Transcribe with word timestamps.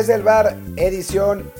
Desde 0.00 0.14
el 0.14 0.22
bar, 0.22 0.56
edición 0.76 1.52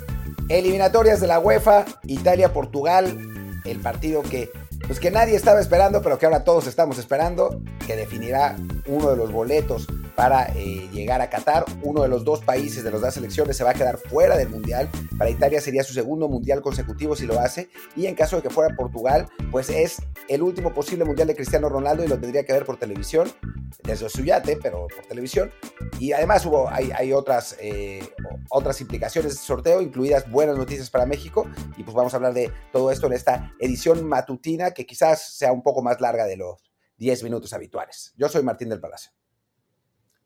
eliminatorias 0.49 1.21
de 1.21 1.27
la 1.27 1.39
UEFA, 1.39 1.85
Italia-Portugal, 2.05 3.19
el 3.67 3.81
partido 3.81 4.23
que, 4.23 4.51
pues 4.87 4.99
que 4.99 5.11
nadie 5.11 5.37
estaba 5.37 5.61
esperando, 5.61 6.01
pero 6.01 6.19
que 6.19 6.25
ahora 6.25 6.43
todos 6.43 6.67
estamos 6.67 6.97
esperando, 6.97 7.61
que 7.87 7.97
definirá 7.97 8.57
uno 8.87 9.11
de 9.11 9.17
los 9.19 9.31
boletos 9.31 9.89
para 10.21 10.53
eh, 10.55 10.87
llegar 10.93 11.23
a 11.23 11.31
Qatar. 11.31 11.65
Uno 11.83 12.03
de 12.03 12.09
los 12.11 12.27
dos 12.27 12.45
países 12.45 12.85
de 12.85 12.91
las 12.91 13.01
dos 13.01 13.15
selecciones 13.15 13.57
se 13.57 13.65
va 13.65 13.71
a 13.71 13.75
quedar 13.75 13.97
fuera 13.97 14.37
del 14.37 14.51
Mundial. 14.51 14.91
Para 15.17 15.31
Italia 15.31 15.63
sería 15.63 15.83
su 15.83 15.95
segundo 15.95 16.29
Mundial 16.29 16.61
consecutivo 16.61 17.17
si 17.17 17.25
lo 17.25 17.41
hace. 17.41 17.71
Y 17.97 18.05
en 18.05 18.15
caso 18.15 18.37
de 18.37 18.43
que 18.43 18.51
fuera 18.51 18.77
Portugal, 18.77 19.31
pues 19.51 19.71
es 19.71 20.03
el 20.29 20.43
último 20.43 20.75
posible 20.75 21.07
Mundial 21.07 21.27
de 21.27 21.35
Cristiano 21.35 21.71
Ronaldo 21.71 22.05
y 22.05 22.09
lo 22.09 22.21
tendría 22.21 22.45
que 22.45 22.53
ver 22.53 22.67
por 22.67 22.77
televisión, 22.77 23.33
desde 23.83 24.11
su 24.11 24.23
yate, 24.23 24.59
pero 24.63 24.89
por 24.95 25.07
televisión. 25.07 25.53
Y 25.99 26.13
además 26.13 26.45
hubo, 26.45 26.69
hay, 26.69 27.15
otras, 27.15 27.57
eh, 27.59 28.07
otras 28.51 28.79
implicaciones 28.83 29.33
de 29.33 29.39
sorteo, 29.39 29.81
incluidas 29.81 30.31
buenas 30.31 30.59
noticias 30.59 30.91
para 30.91 31.07
México. 31.07 31.49
Y 31.79 31.83
pues 31.83 31.95
vamos 31.95 32.13
a 32.13 32.19
hablar 32.19 32.35
de 32.35 32.53
todo 32.75 32.91
esto 32.91 33.07
en 33.07 33.15
esta 33.15 33.55
edición 33.59 34.07
matutina 34.07 34.73
que 34.73 34.85
quizás 34.85 35.35
sea 35.39 35.51
un 35.51 35.63
poco 35.63 35.81
más 35.81 35.99
larga 35.99 36.27
de 36.27 36.37
los 36.37 36.63
10 36.99 37.23
minutos 37.23 37.55
habituales. 37.55 38.13
Yo 38.19 38.29
soy 38.29 38.43
Martín 38.43 38.69
del 38.69 38.81
Palacio. 38.81 39.13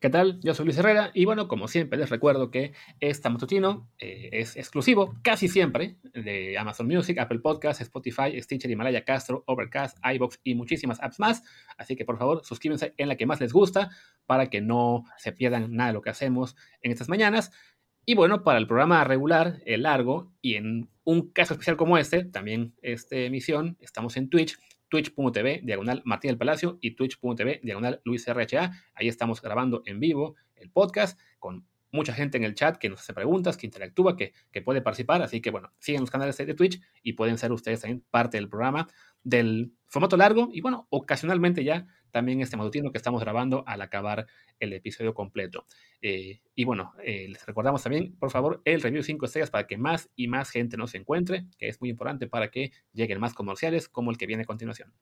¿Qué 0.05 0.11
tal? 0.11 0.39
Yo 0.43 0.53
soy 0.53 0.65
Luis 0.65 0.77
Herrera 0.77 1.09
y 1.15 1.25
bueno, 1.25 1.47
como 1.47 1.67
siempre 1.67 1.97
les 1.97 2.11
recuerdo 2.11 2.51
que 2.51 2.73
este 2.99 3.27
matutino 3.27 3.89
eh, 3.97 4.29
es 4.33 4.55
exclusivo 4.55 5.15
casi 5.23 5.47
siempre 5.47 5.97
de 6.13 6.59
Amazon 6.59 6.85
Music, 6.85 7.17
Apple 7.17 7.39
Podcasts, 7.39 7.81
Spotify, 7.81 8.39
Stitcher, 8.39 8.69
Himalaya, 8.69 9.03
Castro, 9.03 9.43
Overcast, 9.47 9.97
iBox 10.05 10.41
y 10.43 10.53
muchísimas 10.53 11.01
apps 11.01 11.19
más. 11.19 11.43
Así 11.75 11.95
que 11.95 12.05
por 12.05 12.19
favor 12.19 12.45
suscríbanse 12.45 12.93
en 12.97 13.07
la 13.07 13.15
que 13.15 13.25
más 13.25 13.41
les 13.41 13.51
gusta 13.51 13.89
para 14.27 14.45
que 14.51 14.61
no 14.61 15.05
se 15.17 15.31
pierdan 15.31 15.75
nada 15.75 15.87
de 15.87 15.93
lo 15.95 16.03
que 16.03 16.11
hacemos 16.11 16.55
en 16.83 16.91
estas 16.91 17.09
mañanas. 17.09 17.51
Y 18.05 18.13
bueno, 18.13 18.43
para 18.43 18.59
el 18.59 18.67
programa 18.67 19.03
regular, 19.05 19.63
el 19.65 19.81
largo, 19.81 20.31
y 20.39 20.53
en 20.53 20.91
un 21.03 21.31
caso 21.31 21.55
especial 21.55 21.77
como 21.77 21.97
este, 21.97 22.25
también 22.25 22.75
esta 22.83 23.15
emisión, 23.15 23.75
estamos 23.79 24.17
en 24.17 24.29
Twitch 24.29 24.59
twitch.tv 24.95 25.59
diagonal 25.63 26.01
Martín 26.05 26.29
del 26.29 26.37
Palacio 26.37 26.77
y 26.79 26.91
twitch.tv 26.91 27.59
diagonal 27.63 27.99
Luis 28.05 28.25
RHA. 28.27 28.71
Ahí 28.93 29.09
estamos 29.09 29.41
grabando 29.41 29.83
en 29.85 29.99
vivo 29.99 30.35
el 30.55 30.69
podcast 30.71 31.19
con 31.37 31.67
mucha 31.95 32.13
gente 32.13 32.37
en 32.37 32.43
el 32.43 32.53
chat 32.53 32.77
que 32.77 32.89
nos 32.89 32.99
hace 32.99 33.13
preguntas, 33.13 33.57
que 33.57 33.65
interactúa, 33.65 34.15
que, 34.15 34.33
que 34.51 34.61
puede 34.61 34.81
participar. 34.81 35.21
Así 35.21 35.41
que 35.41 35.49
bueno, 35.49 35.73
sigan 35.79 36.01
los 36.01 36.11
canales 36.11 36.37
de 36.37 36.53
Twitch 36.53 36.79
y 37.01 37.13
pueden 37.13 37.37
ser 37.37 37.51
ustedes 37.51 37.81
también 37.81 38.03
parte 38.11 38.37
del 38.37 38.49
programa 38.49 38.87
del 39.23 39.73
formato 39.87 40.15
largo 40.17 40.49
y 40.51 40.61
bueno, 40.61 40.87
ocasionalmente 40.89 41.63
ya 41.63 41.87
también 42.11 42.39
este 42.39 42.55
matutino 42.55 42.91
que 42.91 42.97
estamos 42.97 43.19
grabando 43.21 43.63
al 43.67 43.81
acabar 43.81 44.27
el 44.59 44.71
episodio 44.71 45.13
completo. 45.13 45.65
Eh, 46.01 46.41
y 46.53 46.63
bueno, 46.63 46.93
eh, 47.03 47.27
les 47.27 47.45
recordamos 47.45 47.83
también, 47.83 48.15
por 48.17 48.31
favor, 48.31 48.61
el 48.63 48.81
review 48.81 49.03
5 49.03 49.25
estrellas 49.25 49.49
para 49.49 49.67
que 49.67 49.77
más 49.77 50.09
y 50.15 50.27
más 50.27 50.49
gente 50.49 50.77
nos 50.77 50.95
encuentre, 50.95 51.45
que 51.57 51.67
es 51.67 51.81
muy 51.81 51.89
importante 51.89 52.27
para 52.27 52.51
que 52.51 52.71
lleguen 52.93 53.19
más 53.19 53.33
comerciales 53.33 53.89
como 53.89 54.11
el 54.11 54.17
que 54.17 54.27
viene 54.27 54.43
a 54.43 54.45
continuación. 54.45 54.93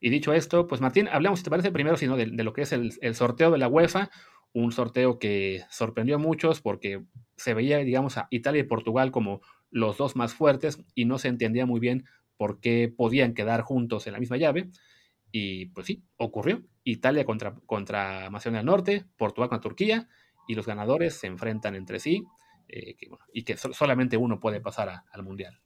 Y 0.00 0.08
dicho 0.08 0.32
esto, 0.32 0.66
pues 0.66 0.80
Martín, 0.80 1.08
hablemos, 1.08 1.38
si 1.38 1.44
te 1.44 1.50
parece, 1.50 1.70
primero 1.70 1.96
sino 1.96 2.16
de, 2.16 2.26
lo 2.26 2.52
que 2.54 2.62
es 2.62 2.72
el, 2.72 3.14
sorteo 3.14 3.50
de 3.50 3.58
la 3.58 3.68
UEFA, 3.68 4.10
un 4.52 4.72
sorteo 4.72 5.18
que 5.18 5.62
sorprendió 5.70 6.16
a 6.16 6.18
muchos 6.18 6.62
porque 6.62 7.04
se 7.36 7.52
veía, 7.54 7.78
digamos, 7.78 8.16
a 8.16 8.26
Italia 8.30 8.60
y 8.60 8.64
Portugal 8.64 9.10
como 9.12 9.42
los 9.70 9.98
dos 9.98 10.16
más 10.16 10.34
fuertes 10.34 10.82
y 10.94 11.04
no 11.04 11.18
se 11.18 11.28
entendía 11.28 11.66
muy 11.66 11.80
bien 11.80 12.04
por 12.36 12.60
qué 12.60 12.92
podían 12.94 13.34
quedar 13.34 13.60
juntos 13.60 14.06
en 14.06 14.14
la 14.14 14.18
misma 14.18 14.38
llave. 14.38 14.70
Y 15.30 15.66
pues 15.66 15.86
sí, 15.86 16.02
ocurrió. 16.16 16.62
Italia 16.82 17.24
contra, 17.24 17.54
contra 17.66 18.30
Macedonia 18.30 18.60
del 18.60 18.66
Norte, 18.66 19.04
Portugal 19.16 19.50
contra 19.50 19.68
Turquía, 19.68 20.08
y 20.48 20.54
los 20.54 20.66
ganadores 20.66 21.14
se 21.14 21.26
enfrentan 21.26 21.76
entre 21.76 22.00
sí, 22.00 22.24
eh, 22.68 22.96
que, 22.96 23.08
bueno, 23.08 23.24
y 23.32 23.44
que 23.44 23.56
so 23.56 23.72
solamente 23.72 24.16
uno 24.16 24.40
puede 24.40 24.60
pasar 24.60 25.02
al 25.12 25.22
Mundial. 25.22 25.60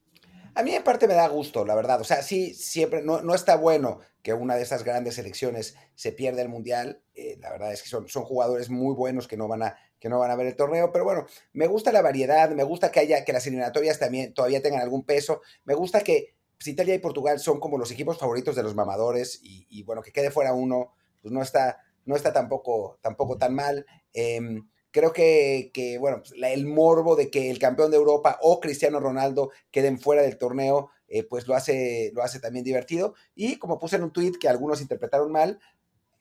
A 0.54 0.62
mí 0.62 0.72
en 0.74 0.84
parte 0.84 1.08
me 1.08 1.14
da 1.14 1.26
gusto, 1.26 1.64
la 1.64 1.74
verdad. 1.74 2.00
O 2.00 2.04
sea, 2.04 2.22
sí, 2.22 2.54
siempre, 2.54 3.02
no, 3.02 3.22
no 3.22 3.34
está 3.34 3.56
bueno 3.56 4.00
que 4.22 4.32
una 4.32 4.54
de 4.54 4.62
esas 4.62 4.84
grandes 4.84 5.16
selecciones 5.16 5.76
se 5.94 6.12
pierda 6.12 6.42
el 6.42 6.48
Mundial. 6.48 7.02
Eh, 7.14 7.36
la 7.40 7.50
verdad 7.50 7.72
es 7.72 7.82
que 7.82 7.88
son, 7.88 8.08
son 8.08 8.24
jugadores 8.24 8.70
muy 8.70 8.94
buenos 8.94 9.26
que 9.26 9.36
no, 9.36 9.48
van 9.48 9.64
a, 9.64 9.76
que 9.98 10.08
no 10.08 10.18
van 10.20 10.30
a 10.30 10.36
ver 10.36 10.46
el 10.46 10.56
torneo. 10.56 10.92
Pero 10.92 11.04
bueno, 11.04 11.26
me 11.52 11.66
gusta 11.66 11.90
la 11.90 12.02
variedad, 12.02 12.50
me 12.50 12.62
gusta 12.62 12.92
que 12.92 13.00
haya, 13.00 13.24
que 13.24 13.32
las 13.32 13.46
eliminatorias 13.46 13.98
también 13.98 14.32
todavía 14.32 14.62
tengan 14.62 14.80
algún 14.80 15.04
peso. 15.04 15.42
Me 15.64 15.74
gusta 15.74 16.02
que 16.02 16.36
Italia 16.64 16.94
y 16.94 16.98
Portugal 16.98 17.40
son 17.40 17.58
como 17.58 17.76
los 17.76 17.90
equipos 17.90 18.18
favoritos 18.18 18.54
de 18.54 18.62
los 18.62 18.76
mamadores. 18.76 19.40
Y, 19.42 19.66
y 19.68 19.82
bueno, 19.82 20.02
que 20.02 20.12
quede 20.12 20.30
fuera 20.30 20.52
uno, 20.52 20.94
pues 21.20 21.32
no 21.32 21.42
está, 21.42 21.78
no 22.04 22.14
está 22.14 22.32
tampoco, 22.32 22.98
tampoco 23.02 23.36
tan 23.38 23.54
mal. 23.54 23.84
Eh, 24.12 24.40
creo 24.94 25.12
que, 25.12 25.96
bueno, 25.98 26.22
pues, 26.22 26.32
el 26.40 26.66
morbo 26.66 27.16
de 27.16 27.28
que 27.28 27.50
el 27.50 27.58
campeón 27.58 27.90
de 27.90 27.96
Europa 27.96 28.38
o 28.40 28.60
Cristiano 28.60 29.00
Ronaldo 29.00 29.50
queden 29.72 29.98
fuera 29.98 30.22
del 30.22 30.38
torneo, 30.38 30.90
eh, 31.08 31.24
pues 31.24 31.48
lo 31.48 31.56
hace, 31.56 32.12
lo 32.14 32.22
hace 32.22 32.38
también 32.38 32.64
divertido. 32.64 33.14
Y 33.34 33.56
como 33.56 33.80
puse 33.80 33.96
en 33.96 34.04
un 34.04 34.12
tweet 34.12 34.34
que 34.40 34.48
algunos 34.48 34.80
interpretaron 34.80 35.32
mal, 35.32 35.58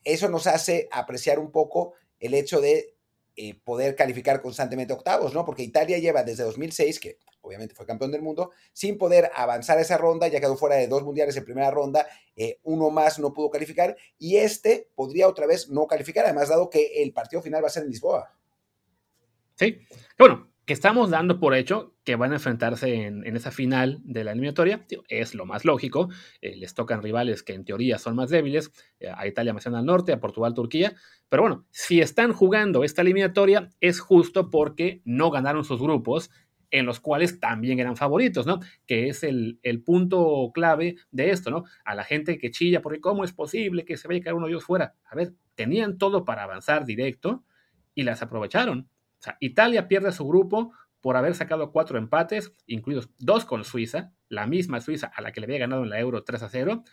eso 0.03 0.28
nos 0.28 0.47
hace 0.47 0.89
apreciar 0.91 1.38
un 1.38 1.51
poco 1.51 1.94
el 2.19 2.33
hecho 2.33 2.62
de 2.62 2.95
eh, 3.35 3.53
poder 3.63 3.95
calificar 3.95 4.41
constantemente 4.41 4.94
octavos, 4.94 5.35
¿no? 5.35 5.45
Porque 5.45 5.62
Italia 5.62 6.00
lleva 6.00 6.23
desde 6.23 6.44
2006, 6.44 7.00
que 7.00 7.19
obviamente 7.41 7.75
fue 7.75 7.85
campeón 7.85 8.12
del 8.12 8.23
mundo, 8.23 8.51
sin 8.73 8.97
poder 8.97 9.29
avanzar 9.35 9.79
esa 9.79 9.97
ronda, 9.97 10.28
ya 10.29 10.39
quedó 10.39 10.57
fuera 10.57 10.78
de 10.78 10.88
dos 10.88 11.03
mundiales 11.03 11.38
en 11.38 11.45
primera 11.45 11.69
ronda, 11.69 12.07
eh, 12.35 12.59
uno 12.63 12.89
más 12.89 13.19
no 13.19 13.33
pudo 13.33 13.51
calificar, 13.51 13.95
y 14.17 14.38
este 14.38 14.89
podría 14.95 15.28
otra 15.28 15.45
vez 15.45 15.69
no 15.69 15.85
calificar, 15.85 16.25
además 16.25 16.50
dado 16.50 16.72
que 16.72 17.03
el 17.03 17.13
partido 17.13 17.44
final 17.44 17.63
va 17.63 17.67
a 17.67 17.72
ser 17.72 17.83
en 17.83 17.89
Lisboa. 17.89 18.33
Sí, 19.55 19.79
bueno, 20.17 20.53
que 20.65 20.73
estamos 20.73 21.09
dando 21.09 21.39
por 21.39 21.53
hecho 21.53 21.93
que 22.03 22.15
van 22.15 22.31
a 22.31 22.35
enfrentarse 22.35 23.05
en, 23.05 23.25
esa 23.35 23.51
final 23.51 23.99
de 24.03 24.23
la 24.23 24.31
eliminatoria, 24.31 24.85
es 25.07 25.35
lo 25.35 25.45
más 25.45 25.65
lógico, 25.65 26.09
eh, 26.41 26.55
les 26.55 26.73
tocan 26.73 27.01
rivales 27.01 27.43
que 27.43 27.53
en 27.53 27.65
teoría 27.65 27.97
son 27.97 28.15
más 28.15 28.29
débiles, 28.29 28.71
eh, 28.99 29.09
a 29.13 29.27
Italia 29.27 29.53
Macedonia 29.53 29.79
del 29.79 29.87
Norte, 29.87 30.13
a 30.13 30.19
Portugal, 30.19 30.53
Turquía, 30.53 30.95
pero 31.29 31.43
bueno, 31.43 31.65
si 31.71 32.01
están 32.01 32.33
jugando 32.33 32.83
esta 32.83 33.01
eliminatoria 33.01 33.69
es 33.79 33.99
justo 33.99 34.49
porque 34.49 35.01
no 35.05 35.31
ganaron 35.31 35.65
sus 35.65 35.81
grupos 35.81 36.29
en 36.71 36.85
los 36.87 36.99
cuales 36.99 37.39
también 37.39 37.79
eran 37.79 37.95
favoritos, 37.95 38.47
¿no? 38.47 38.59
Que 38.87 39.07
es 39.07 39.23
el, 39.23 39.59
el, 39.61 39.83
punto 39.83 40.51
clave 40.55 40.95
de 41.11 41.29
esto, 41.29 41.51
¿no? 41.51 41.65
A 41.85 41.93
la 41.93 42.03
gente 42.03 42.39
que 42.39 42.49
chilla, 42.49 42.81
porque 42.81 42.99
¿cómo 42.99 43.23
es 43.23 43.31
posible 43.31 43.85
que 43.85 43.95
se 43.95 44.07
vaya 44.07 44.21
a 44.21 44.23
caer 44.23 44.35
uno 44.35 44.47
de 44.47 44.53
ellos 44.53 44.63
fuera? 44.63 44.95
A 45.05 45.15
ver, 45.15 45.33
tenían 45.53 45.99
todo 45.99 46.25
para 46.25 46.43
avanzar 46.43 46.83
directo 46.85 47.43
y 47.93 48.03
las 48.03 48.23
aprovecharon. 48.23 48.89
O 49.23 49.25
sea, 49.25 49.38
Italia 49.39 49.88
pierde 49.88 50.11
su 50.11 50.28
grupo 50.28 50.73
por 51.00 51.16
haber 51.16 51.34
sacado 51.34 51.72
cuatro 51.72 51.97
empates, 51.97 52.53
incluidos 52.67 53.09
dos 53.19 53.45
con 53.45 53.63
Suiza, 53.63 54.11
la 54.28 54.47
misma 54.47 54.81
Suiza 54.81 55.13
a 55.16 55.22
la 55.22 55.31
que 55.31 55.39
le 55.39 55.45
había 55.45 55.59
ganado 55.59 55.84
en 55.84 55.89
la 55.89 55.97
Euro 55.97 56.25
3 56.25 56.44
a 56.44 56.50
0. 56.50 56.84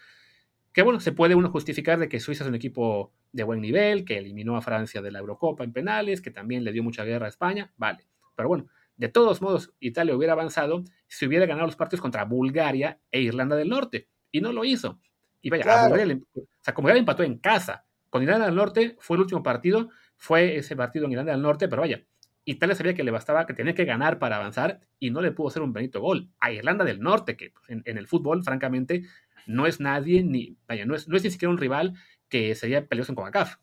Que 0.72 0.82
bueno, 0.82 1.00
se 1.00 1.10
puede 1.10 1.34
uno 1.34 1.50
justificar 1.50 1.98
de 1.98 2.08
que 2.08 2.20
Suiza 2.20 2.44
es 2.44 2.48
un 2.48 2.54
equipo 2.54 3.12
de 3.32 3.42
buen 3.42 3.60
nivel, 3.60 4.04
que 4.04 4.16
eliminó 4.16 4.56
a 4.56 4.62
Francia 4.62 5.02
de 5.02 5.10
la 5.10 5.18
Eurocopa 5.18 5.64
en 5.64 5.72
penales, 5.72 6.20
que 6.20 6.30
también 6.30 6.62
le 6.62 6.70
dio 6.70 6.84
mucha 6.84 7.02
guerra 7.02 7.26
a 7.26 7.30
España, 7.30 7.72
vale. 7.76 8.06
Pero 8.36 8.48
bueno, 8.48 8.68
de 8.96 9.08
todos 9.08 9.42
modos, 9.42 9.74
Italia 9.80 10.14
hubiera 10.14 10.34
avanzado 10.34 10.84
si 11.08 11.26
hubiera 11.26 11.46
ganado 11.46 11.66
los 11.66 11.74
partidos 11.74 12.00
contra 12.00 12.24
Bulgaria 12.24 13.00
e 13.10 13.22
Irlanda 13.22 13.56
del 13.56 13.70
Norte, 13.70 14.08
y 14.30 14.40
no 14.40 14.52
lo 14.52 14.64
hizo. 14.64 15.00
Y 15.42 15.50
vaya, 15.50 15.64
claro. 15.64 15.80
a 15.80 15.88
Bulgaria, 15.88 16.20
o 16.34 16.42
sea, 16.60 16.74
como 16.74 16.84
Bulgaria 16.84 17.00
empató 17.00 17.24
en 17.24 17.38
casa, 17.38 17.86
con 18.08 18.22
Irlanda 18.22 18.46
del 18.46 18.54
Norte 18.54 18.96
fue 19.00 19.16
el 19.16 19.22
último 19.22 19.42
partido, 19.42 19.88
fue 20.16 20.56
ese 20.56 20.76
partido 20.76 21.06
en 21.06 21.12
Irlanda 21.12 21.32
del 21.32 21.42
Norte, 21.42 21.68
pero 21.68 21.82
vaya, 21.82 22.04
Italia 22.44 22.74
sabía 22.74 22.94
que 22.94 23.04
le 23.04 23.10
bastaba, 23.10 23.46
que 23.46 23.54
tenía 23.54 23.74
que 23.74 23.84
ganar 23.84 24.18
para 24.18 24.36
avanzar 24.36 24.80
y 24.98 25.10
no 25.10 25.20
le 25.20 25.32
pudo 25.32 25.48
hacer 25.48 25.62
un 25.62 25.72
bonito 25.72 26.00
gol. 26.00 26.30
A 26.40 26.52
Irlanda 26.52 26.84
del 26.84 27.00
Norte, 27.00 27.36
que 27.36 27.50
pues, 27.50 27.82
en, 27.84 27.98
el 27.98 28.06
fútbol, 28.06 28.42
francamente, 28.42 29.02
no 29.46 29.66
es 29.66 29.80
nadie, 29.80 30.22
ni, 30.22 30.56
vaya, 30.66 30.86
no 30.86 30.94
es, 30.94 31.08
no 31.08 31.16
es 31.16 31.24
ni 31.24 31.30
siquiera 31.30 31.50
un 31.50 31.58
rival 31.58 31.94
que 32.28 32.54
sería 32.54 32.86
peligroso 32.86 33.12
en 33.12 33.16
CONCACAF. 33.16 33.56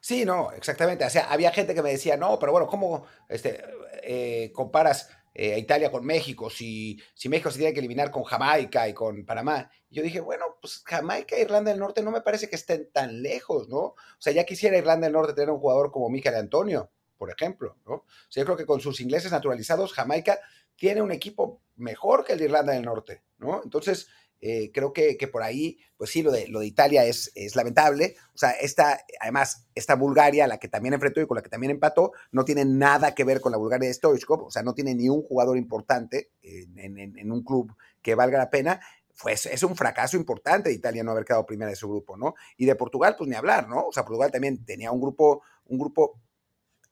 Sí, 0.00 0.24
no, 0.24 0.52
exactamente. 0.52 1.04
O 1.04 1.10
sea, 1.10 1.24
había 1.32 1.50
gente 1.50 1.74
que 1.74 1.82
me 1.82 1.90
decía, 1.90 2.16
no, 2.16 2.38
pero 2.38 2.52
bueno, 2.52 2.66
¿cómo 2.66 3.06
este, 3.28 3.64
eh, 4.02 4.52
comparas 4.52 5.10
eh, 5.34 5.54
a 5.54 5.58
Italia 5.58 5.90
con 5.90 6.04
México? 6.04 6.50
Si, 6.50 7.00
si 7.14 7.28
México 7.28 7.50
se 7.50 7.58
tiene 7.58 7.72
que 7.72 7.80
eliminar 7.80 8.10
con 8.10 8.22
Jamaica 8.22 8.88
y 8.88 8.94
con 8.94 9.24
Panamá. 9.24 9.70
Y 9.88 9.96
yo 9.96 10.02
dije, 10.02 10.20
bueno, 10.20 10.44
pues 10.60 10.82
Jamaica 10.84 11.34
e 11.36 11.42
Irlanda 11.42 11.70
del 11.70 11.80
Norte 11.80 12.02
no 12.02 12.10
me 12.10 12.20
parece 12.20 12.48
que 12.48 12.56
estén 12.56 12.90
tan 12.92 13.22
lejos, 13.22 13.68
¿no? 13.68 13.78
O 13.78 13.96
sea, 14.18 14.32
ya 14.32 14.44
quisiera 14.44 14.78
Irlanda 14.78 15.06
del 15.06 15.14
Norte 15.14 15.32
tener 15.32 15.50
un 15.50 15.58
jugador 15.58 15.90
como 15.90 16.08
Michael 16.08 16.36
Antonio 16.36 16.90
por 17.16 17.30
ejemplo, 17.30 17.76
¿no? 17.86 17.94
O 17.94 18.06
sea, 18.28 18.42
yo 18.42 18.44
creo 18.46 18.56
que 18.56 18.66
con 18.66 18.80
sus 18.80 19.00
ingleses 19.00 19.32
naturalizados, 19.32 19.92
Jamaica 19.92 20.38
tiene 20.76 21.02
un 21.02 21.12
equipo 21.12 21.62
mejor 21.76 22.24
que 22.24 22.34
el 22.34 22.38
de 22.38 22.44
Irlanda 22.46 22.72
del 22.72 22.84
Norte, 22.84 23.22
¿no? 23.38 23.62
Entonces, 23.64 24.08
eh, 24.40 24.70
creo 24.72 24.92
que, 24.92 25.16
que, 25.16 25.28
por 25.28 25.42
ahí, 25.42 25.78
pues 25.96 26.10
sí, 26.10 26.22
lo 26.22 26.30
de, 26.30 26.46
lo 26.48 26.60
de 26.60 26.66
Italia 26.66 27.04
es, 27.04 27.32
lamentable. 27.54 28.16
O 28.34 28.38
sea, 28.38 28.50
esta, 28.50 29.00
además, 29.20 29.66
esta 29.74 29.94
Bulgaria, 29.94 30.46
la 30.46 30.58
que 30.58 30.68
también 30.68 30.94
enfrentó 30.94 31.20
y 31.20 31.26
con 31.26 31.36
la 31.36 31.42
que 31.42 31.48
también 31.48 31.70
empató, 31.70 32.12
no 32.32 32.44
tiene 32.44 32.64
nada 32.64 33.14
que 33.14 33.24
ver 33.24 33.40
con 33.40 33.52
la 33.52 33.58
Bulgaria 33.58 33.88
de 33.88 33.94
Stoichkov, 33.94 34.44
o 34.44 34.50
sea, 34.50 34.62
no 34.62 34.74
tiene 34.74 34.94
ni 34.94 35.08
un 35.08 35.22
jugador 35.22 35.56
importante 35.56 36.30
en, 36.42 36.78
en, 36.78 37.18
en 37.18 37.32
un 37.32 37.42
club 37.42 37.74
que 38.02 38.14
valga 38.14 38.38
la 38.38 38.50
pena. 38.50 38.80
Pues 39.22 39.46
es 39.46 39.62
un 39.62 39.74
fracaso 39.74 40.18
importante 40.18 40.68
de 40.68 40.74
Italia 40.74 41.02
no 41.02 41.12
haber 41.12 41.24
quedado 41.24 41.46
primera 41.46 41.70
de 41.70 41.76
su 41.76 41.88
grupo, 41.88 42.18
¿no? 42.18 42.34
Y 42.58 42.66
de 42.66 42.74
Portugal, 42.74 43.14
pues 43.16 43.30
ni 43.30 43.34
hablar, 43.34 43.66
¿no? 43.66 43.86
O 43.86 43.92
sea, 43.92 44.04
Portugal 44.04 44.30
también 44.30 44.62
tenía 44.66 44.92
un 44.92 45.00
grupo, 45.00 45.42
un 45.64 45.78
grupo 45.78 46.20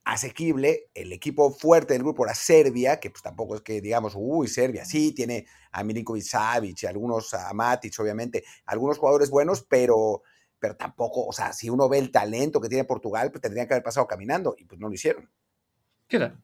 asequible. 0.05 0.91
El 0.95 1.13
equipo 1.13 1.51
fuerte 1.51 1.95
del 1.95 2.03
grupo 2.03 2.25
era 2.25 2.35
Serbia, 2.35 3.01
que 3.01 3.11
pues 3.11 3.23
tampoco 3.23 3.57
es 3.57 3.63
que 3.63 3.81
digamos, 3.81 4.15
uy, 4.17 4.49
Serbia, 4.49 4.85
sí, 4.85 5.13
tiene 5.13 5.47
a 5.73 5.83
Milinkovic 5.83 6.23
Savic, 6.23 6.85
algunos 6.85 7.33
a 7.35 7.53
Matic, 7.53 7.99
obviamente, 7.99 8.45
algunos 8.67 8.99
jugadores 8.99 9.31
buenos, 9.31 9.65
pero, 9.69 10.23
pero 10.59 10.77
tampoco, 10.77 11.27
o 11.27 11.33
sea, 11.33 11.53
si 11.53 11.71
uno 11.71 11.89
ve 11.89 11.99
el 11.99 12.11
talento 12.11 12.61
que 12.61 12.69
tiene 12.69 12.85
Portugal, 12.85 13.31
pues 13.31 13.43
tendrían 13.43 13.67
que 13.67 13.75
haber 13.75 13.85
pasado 13.85 14.07
caminando 14.07 14.55
y 14.59 14.65
pues 14.65 14.81
no 14.81 14.89
lo 14.89 14.95
hicieron. 14.95 15.31
¿Qué 16.07 16.19
tal? 16.19 16.39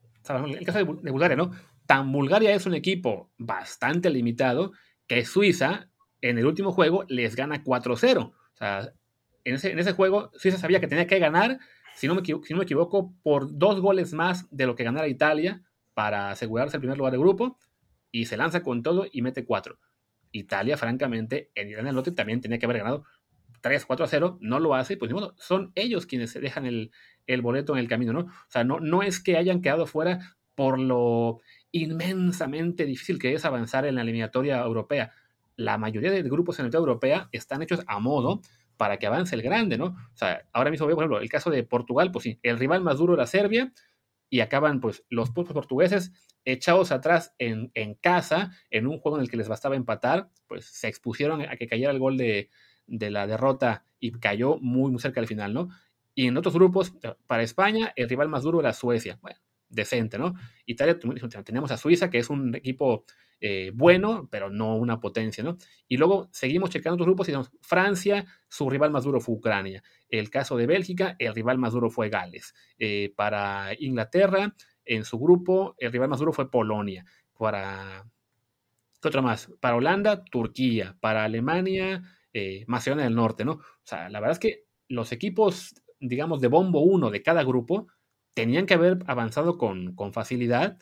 El 0.46 0.66
caso 0.66 0.78
de 0.78 1.10
Bulgaria, 1.10 1.36
¿no? 1.36 1.50
Tan 1.86 2.12
Bulgaria 2.12 2.54
es 2.54 2.66
un 2.66 2.74
equipo 2.74 3.30
bastante 3.38 4.10
limitado 4.10 4.72
que 5.06 5.24
Suiza 5.24 5.88
en 6.20 6.38
el 6.38 6.46
último 6.46 6.72
juego 6.72 7.04
les 7.08 7.34
gana 7.34 7.64
4-0. 7.64 8.22
O 8.22 8.34
sea, 8.54 8.92
en 9.44 9.54
ese, 9.54 9.72
en 9.72 9.78
ese 9.78 9.92
juego 9.92 10.30
Suiza 10.34 10.58
sabía 10.58 10.80
que 10.80 10.86
tenía 10.86 11.06
que 11.06 11.18
ganar 11.18 11.58
si 11.94 12.06
no, 12.06 12.14
me 12.14 12.62
equivoco, 12.62 13.14
por 13.22 13.56
dos 13.56 13.80
goles 13.80 14.12
más 14.12 14.46
de 14.50 14.66
lo 14.66 14.74
que 14.74 14.84
ganara 14.84 15.08
Italia 15.08 15.62
para 15.94 16.30
asegurarse 16.30 16.76
el 16.76 16.80
primer 16.80 16.98
lugar 16.98 17.12
de 17.12 17.18
grupo, 17.18 17.58
y 18.12 18.26
se 18.26 18.36
lanza 18.36 18.62
con 18.62 18.82
todo 18.82 19.06
y 19.10 19.22
mete 19.22 19.44
cuatro. 19.44 19.78
Italia, 20.32 20.76
francamente, 20.76 21.50
en 21.54 21.86
el 21.86 21.94
lote 21.94 22.12
también 22.12 22.40
tenía 22.40 22.58
que 22.58 22.66
haber 22.66 22.78
ganado 22.78 23.04
3, 23.60 23.84
4 23.84 24.04
a 24.04 24.08
0, 24.08 24.38
no 24.40 24.58
lo 24.58 24.74
hace, 24.74 24.96
pues 24.96 25.12
modo, 25.12 25.34
son 25.38 25.72
ellos 25.74 26.06
quienes 26.06 26.34
dejan 26.34 26.66
el, 26.66 26.90
boleto 27.42 27.74
en 27.74 27.78
el 27.78 27.88
camino, 27.88 28.12
¿no? 28.12 28.20
O 28.20 28.48
sea, 28.48 28.64
no, 28.64 28.80
no 28.80 29.02
es 29.02 29.20
que 29.20 29.36
hayan 29.36 29.60
quedado 29.60 29.86
fuera 29.86 30.36
por 30.54 30.78
lo 30.78 31.40
inmensamente 31.72 32.84
difícil 32.84 33.18
que 33.18 33.34
es 33.34 33.44
avanzar 33.44 33.86
en 33.86 33.94
la 33.94 34.02
eliminatoria 34.02 34.60
europea. 34.60 35.12
La 35.56 35.78
mayoría 35.78 36.10
de 36.10 36.22
grupos 36.22 36.58
en 36.58 36.70
la 36.70 36.78
europea 36.78 37.28
están 37.32 37.62
hechos 37.62 37.82
a 37.86 37.98
modo 37.98 38.40
para 38.80 38.96
que 38.96 39.06
avance 39.06 39.34
el 39.34 39.42
grande, 39.42 39.76
¿no? 39.76 39.88
O 39.88 40.16
sea, 40.16 40.48
ahora 40.54 40.70
mismo 40.70 40.86
veo, 40.86 40.96
por 40.96 41.04
ejemplo, 41.04 41.20
el 41.20 41.28
caso 41.28 41.50
de 41.50 41.62
Portugal, 41.64 42.10
pues 42.10 42.22
sí, 42.22 42.40
el 42.42 42.58
rival 42.58 42.80
más 42.80 42.96
duro 42.96 43.12
era 43.12 43.26
Serbia 43.26 43.74
y 44.30 44.40
acaban 44.40 44.80
pues 44.80 45.04
los 45.10 45.32
portugueses 45.32 46.12
echados 46.46 46.90
atrás 46.90 47.34
en, 47.36 47.70
en, 47.74 47.92
casa, 47.92 48.52
en 48.70 48.86
un 48.86 48.98
juego 48.98 49.18
en 49.18 49.24
el 49.24 49.30
que 49.30 49.36
les 49.36 49.50
bastaba 49.50 49.76
empatar, 49.76 50.30
pues 50.46 50.64
se 50.64 50.88
expusieron 50.88 51.42
a 51.42 51.56
que 51.56 51.66
cayera 51.66 51.92
el 51.92 51.98
gol 51.98 52.16
de, 52.16 52.48
de 52.86 53.10
la 53.10 53.26
derrota 53.26 53.84
y 53.98 54.12
cayó 54.12 54.56
muy, 54.56 54.90
muy 54.90 54.98
cerca 54.98 55.20
del 55.20 55.28
final, 55.28 55.52
¿no? 55.52 55.68
Y 56.14 56.28
en 56.28 56.38
otros 56.38 56.54
grupos, 56.54 56.94
para 57.26 57.42
España, 57.42 57.92
el 57.96 58.08
rival 58.08 58.30
más 58.30 58.44
duro 58.44 58.60
era 58.60 58.72
Suecia. 58.72 59.18
Bueno, 59.20 59.38
decente, 59.68 60.16
¿no? 60.16 60.36
Italia, 60.64 60.98
tenemos 61.44 61.70
a 61.70 61.76
Suiza, 61.76 62.08
que 62.08 62.16
es 62.16 62.30
un 62.30 62.54
equipo 62.54 63.04
eh, 63.40 63.72
bueno, 63.74 64.28
pero 64.30 64.50
no 64.50 64.76
una 64.76 65.00
potencia, 65.00 65.42
¿no? 65.42 65.56
Y 65.88 65.96
luego 65.96 66.28
seguimos 66.32 66.70
checando 66.70 66.94
otros 66.94 67.06
grupos 67.06 67.28
y 67.28 67.32
tenemos 67.32 67.50
Francia, 67.62 68.26
su 68.48 68.68
rival 68.68 68.90
más 68.90 69.04
duro 69.04 69.20
fue 69.20 69.34
Ucrania. 69.36 69.82
El 70.08 70.30
caso 70.30 70.56
de 70.56 70.66
Bélgica, 70.66 71.16
el 71.18 71.34
rival 71.34 71.58
más 71.58 71.72
duro 71.72 71.90
fue 71.90 72.10
Gales. 72.10 72.54
Eh, 72.78 73.12
para 73.16 73.72
Inglaterra, 73.78 74.54
en 74.84 75.04
su 75.04 75.18
grupo, 75.18 75.74
el 75.78 75.92
rival 75.92 76.08
más 76.10 76.18
duro 76.18 76.32
fue 76.32 76.50
Polonia. 76.50 77.04
Para. 77.38 78.04
¿Qué 79.00 79.08
otro 79.08 79.22
más? 79.22 79.50
Para 79.60 79.76
Holanda, 79.76 80.24
Turquía. 80.24 80.96
Para 81.00 81.24
Alemania, 81.24 82.02
eh, 82.34 82.64
Macedonia 82.66 83.04
del 83.04 83.14
Norte, 83.14 83.44
¿no? 83.46 83.52
O 83.52 83.84
sea, 83.84 84.10
la 84.10 84.20
verdad 84.20 84.32
es 84.32 84.38
que 84.38 84.64
los 84.88 85.12
equipos, 85.12 85.74
digamos, 85.98 86.40
de 86.42 86.48
bombo 86.48 86.80
uno 86.80 87.10
de 87.10 87.22
cada 87.22 87.42
grupo 87.42 87.86
tenían 88.34 88.66
que 88.66 88.74
haber 88.74 88.98
avanzado 89.06 89.56
con, 89.56 89.94
con 89.94 90.12
facilidad 90.12 90.78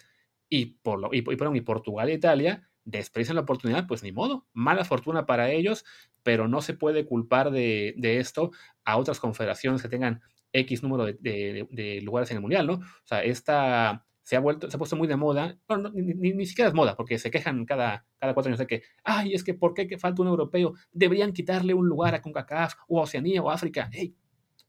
y, 0.48 0.66
por 0.82 1.00
lo, 1.00 1.10
y, 1.12 1.18
y, 1.18 1.60
Portugal 1.60 2.08
e 2.08 2.14
Italia 2.14 2.68
desprecian 2.84 3.36
la 3.36 3.42
oportunidad, 3.42 3.86
pues 3.86 4.02
ni 4.02 4.12
modo, 4.12 4.46
mala 4.52 4.84
fortuna 4.84 5.26
para 5.26 5.50
ellos, 5.50 5.84
pero 6.22 6.48
no 6.48 6.62
se 6.62 6.74
puede 6.74 7.04
culpar 7.04 7.50
de, 7.50 7.94
esto 8.18 8.50
a 8.84 8.96
otras 8.96 9.20
confederaciones 9.20 9.82
que 9.82 9.88
tengan 9.88 10.22
X 10.52 10.82
número 10.82 11.04
de, 11.04 12.00
lugares 12.02 12.30
en 12.30 12.38
el 12.38 12.40
Mundial, 12.40 12.66
¿no? 12.66 12.74
O 12.74 13.04
sea, 13.04 13.22
esta 13.22 14.06
se 14.22 14.36
ha 14.36 14.40
vuelto, 14.40 14.70
se 14.70 14.76
ha 14.76 14.78
puesto 14.78 14.96
muy 14.96 15.08
de 15.08 15.16
moda, 15.16 15.58
ni, 15.94 16.46
siquiera 16.46 16.68
es 16.68 16.74
moda, 16.74 16.96
porque 16.96 17.18
se 17.18 17.30
quejan 17.30 17.64
cada, 17.64 18.06
cada 18.18 18.34
cuatro 18.34 18.48
años 18.50 18.58
de 18.58 18.66
que, 18.66 18.82
ay, 19.04 19.32
es 19.32 19.44
que 19.44 19.54
¿por 19.54 19.74
qué 19.74 19.98
falta 19.98 20.22
un 20.22 20.28
europeo? 20.28 20.74
Deberían 20.92 21.32
quitarle 21.32 21.74
un 21.74 21.88
lugar 21.88 22.14
a 22.14 22.22
CONCACAF, 22.22 22.74
o 22.88 23.00
a 23.00 23.02
Oceanía, 23.04 23.42
o 23.42 23.50
África. 23.50 23.88
Hey, 23.92 24.14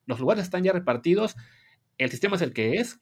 los 0.05 0.19
lugares 0.19 0.45
están 0.45 0.63
ya 0.63 0.71
repartidos, 0.71 1.35
el 1.97 2.09
sistema 2.09 2.37
es 2.37 2.41
el 2.41 2.53
que 2.53 2.75
es, 2.75 3.01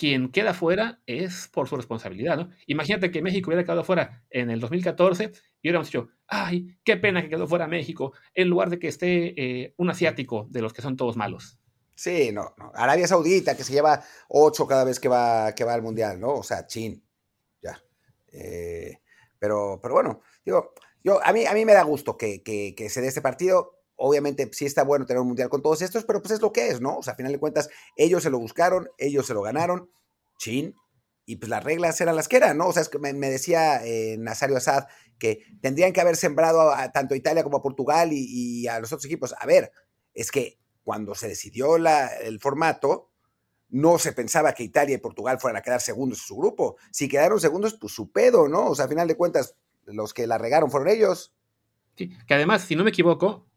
quien 0.00 0.32
queda 0.32 0.54
fuera 0.54 1.02
es 1.04 1.46
por 1.52 1.68
su 1.68 1.76
responsabilidad, 1.76 2.38
¿no? 2.38 2.48
Imagínate 2.66 3.10
que 3.10 3.20
México 3.20 3.50
hubiera 3.50 3.64
quedado 3.64 3.84
fuera 3.84 4.24
en 4.30 4.48
el 4.48 4.58
2014 4.58 5.24
y 5.60 5.68
hubiéramos 5.68 5.88
dicho, 5.88 6.08
ay, 6.26 6.78
qué 6.84 6.96
pena 6.96 7.20
que 7.20 7.28
quedó 7.28 7.46
fuera 7.46 7.66
México, 7.66 8.14
en 8.32 8.48
lugar 8.48 8.70
de 8.70 8.78
que 8.78 8.88
esté 8.88 9.34
eh, 9.36 9.74
un 9.76 9.90
asiático 9.90 10.46
de 10.48 10.62
los 10.62 10.72
que 10.72 10.80
son 10.80 10.96
todos 10.96 11.18
malos. 11.18 11.58
Sí, 11.94 12.32
no, 12.32 12.54
no. 12.56 12.72
Arabia 12.74 13.06
Saudita, 13.06 13.54
que 13.54 13.62
se 13.62 13.74
lleva 13.74 14.02
ocho 14.30 14.66
cada 14.66 14.84
vez 14.84 14.98
que 14.98 15.10
va, 15.10 15.54
que 15.54 15.64
va 15.64 15.74
al 15.74 15.82
Mundial, 15.82 16.18
¿no? 16.18 16.32
O 16.36 16.42
sea, 16.42 16.66
chin, 16.66 17.04
ya. 17.60 17.78
Eh, 18.32 19.00
pero, 19.38 19.80
pero 19.82 19.92
bueno, 19.92 20.22
digo, 20.42 20.72
yo, 21.04 21.22
a, 21.22 21.30
mí, 21.34 21.44
a 21.44 21.52
mí 21.52 21.66
me 21.66 21.74
da 21.74 21.82
gusto 21.82 22.16
que, 22.16 22.42
que, 22.42 22.74
que 22.74 22.88
se 22.88 23.02
dé 23.02 23.08
este 23.08 23.20
partido 23.20 23.79
obviamente 24.00 24.48
sí 24.52 24.64
está 24.64 24.82
bueno 24.82 25.04
tener 25.04 25.20
un 25.20 25.28
mundial 25.28 25.50
con 25.50 25.60
todos 25.60 25.82
estos, 25.82 26.04
pero 26.04 26.22
pues 26.22 26.32
es 26.32 26.40
lo 26.40 26.52
que 26.52 26.68
es, 26.68 26.80
¿no? 26.80 26.96
O 26.96 27.02
sea, 27.02 27.12
a 27.12 27.16
final 27.16 27.32
de 27.32 27.38
cuentas, 27.38 27.68
ellos 27.96 28.22
se 28.22 28.30
lo 28.30 28.38
buscaron, 28.38 28.88
ellos 28.98 29.26
se 29.26 29.34
lo 29.34 29.42
ganaron, 29.42 29.90
chin, 30.38 30.74
y 31.26 31.36
pues 31.36 31.50
las 31.50 31.62
reglas 31.62 32.00
eran 32.00 32.16
las 32.16 32.26
que 32.26 32.38
eran, 32.38 32.56
¿no? 32.56 32.68
O 32.68 32.72
sea, 32.72 32.82
es 32.82 32.88
que 32.88 32.98
me, 32.98 33.12
decía 33.12 33.84
eh, 33.84 34.16
Nazario 34.18 34.56
Assad 34.56 34.86
que 35.18 35.44
tendrían 35.60 35.92
que 35.92 36.00
haber 36.00 36.16
sembrado 36.16 36.72
tanto 36.94 37.12
a 37.12 37.16
Italia 37.16 37.44
como 37.44 37.58
a 37.58 37.62
Portugal 37.62 38.08
y, 38.10 38.66
a 38.66 38.80
los 38.80 38.90
otros 38.90 39.04
equipos. 39.04 39.34
A 39.38 39.44
ver, 39.44 39.70
es 40.14 40.30
que 40.30 40.58
cuando 40.82 41.14
se 41.14 41.28
decidió 41.28 41.76
el 41.76 42.40
formato, 42.40 43.10
no 43.68 43.98
se 43.98 44.12
pensaba 44.12 44.54
que 44.54 44.62
Italia 44.62 44.94
y 44.94 44.98
Portugal 44.98 45.38
fueran 45.38 45.58
a 45.58 45.62
quedar 45.62 45.82
segundos 45.82 46.20
en 46.20 46.24
su 46.24 46.36
grupo. 46.36 46.76
Si 46.90 47.06
quedaron 47.06 47.38
segundos, 47.38 47.76
pues 47.78 47.92
su 47.92 48.10
pedo, 48.10 48.48
¿no? 48.48 48.70
O 48.70 48.74
sea, 48.74 48.86
a 48.86 48.88
final 48.88 49.06
de 49.06 49.16
cuentas, 49.16 49.56
los 49.84 50.14
que 50.14 50.26
la 50.26 50.38
regaron 50.38 50.70
fueron 50.70 50.88
ellos. 50.88 51.34
Sí, 51.96 52.10
que 52.26 52.34
además, 52.34 52.62
si 52.62 52.76
no 52.76 52.82
me 52.82 52.90
equivoco, 52.90 53.49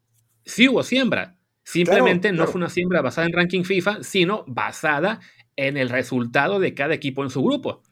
sí 0.44 0.68
hubo 0.68 0.82
siembra. 0.82 1.38
Simplemente 1.62 2.30
no 2.32 2.46
fue 2.46 2.56
una 2.58 2.68
siembra 2.68 3.00
basada 3.00 3.26
en 3.26 3.32
ranking 3.32 3.64
FIFA, 3.64 4.02
sino 4.02 4.44
basada 4.46 5.20
en 5.56 5.76
el 5.76 5.88
resultado 5.88 6.60
de 6.60 6.74
cada 6.74 6.94
equipo 6.94 7.22
en 7.22 7.30
su 7.30 7.42
grupo. 7.42 7.82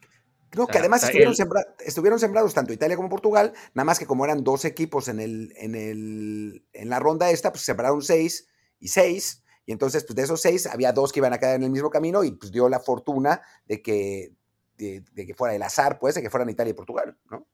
Creo 0.51 0.67
que 0.67 0.77
además 0.77 1.03
estuvieron, 1.03 2.19
sembrados 2.19 2.53
tanto 2.53 2.73
Italia 2.73 2.95
como 2.95 3.09
Portugal, 3.09 3.53
nada 3.73 3.85
más 3.85 3.97
que 3.97 4.05
como 4.05 4.23
eran 4.23 4.43
dos 4.43 4.65
equipos 4.65 5.07
en, 5.07 5.19
el, 5.19 5.51
en, 5.57 5.73
el, 5.73 6.63
en 6.73 6.89
la 6.89 6.99
ronda 6.99 7.31
esta, 7.31 7.51
pues 7.51 7.63
sembraron 7.63 8.03
seis 8.03 8.47
y 8.79 8.89
seis, 8.89 9.43
y 9.65 9.71
entonces 9.71 10.03
pues 10.03 10.15
de 10.15 10.21
esos 10.21 10.39
seis 10.41 10.67
había 10.67 10.93
dos 10.93 11.11
que 11.11 11.21
iban 11.21 11.33
a 11.33 11.39
quedar 11.39 11.55
en 11.55 11.63
el 11.63 11.71
mismo 11.71 11.89
camino 11.89 12.23
y 12.23 12.33
pues 12.33 12.51
dio 12.51 12.69
la 12.69 12.79
fortuna 12.79 13.41
de 13.65 13.81
que, 13.81 14.33
de, 14.77 15.03
de 15.13 15.25
que 15.25 15.33
fuera 15.33 15.55
el 15.55 15.63
azar, 15.63 15.97
pues, 15.97 16.13
de 16.13 16.21
que 16.21 16.29
fueran 16.29 16.51
Italia 16.51 16.69
y 16.69 16.75
Portugal, 16.75 17.17
¿no? 17.31 17.47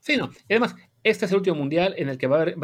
Sí, 0.00 0.16
no. 0.16 0.30
Y 0.48 0.54
además, 0.54 0.76
este 1.06 1.24
es 1.26 1.30
el 1.30 1.36
último 1.36 1.54
mundial 1.54 1.94
en 1.98 2.08
el 2.08 2.18
que 2.18 2.26
va 2.26 2.38
a 2.38 2.42
haber, 2.42 2.56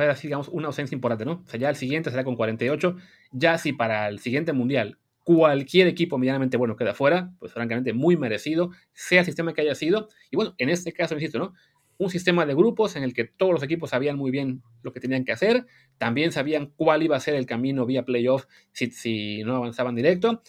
una 0.50 0.66
ausencia 0.66 0.96
importante, 0.96 1.24
¿no? 1.24 1.44
O 1.46 1.46
sea, 1.46 1.60
ya 1.60 1.70
el 1.70 1.76
siguiente 1.76 2.10
será 2.10 2.24
con 2.24 2.34
48. 2.34 2.96
Ya 3.30 3.56
si 3.56 3.72
para 3.72 4.08
el 4.08 4.18
siguiente 4.18 4.52
mundial 4.52 4.98
cualquier 5.22 5.86
equipo 5.86 6.18
medianamente 6.18 6.56
bueno 6.56 6.74
queda 6.74 6.92
fuera, 6.92 7.30
pues 7.38 7.52
francamente 7.52 7.92
muy 7.92 8.16
merecido, 8.16 8.72
sea 8.92 9.20
el 9.20 9.26
sistema 9.26 9.54
que 9.54 9.60
haya 9.60 9.76
sido. 9.76 10.08
Y 10.32 10.34
bueno, 10.34 10.56
en 10.58 10.70
este 10.70 10.92
caso, 10.92 11.14
insisto, 11.14 11.38
¿no? 11.38 11.54
Un 11.98 12.10
sistema 12.10 12.44
de 12.44 12.54
grupos 12.54 12.96
en 12.96 13.04
el 13.04 13.14
que 13.14 13.26
todos 13.26 13.52
los 13.52 13.62
equipos 13.62 13.90
sabían 13.90 14.16
muy 14.16 14.32
bien 14.32 14.60
lo 14.82 14.92
que 14.92 14.98
tenían 14.98 15.24
que 15.24 15.30
hacer, 15.30 15.64
también 15.96 16.32
sabían 16.32 16.72
cuál 16.74 17.04
iba 17.04 17.16
a 17.16 17.20
ser 17.20 17.36
el 17.36 17.46
camino 17.46 17.86
vía 17.86 18.04
playoff 18.04 18.46
si 18.72 19.44
no 19.44 19.54
avanzaban 19.54 19.94
directo. 19.94 20.42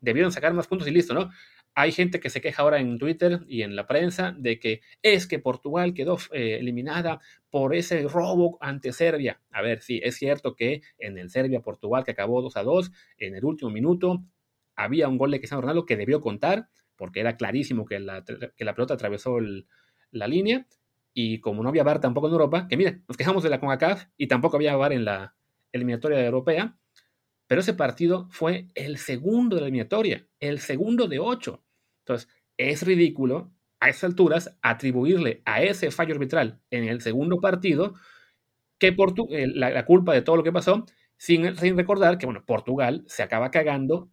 Debieron 0.00 0.30
sacar 0.30 0.54
más 0.54 0.68
puntos 0.68 0.86
y 0.86 0.92
listo, 0.92 1.14
¿no? 1.14 1.30
Hay 1.80 1.92
gente 1.92 2.18
que 2.18 2.28
se 2.28 2.40
queja 2.40 2.62
ahora 2.62 2.80
en 2.80 2.98
Twitter 2.98 3.44
y 3.46 3.62
en 3.62 3.76
la 3.76 3.86
prensa 3.86 4.34
de 4.36 4.58
que 4.58 4.80
es 5.00 5.28
que 5.28 5.38
Portugal 5.38 5.94
quedó 5.94 6.18
eh, 6.32 6.56
eliminada 6.58 7.20
por 7.50 7.72
ese 7.72 8.02
robo 8.08 8.58
ante 8.60 8.90
Serbia. 8.90 9.40
A 9.52 9.62
ver, 9.62 9.80
sí, 9.80 10.00
es 10.02 10.16
cierto 10.16 10.56
que 10.56 10.82
en 10.98 11.18
el 11.18 11.30
Serbia-Portugal 11.30 12.02
que 12.02 12.10
acabó 12.10 12.42
2 12.42 12.56
a 12.56 12.64
2, 12.64 12.90
en 13.18 13.36
el 13.36 13.44
último 13.44 13.70
minuto 13.70 14.24
había 14.74 15.06
un 15.06 15.18
gol 15.18 15.30
de 15.30 15.38
Cristiano 15.38 15.60
Ronaldo 15.60 15.86
que 15.86 15.96
debió 15.96 16.20
contar, 16.20 16.68
porque 16.96 17.20
era 17.20 17.36
clarísimo 17.36 17.86
que 17.86 18.00
la, 18.00 18.24
pelota 18.24 18.94
atravesó 18.94 19.38
la 20.10 20.26
línea. 20.26 20.66
Y 21.14 21.38
como 21.38 21.62
no 21.62 21.68
había 21.68 21.84
VAR 21.84 22.00
tampoco 22.00 22.26
en 22.26 22.32
Europa, 22.32 22.66
que 22.66 22.76
mira, 22.76 22.98
nos 23.06 23.16
quejamos 23.16 23.44
de 23.44 23.50
la 23.50 23.60
CONCACAF 23.60 24.06
y 24.16 24.26
tampoco 24.26 24.56
había 24.56 24.74
VAR 24.74 24.94
en 24.94 25.04
la 25.04 25.36
eliminatoria 25.70 26.26
europea, 26.26 26.76
pero 27.46 27.60
ese 27.60 27.74
partido 27.74 28.26
fue 28.30 28.66
el 28.74 28.98
segundo 28.98 29.54
de 29.54 29.60
la 29.60 29.68
eliminatoria, 29.68 30.26
el 30.40 30.58
segundo 30.58 31.06
de 31.06 31.20
ocho. 31.20 31.62
Entonces, 32.08 32.28
es 32.56 32.82
ridículo 32.82 33.52
a 33.80 33.90
esas 33.90 34.04
alturas 34.04 34.56
atribuirle 34.62 35.42
a 35.44 35.62
ese 35.62 35.90
fallo 35.90 36.14
arbitral 36.14 36.58
en 36.70 36.84
el 36.84 37.02
segundo 37.02 37.38
partido 37.38 37.94
que 38.78 38.88
eh, 38.88 39.46
la, 39.54 39.84
culpa 39.84 40.14
de 40.14 40.22
todo 40.22 40.36
lo 40.36 40.42
que 40.42 40.52
pasó, 40.52 40.86
sin, 41.18 41.56
recordar 41.76 42.16
que, 42.16 42.26
bueno, 42.26 42.44
Portugal 42.46 43.04
se 43.08 43.22
acaba 43.22 43.50
cagando 43.50 44.10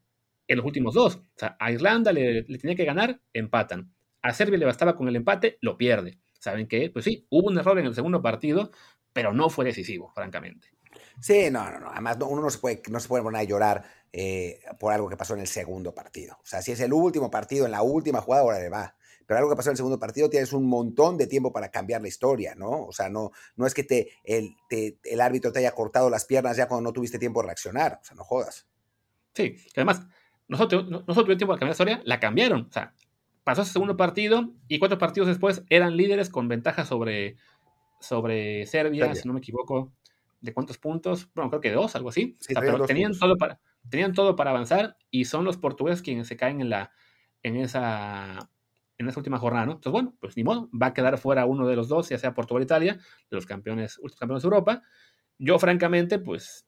en 0.48 0.58
los 0.58 0.66
últimos 0.66 0.94
dos. 0.94 1.18
O 1.18 1.38
sea, 1.38 1.56
a 1.60 1.72
Irlanda 1.72 2.12
le, 2.12 2.44
tenía 2.44 2.76
que 2.76 2.84
ganar, 2.84 3.22
empatan. 3.32 3.94
A 4.22 4.34
Serbia 4.34 4.58
le 4.58 4.66
bastaba 4.66 4.96
con 4.96 5.08
el 5.08 5.16
empate, 5.16 5.58
lo 5.62 5.78
pierde. 5.78 6.20
¿Saben 6.40 6.68
qué? 6.68 6.90
Pues 6.90 7.06
sí, 7.06 7.26
hubo 7.30 7.48
un 7.48 7.58
error 7.58 7.80
en 7.80 7.86
el 7.86 7.96
segundo 7.96 8.22
partido, 8.22 8.72
pero 9.14 9.34
no 9.34 9.50
fue 9.50 9.66
decisivo, 9.66 10.12
francamente. 10.14 10.68
Sí, 11.20 11.50
no, 11.52 11.70
no, 11.72 11.80
no. 11.80 11.92
Además, 11.92 12.18
uno 12.28 12.42
no 12.42 12.50
se 12.50 12.60
puede, 12.60 12.82
no 12.90 13.00
se 13.00 13.08
puede 13.08 13.24
poner 13.24 13.42
a 13.42 13.44
llorar 13.44 13.84
eh, 14.12 14.60
por 14.80 14.94
algo 14.94 15.10
que 15.10 15.18
pasó 15.18 15.34
en 15.34 15.42
el 15.42 15.48
segundo 15.48 15.94
partido. 15.94 16.38
O 16.42 16.46
sea, 16.46 16.62
si 16.62 16.72
es 16.72 16.80
el 16.80 16.94
último 16.94 17.30
partido, 17.30 17.66
en 17.66 17.72
la 17.72 17.82
última 17.82 18.22
jugada, 18.22 18.44
ahora 18.44 18.60
le 18.60 18.70
va. 18.70 18.96
Pero 19.26 19.40
algo 19.40 19.50
que 19.50 19.56
pasó 19.56 19.70
en 19.70 19.74
el 19.74 19.78
segundo 19.78 20.00
partido, 20.00 20.30
tienes 20.30 20.54
un 20.54 20.68
montón 20.68 21.18
de 21.18 21.28
tiempo 21.28 21.52
para 21.52 21.70
cambiar 21.70 22.02
la 22.02 22.08
historia, 22.08 22.54
¿no? 22.56 22.86
O 22.86 22.92
sea, 22.92 23.10
no, 23.10 23.32
no 23.56 23.66
es 23.66 23.74
que 23.74 23.84
te, 23.84 24.10
el, 24.24 24.56
el 24.70 25.22
árbitro 25.22 25.52
te 25.52 25.60
haya 25.60 25.72
cortado 25.72 26.10
las 26.10 26.26
piernas 26.26 26.58
ya 26.58 26.68
cuando 26.68 26.90
no 26.90 26.94
tuviste 26.94 27.18
tiempo 27.18 27.42
de 27.42 27.48
reaccionar. 27.48 28.00
O 28.02 28.06
sea, 28.06 28.16
no 28.16 28.24
jodas. 28.24 28.68
Sí, 29.34 29.56
además, 29.76 30.02
nosotros, 30.48 30.88
nosotros 30.88 31.26
tuvimos 31.26 31.38
tiempo 31.38 31.54
de 31.54 31.60
cambiar 31.60 31.70
la 31.70 31.72
historia, 31.72 32.02
la 32.06 32.20
cambiaron. 32.20 32.68
O 32.70 32.72
sea, 32.72 32.94
pasó 33.44 33.64
ese 33.64 33.74
segundo 33.74 33.98
partido 33.98 34.54
y 34.68 34.80
cuatro 34.80 34.98
partidos 34.98 35.28
después 35.28 35.64
eran 35.70 35.98
líderes 35.98 36.30
con 36.30 36.48
ventaja 36.48 36.86
sobre, 36.86 37.38
sobre 38.00 38.66
Serbia, 38.66 39.14
si 39.16 39.28
no 39.28 39.34
me 39.34 39.40
equivoco. 39.40 39.92
¿De 40.42 40.54
cuántos 40.54 40.78
puntos? 40.78 41.30
Bueno, 41.34 41.50
creo 41.50 41.62
que 41.62 41.72
dos, 41.72 41.96
algo 41.96 42.10
así. 42.10 42.38
pero 42.54 42.86
tenían 42.86 43.18
todo, 43.18 43.38
para, 43.38 43.60
tenían 43.90 44.14
todo 44.14 44.36
para 44.36 44.52
avanzar 44.52 44.98
y 45.10 45.26
son 45.26 45.46
los 45.46 45.58
portugueses 45.58 46.02
quienes 46.02 46.28
se 46.28 46.38
caen 46.38 46.62
en, 46.62 46.70
la, 46.70 46.92
en, 47.42 47.56
esa, 47.56 48.50
en 48.98 49.08
esa 49.08 49.20
última 49.20 49.40
jornada, 49.40 49.66
¿no? 49.66 49.72
Entonces, 49.74 49.92
bueno, 49.92 50.16
pues 50.20 50.38
ni 50.38 50.44
modo, 50.44 50.70
va 50.72 50.88
a 50.88 50.94
quedar 50.94 51.18
fuera 51.18 51.46
uno 51.46 51.68
de 51.68 51.76
los 51.76 51.88
dos, 51.88 52.10
ya 52.10 52.18
sea 52.18 52.34
Portugal 52.34 52.62
o 52.62 52.66
Italia, 52.66 52.94
de 52.94 53.36
los 53.36 53.46
campeones, 53.46 53.98
últimos 53.98 54.20
campeones 54.20 54.44
de 54.44 54.48
Europa. 54.48 54.84
Yo, 55.38 55.58
francamente, 55.60 56.20
pues, 56.20 56.68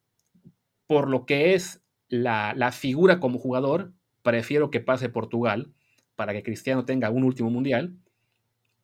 por 0.88 1.10
lo 1.10 1.26
que 1.26 1.54
es 1.54 1.84
la, 2.08 2.54
la 2.56 2.72
figura 2.72 3.20
como 3.20 3.38
jugador, 3.40 3.94
prefiero 4.24 4.72
que 4.72 4.80
pase 4.80 5.10
Portugal 5.10 5.74
para 6.16 6.34
que 6.34 6.44
Cristiano 6.44 6.84
tenga 6.84 7.10
un 7.10 7.24
último 7.24 7.50
mundial. 7.50 7.96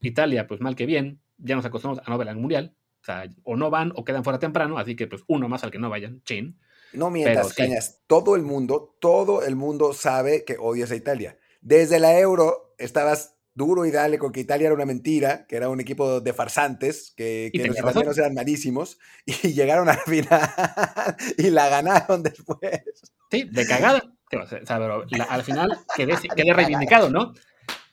Italia, 0.02 0.48
pues 0.48 0.62
mal 0.62 0.76
que 0.76 0.86
bien, 0.86 1.20
ya 1.38 1.56
nos 1.56 1.66
acostumbramos 1.66 2.08
a 2.08 2.12
no 2.12 2.18
ver 2.18 2.28
el 2.28 2.38
mundial. 2.38 2.76
O 3.04 3.06
sea, 3.06 3.26
o 3.44 3.58
no 3.58 3.70
van 3.70 3.92
o 3.98 4.06
quedan 4.06 4.24
fuera 4.24 4.40
temprano, 4.40 4.78
así 4.78 4.96
que 4.96 5.08
pues 5.08 5.24
uno 5.28 5.50
más 5.50 5.62
al 5.66 5.72
que 5.72 5.78
no 5.78 5.90
vayan, 5.90 6.22
chin. 6.24 6.58
No 6.94 7.10
mientas, 7.10 7.54
Cañas, 7.54 8.00
todo 8.08 8.38
el 8.38 8.44
mundo, 8.44 8.96
todo 9.02 9.44
el 9.44 9.58
mundo 9.58 9.94
sabe 9.94 10.46
que 10.46 10.56
odias 10.58 10.90
a 10.92 10.96
Italia. 10.96 11.38
Desde 11.60 12.00
la 12.00 12.18
Euro 12.18 12.74
estabas 12.78 13.36
duro 13.56 13.86
y 13.86 13.92
dale 13.92 14.18
con 14.18 14.32
que 14.32 14.40
Italia 14.40 14.68
era 14.68 14.76
una 14.76 14.86
mentira, 14.86 15.46
que 15.48 15.58
era 15.58 15.68
un 15.68 15.82
equipo 15.82 16.22
de 16.22 16.32
farsantes, 16.32 17.14
que, 17.18 17.52
que 17.54 17.68
los 17.68 17.78
italianos 17.78 18.18
eran 18.18 18.34
malísimos, 18.36 18.98
y 19.26 19.52
llegaron 19.52 19.90
a 19.90 19.96
la 19.96 20.04
final 20.04 20.40
y 21.38 21.50
la 21.50 21.68
ganaron 21.68 22.24
después. 22.24 22.84
Sí, 23.30 23.44
de 23.52 23.68
cagada. 23.68 24.02
O 24.32 24.48
sea, 24.48 24.62
pero 24.66 25.04
al 25.30 25.44
final 25.44 25.78
quedé, 25.94 26.14
quedé 26.36 26.54
reivindicado, 26.54 27.10
¿no? 27.10 27.34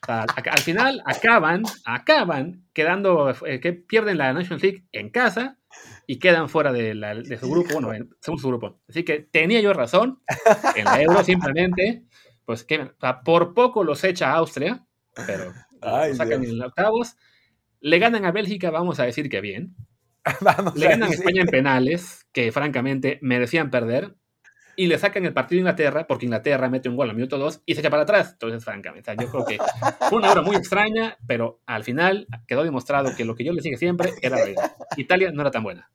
Al 0.08 0.60
final 0.60 1.02
acaban, 1.04 1.62
acaban 1.84 2.64
quedando, 2.72 3.34
eh, 3.46 3.60
que 3.60 3.72
pierden 3.72 4.18
la 4.18 4.32
National 4.32 4.60
League 4.60 4.86
en 4.92 5.10
casa 5.10 5.58
y 6.06 6.18
quedan 6.18 6.48
fuera 6.48 6.72
de, 6.72 7.38
su 7.38 7.50
grupo, 7.50 7.74
bueno, 7.74 7.92
en, 7.92 8.10
según 8.20 8.40
su 8.40 8.48
grupo. 8.48 8.80
Así 8.88 9.04
que 9.04 9.20
tenía 9.20 9.60
yo 9.60 9.72
razón, 9.72 10.20
en 10.74 10.84
la 10.84 11.02
Euro 11.02 11.22
simplemente, 11.22 12.04
pues 12.44 12.64
que 12.64 12.90
por 13.24 13.54
poco 13.54 13.84
los 13.84 14.02
echa 14.04 14.32
a 14.32 14.36
Austria, 14.36 14.84
pero 15.26 15.52
sacan 16.14 16.44
en 16.44 16.62
octavos, 16.62 17.16
le 17.80 17.98
ganan 17.98 18.24
a 18.24 18.32
Bélgica, 18.32 18.70
vamos 18.70 19.00
a 19.00 19.04
decir 19.04 19.28
que 19.28 19.40
bien. 19.40 19.76
le 20.74 20.88
ganan 20.88 21.10
a 21.10 21.14
España 21.14 21.42
en 21.42 21.48
penales, 21.48 22.26
que 22.32 22.52
francamente 22.52 23.18
merecían 23.22 23.70
perder, 23.70 24.16
y 24.76 24.86
le 24.86 24.98
sacan 24.98 25.24
el 25.24 25.32
partido 25.32 25.58
a 25.58 25.60
Inglaterra, 25.60 26.06
porque 26.06 26.26
Inglaterra 26.26 26.68
mete 26.68 26.88
un 26.88 26.96
gol 26.96 27.10
al 27.10 27.16
minuto 27.16 27.38
2 27.38 27.62
y 27.66 27.74
se 27.74 27.80
echa 27.80 27.90
para 27.90 28.02
atrás. 28.02 28.30
Entonces, 28.32 28.64
francamente, 28.64 29.14
yo 29.18 29.30
creo 29.30 29.44
que 29.44 29.58
fue 30.08 30.18
una 30.18 30.30
hora 30.30 30.42
muy 30.42 30.56
extraña, 30.56 31.16
pero 31.26 31.60
al 31.66 31.84
final 31.84 32.26
quedó 32.46 32.64
demostrado 32.64 33.14
que 33.16 33.24
lo 33.24 33.34
que 33.34 33.44
yo 33.44 33.52
le 33.52 33.62
sigue 33.62 33.76
siempre 33.76 34.12
era 34.22 34.36
verdad. 34.36 34.76
Italia 34.96 35.30
no 35.32 35.42
era 35.42 35.50
tan 35.50 35.62
buena. 35.62 35.90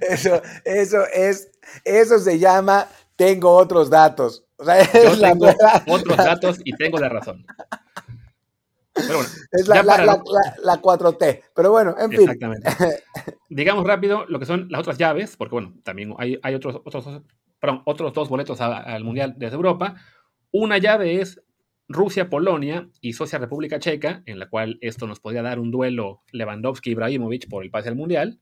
Eso, 0.00 0.42
eso 0.64 1.06
es, 1.12 1.50
eso 1.84 2.18
se 2.18 2.38
llama 2.38 2.86
tengo 3.18 3.50
otros 3.52 3.90
datos. 3.90 4.44
O 4.56 4.64
sea, 4.64 4.80
yo 4.92 5.18
tengo 5.18 5.48
otros 5.88 6.16
datos 6.16 6.58
y 6.64 6.72
tengo 6.76 6.98
la 6.98 7.08
razón. 7.08 7.44
Pero 8.94 9.18
bueno, 9.18 9.30
es 9.52 9.68
la, 9.68 9.82
la, 9.82 9.96
la, 10.62 10.82
4T. 10.82 11.42
Pero 11.54 11.70
bueno, 11.70 11.94
en 11.98 12.10
fin. 12.10 12.20
Exactamente. 12.22 12.70
Digamos 13.48 13.84
rápido 13.84 14.24
lo 14.26 14.38
que 14.38 14.46
son 14.46 14.66
las 14.70 14.80
otras 14.80 14.98
llaves, 14.98 15.36
porque 15.36 15.54
bueno, 15.54 15.74
también 15.84 16.14
hay, 16.18 16.38
hay 16.42 16.54
otros, 16.54 16.80
otros 16.84 17.04
perdón, 17.60 17.82
otros 17.84 18.12
dos 18.12 18.28
boletos 18.28 18.60
al 18.60 19.04
Mundial 19.04 19.34
desde 19.36 19.56
Europa. 19.56 19.96
Una 20.50 20.78
llave 20.78 21.20
es 21.20 21.42
Rusia-Polonia 21.88 22.88
y 23.00 23.14
Suecia-República 23.14 23.78
Checa, 23.78 24.22
en 24.26 24.38
la 24.38 24.48
cual 24.48 24.78
esto 24.80 25.06
nos 25.06 25.20
podría 25.20 25.42
dar 25.42 25.58
un 25.58 25.70
duelo 25.70 26.22
Lewandowski-Ibrahimovic 26.32 27.48
por 27.48 27.64
el 27.64 27.70
pase 27.70 27.88
al 27.88 27.96
Mundial. 27.96 28.40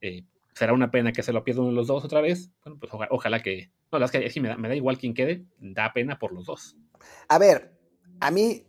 Eh, 0.00 0.24
será 0.54 0.72
una 0.72 0.90
pena 0.90 1.12
que 1.12 1.22
se 1.22 1.32
lo 1.32 1.44
pierda 1.44 1.62
uno 1.62 1.70
de 1.70 1.76
los 1.76 1.88
dos 1.88 2.04
otra 2.04 2.20
vez. 2.20 2.50
Bueno, 2.64 2.78
pues 2.78 2.92
ojalá 3.10 3.42
que... 3.42 3.70
No, 3.90 3.98
la 3.98 4.08
que 4.08 4.30
sí, 4.30 4.40
me 4.40 4.48
da, 4.48 4.56
me 4.56 4.68
da 4.68 4.74
igual 4.74 4.98
quien 4.98 5.14
quede, 5.14 5.44
da 5.58 5.92
pena 5.92 6.18
por 6.18 6.32
los 6.32 6.46
dos. 6.46 6.76
A 7.28 7.38
ver, 7.38 7.76
a 8.20 8.30
mí 8.30 8.64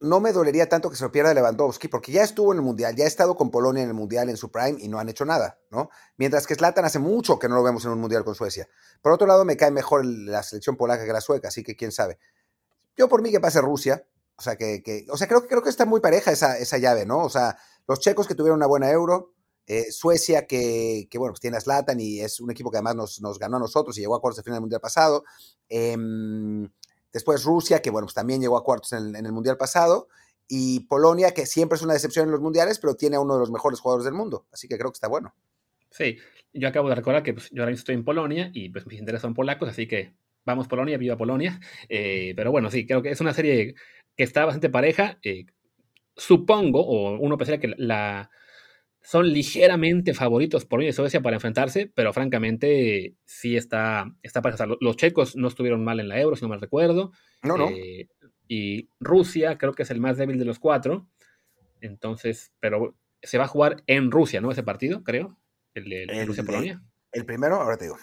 no 0.00 0.18
me 0.20 0.32
dolería 0.32 0.68
tanto 0.68 0.88
que 0.88 0.96
se 0.96 1.04
lo 1.04 1.12
pierda 1.12 1.34
Lewandowski, 1.34 1.88
porque 1.88 2.10
ya 2.10 2.22
estuvo 2.22 2.52
en 2.52 2.58
el 2.58 2.64
Mundial, 2.64 2.96
ya 2.96 3.04
ha 3.04 3.06
estado 3.06 3.36
con 3.36 3.50
Polonia 3.50 3.82
en 3.82 3.88
el 3.88 3.94
Mundial 3.94 4.30
en 4.30 4.36
su 4.36 4.50
prime 4.50 4.76
y 4.80 4.88
no 4.88 4.98
han 4.98 5.08
hecho 5.10 5.26
nada, 5.26 5.58
¿no? 5.70 5.90
Mientras 6.16 6.46
que 6.46 6.54
Zlatan 6.54 6.86
hace 6.86 6.98
mucho 6.98 7.38
que 7.38 7.48
no 7.48 7.54
lo 7.56 7.62
vemos 7.62 7.84
en 7.84 7.92
un 7.92 8.00
Mundial 8.00 8.24
con 8.24 8.34
Suecia. 8.34 8.66
Por 9.02 9.12
otro 9.12 9.26
lado, 9.26 9.44
me 9.44 9.58
cae 9.58 9.70
mejor 9.70 10.04
la 10.04 10.42
selección 10.42 10.76
polaca 10.76 11.04
que 11.04 11.12
la 11.12 11.20
sueca, 11.20 11.48
así 11.48 11.62
que 11.62 11.76
quién 11.76 11.92
sabe. 11.92 12.18
Yo 12.96 13.08
por 13.08 13.20
mí 13.20 13.30
que 13.30 13.40
pase 13.40 13.60
Rusia, 13.60 14.06
o 14.36 14.42
sea, 14.42 14.56
que, 14.56 15.06
o 15.10 15.18
sea 15.18 15.28
creo, 15.28 15.46
creo 15.46 15.62
que 15.62 15.68
está 15.68 15.84
muy 15.84 16.00
pareja 16.00 16.32
esa, 16.32 16.56
esa 16.56 16.78
llave, 16.78 17.04
¿no? 17.04 17.18
O 17.18 17.30
sea, 17.30 17.58
los 17.86 18.00
checos 18.00 18.26
que 18.26 18.34
tuvieron 18.34 18.56
una 18.56 18.66
buena 18.66 18.90
euro, 18.90 19.34
eh, 19.66 19.92
Suecia 19.92 20.46
que, 20.46 21.08
que, 21.10 21.18
bueno, 21.18 21.32
pues 21.32 21.40
tiene 21.40 21.58
a 21.58 21.60
Zlatan 21.60 22.00
y 22.00 22.20
es 22.20 22.40
un 22.40 22.50
equipo 22.50 22.70
que 22.70 22.78
además 22.78 22.96
nos, 22.96 23.20
nos 23.20 23.38
ganó 23.38 23.58
a 23.58 23.60
nosotros 23.60 23.96
y 23.98 24.00
llegó 24.00 24.16
a 24.16 24.20
cuartos 24.20 24.38
de 24.38 24.42
final 24.44 24.56
del 24.56 24.62
Mundial 24.62 24.80
pasado. 24.80 25.24
Em, 25.68 26.68
después 27.12 27.44
Rusia, 27.44 27.80
que 27.82 27.90
bueno, 27.90 28.06
pues 28.06 28.14
también 28.14 28.40
llegó 28.40 28.56
a 28.56 28.64
cuartos 28.64 28.92
en 28.92 29.14
el 29.14 29.32
Mundial 29.32 29.56
pasado 29.56 30.08
y 30.52 30.80
Polonia, 30.80 31.32
que 31.32 31.46
siempre 31.46 31.76
es 31.76 31.82
una 31.82 31.92
decepción 31.92 32.26
en 32.26 32.32
los 32.32 32.40
mundiales, 32.40 32.80
pero 32.80 32.96
tiene 32.96 33.14
a 33.14 33.20
uno 33.20 33.34
de 33.34 33.40
los 33.40 33.52
mejores 33.52 33.78
jugadores 33.78 34.04
del 34.04 34.14
mundo. 34.14 34.46
Así 34.52 34.66
que 34.66 34.76
creo 34.76 34.90
que 34.90 34.96
está 34.96 35.06
bueno. 35.06 35.32
Sí, 35.90 36.18
yo 36.52 36.66
acabo 36.66 36.88
de 36.88 36.96
recordar 36.96 37.22
que 37.22 37.34
pues, 37.34 37.50
yo 37.52 37.62
ahora 37.62 37.72
estoy 37.72 37.94
en 37.94 38.04
Polonia 38.04 38.50
y 38.52 38.68
pues 38.68 38.84
mis 38.84 38.98
intereses 38.98 39.22
son 39.22 39.32
polacos, 39.32 39.68
así 39.68 39.86
que 39.86 40.12
vamos 40.44 40.66
Polonia, 40.66 40.98
viva 40.98 41.16
Polonia. 41.16 41.60
Eh, 41.88 42.32
pero 42.34 42.50
bueno, 42.50 42.68
sí, 42.68 42.84
creo 42.84 43.00
que 43.00 43.10
es 43.10 43.20
una 43.20 43.32
serie 43.32 43.76
que 44.16 44.24
está 44.24 44.44
bastante 44.44 44.70
pareja. 44.70 45.20
Eh, 45.22 45.46
supongo, 46.16 46.84
o 46.84 47.16
uno 47.20 47.38
pensaría 47.38 47.60
que 47.60 47.74
la, 47.78 48.28
son 49.02 49.32
ligeramente 49.32 50.14
favoritos 50.14 50.66
Polonia 50.66 50.90
y 50.90 50.92
Suecia 50.92 51.22
para 51.22 51.36
enfrentarse, 51.36 51.90
pero 51.94 52.12
francamente 52.12 53.16
sí 53.24 53.56
está, 53.56 54.14
está 54.22 54.42
pareja. 54.42 54.66
los 54.80 54.96
checos 54.96 55.36
no 55.36 55.48
estuvieron 55.48 55.82
mal 55.82 56.00
en 56.00 56.08
la 56.08 56.20
Euro, 56.20 56.36
si 56.36 56.42
no 56.42 56.48
mal 56.48 56.60
recuerdo. 56.60 57.12
No, 57.42 57.56
no. 57.56 57.70
Eh, 57.70 58.08
y 58.46 58.90
Rusia 58.98 59.58
creo 59.58 59.72
que 59.72 59.84
es 59.84 59.90
el 59.90 60.00
más 60.00 60.18
débil 60.18 60.38
de 60.38 60.44
los 60.44 60.58
cuatro. 60.58 61.08
Entonces, 61.80 62.52
pero 62.60 62.96
se 63.22 63.38
va 63.38 63.44
a 63.44 63.48
jugar 63.48 63.82
en 63.86 64.10
Rusia, 64.10 64.40
¿no? 64.40 64.50
Ese 64.50 64.62
partido, 64.62 65.02
creo. 65.02 65.38
El 65.74 65.88
de 65.88 66.24
Rusia-Polonia. 66.26 66.82
El, 67.12 67.24
primero, 67.24 67.56
ahora 67.56 67.76
te 67.76 67.84
digo. 67.84 67.96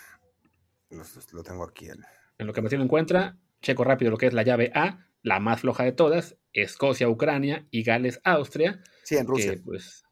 Lo, 1.34 1.44
tengo 1.44 1.64
aquí. 1.64 1.88
En... 1.90 2.04
en 2.38 2.48
lo 2.48 2.54
que 2.54 2.62
me 2.62 2.70
encuentra, 2.70 3.38
checo 3.62 3.84
rápido 3.84 4.10
lo 4.10 4.18
que 4.18 4.28
es 4.28 4.34
la 4.34 4.44
llave 4.44 4.72
A, 4.74 5.06
la 5.22 5.40
más 5.40 5.62
floja 5.62 5.84
de 5.84 5.92
todas, 5.92 6.38
Escocia, 6.54 7.10
Ucrania 7.10 7.68
y 7.70 7.84
Gales, 7.84 8.22
Austria. 8.24 8.82
Sí, 9.04 9.18
en 9.18 9.28
Rusia. 9.28 9.56
pues, 9.64 10.04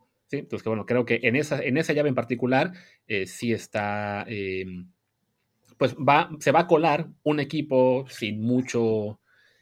pues 0.44 0.64
que 0.64 0.70
bueno, 0.70 0.86
creo 0.86 1.06
que 1.06 1.20
en 1.24 1.36
esa, 1.36 1.62
en 1.64 1.78
esa 1.78 1.94
llave 1.94 2.10
en 2.10 2.16
particular 2.16 2.74
eh, 3.08 3.26
sí 3.26 3.54
está, 3.54 4.26
em, 4.28 4.92
pues 5.78 5.96
va, 5.96 6.30
se 6.40 6.52
va 6.52 6.62
a 6.62 6.68
colar 6.68 7.08
un 7.24 7.40
equipo 7.40 8.06
sin 8.10 8.42
mucho, 8.42 9.20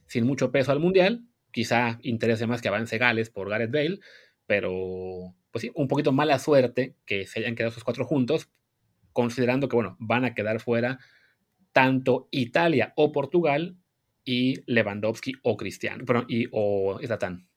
sin 0.07 0.25
mucho 0.25 0.51
peso 0.51 0.71
al 0.71 0.79
Mundial. 0.79 1.25
Quizá 1.51 1.99
interese 2.01 2.47
más 2.47 2.61
que 2.61 2.67
avance 2.67 2.97
Gales 2.97 3.29
por 3.29 3.49
Gareth 3.49 3.71
Bale, 3.71 3.99
pero 4.47 5.35
pues 5.51 5.61
sí, 5.61 5.71
un 5.75 5.87
poquito 5.87 6.11
mala 6.11 6.39
suerte 6.39 6.95
que 7.05 7.27
se 7.27 7.39
hayan 7.39 7.55
quedado 7.55 7.71
esos 7.71 7.83
cuatro 7.83 8.05
juntos, 8.05 8.49
considerando 9.11 9.69
que, 9.69 9.75
bueno, 9.75 9.95
van 9.99 10.25
a 10.25 10.33
quedar 10.33 10.59
fuera 10.59 10.99
tanto 11.71 12.27
Italia 12.31 12.93
o 12.95 13.11
Portugal 13.11 13.77
y 14.25 14.61
Lewandowski 14.65 15.33
o 15.43 15.57
Cristiano, 15.57 16.05
pero, 16.07 16.25
y, 16.27 16.47
o 16.51 16.99
Zlatan. 17.03 17.47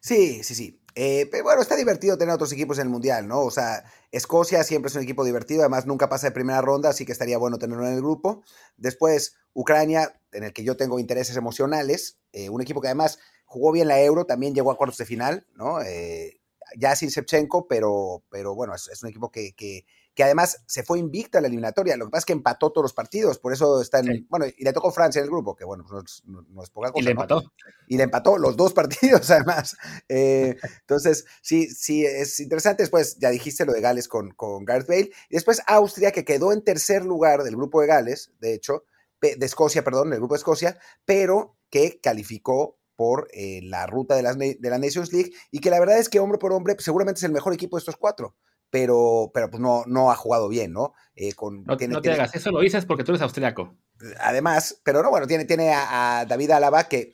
Sí, 0.00 0.42
sí, 0.42 0.54
sí. 0.54 0.81
Eh, 0.94 1.28
pero 1.30 1.44
bueno, 1.44 1.62
está 1.62 1.76
divertido 1.76 2.18
tener 2.18 2.34
otros 2.34 2.52
equipos 2.52 2.78
en 2.78 2.84
el 2.84 2.90
Mundial, 2.90 3.26
¿no? 3.26 3.40
O 3.40 3.50
sea, 3.50 3.84
Escocia 4.10 4.62
siempre 4.62 4.88
es 4.90 4.94
un 4.94 5.02
equipo 5.02 5.24
divertido, 5.24 5.62
además 5.62 5.86
nunca 5.86 6.08
pasa 6.08 6.26
de 6.28 6.32
primera 6.32 6.60
ronda, 6.60 6.90
así 6.90 7.06
que 7.06 7.12
estaría 7.12 7.38
bueno 7.38 7.58
tenerlo 7.58 7.86
en 7.86 7.94
el 7.94 8.00
grupo. 8.00 8.42
Después, 8.76 9.36
Ucrania, 9.54 10.20
en 10.32 10.44
el 10.44 10.52
que 10.52 10.64
yo 10.64 10.76
tengo 10.76 10.98
intereses 10.98 11.36
emocionales, 11.36 12.18
eh, 12.32 12.50
un 12.50 12.60
equipo 12.60 12.80
que 12.80 12.88
además 12.88 13.18
jugó 13.46 13.72
bien 13.72 13.88
la 13.88 14.00
Euro, 14.02 14.26
también 14.26 14.54
llegó 14.54 14.70
a 14.70 14.76
cuartos 14.76 14.98
de 14.98 15.06
final, 15.06 15.46
¿no? 15.54 15.80
Eh, 15.82 16.40
ya 16.76 16.96
sin 16.96 17.08
Shevchenko, 17.08 17.68
pero, 17.68 18.22
pero 18.30 18.54
bueno, 18.54 18.74
es, 18.74 19.02
un 19.02 19.08
equipo 19.08 19.30
que, 19.30 19.54
que 19.54 19.84
además 20.18 20.62
se 20.66 20.82
fue 20.82 20.98
invicta 20.98 21.38
a 21.38 21.40
la 21.40 21.46
eliminatoria. 21.46 21.96
Lo 21.96 22.06
que 22.06 22.10
pasa 22.10 22.20
es 22.20 22.24
que 22.26 22.32
empató 22.34 22.70
todos 22.70 22.84
los 22.84 22.92
partidos, 22.92 23.38
por 23.38 23.52
eso 23.52 23.80
está 23.80 24.00
en. 24.00 24.26
Bueno, 24.28 24.46
y 24.46 24.62
le 24.62 24.72
tocó 24.72 24.92
Francia 24.92 25.20
en 25.20 25.24
el 25.24 25.30
grupo, 25.30 25.56
que 25.56 25.64
bueno, 25.64 25.84
pues 25.88 26.22
no, 26.26 26.62
es 26.62 26.70
poca 26.70 26.90
cosa. 26.90 27.00
Y 27.00 27.04
le 27.04 27.12
empató. 27.12 27.42
Y 27.88 27.96
le 27.96 28.02
empató 28.02 28.36
los 28.36 28.56
dos 28.56 28.72
partidos, 28.74 29.30
además. 29.30 29.76
Eh, 30.08 30.56
entonces, 30.80 31.24
sí, 31.40 31.68
sí, 31.68 32.04
es 32.04 32.40
interesante. 32.40 32.82
Después, 32.82 33.16
ya 33.18 33.30
dijiste 33.30 33.64
lo 33.64 33.72
de 33.72 33.80
Gales 33.80 34.08
con, 34.08 34.30
con 34.32 34.64
Gareth 34.64 34.88
Bale. 34.88 35.10
Y 35.30 35.34
después 35.34 35.62
Austria, 35.66 36.12
que 36.12 36.24
quedó 36.24 36.52
en 36.52 36.62
tercer 36.62 37.04
lugar 37.04 37.42
del 37.42 37.56
grupo 37.56 37.80
de 37.80 37.86
Gales, 37.86 38.32
de 38.40 38.54
hecho, 38.54 38.84
de 39.20 39.46
Escocia, 39.46 39.84
perdón, 39.84 40.12
el 40.12 40.18
grupo 40.18 40.34
de 40.34 40.38
Escocia, 40.38 40.78
pero 41.04 41.56
que 41.70 42.00
calificó 42.02 42.78
por 42.96 43.28
eh, 43.32 43.60
la 43.62 43.86
ruta 43.86 44.14
de, 44.14 44.22
las, 44.22 44.36
de 44.36 44.58
la 44.60 44.78
Nations 44.78 45.12
League 45.12 45.32
y 45.50 45.60
que 45.60 45.70
la 45.70 45.80
verdad 45.80 45.98
es 45.98 46.08
que 46.08 46.20
hombre 46.20 46.38
por 46.38 46.52
hombre 46.52 46.74
pues, 46.74 46.84
seguramente 46.84 47.18
es 47.18 47.24
el 47.24 47.32
mejor 47.32 47.54
equipo 47.54 47.76
de 47.76 47.80
estos 47.80 47.96
cuatro 47.96 48.36
pero, 48.72 49.30
pero 49.34 49.50
pues 49.50 49.60
no, 49.60 49.84
no 49.86 50.10
ha 50.10 50.16
jugado 50.16 50.48
bien, 50.48 50.72
¿no? 50.72 50.94
Eh, 51.14 51.34
con, 51.34 51.62
no, 51.64 51.76
te 51.76 52.10
hagas, 52.10 52.34
eso 52.34 52.50
lo 52.50 52.60
dices 52.60 52.86
porque 52.86 53.04
tú 53.04 53.12
eres 53.12 53.20
austriaco. 53.20 53.76
Además, 54.18 54.80
pero 54.82 55.02
no, 55.02 55.10
bueno, 55.10 55.26
tiene, 55.26 55.44
tiene 55.44 55.74
a, 55.74 56.24
David 56.26 56.52
Alaba 56.52 56.84
que 56.84 57.12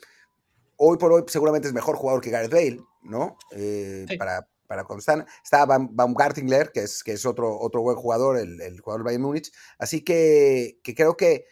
hoy 0.76 0.98
por 0.98 1.12
hoy 1.12 1.24
seguramente 1.26 1.66
es 1.66 1.74
mejor 1.74 1.96
jugador 1.96 2.22
que 2.22 2.30
Gareth 2.30 2.52
Bale, 2.52 2.80
¿no? 3.02 3.36
Eh, 3.50 4.06
para, 4.16 4.48
para 4.68 4.86
están. 4.96 5.26
Está 5.42 5.66
Baumgartlinger, 5.66 6.70
que 6.70 6.84
es, 6.84 7.02
que 7.02 7.14
es 7.14 7.26
otro, 7.26 7.58
otro 7.58 7.82
buen 7.82 7.96
jugador, 7.96 8.38
el, 8.38 8.60
el 8.60 8.80
jugador 8.80 9.02
Bayern 9.02 9.24
Múnich. 9.24 9.50
Así 9.80 10.04
que, 10.04 10.78
que 10.84 10.94
creo 10.94 11.16
que 11.16 11.44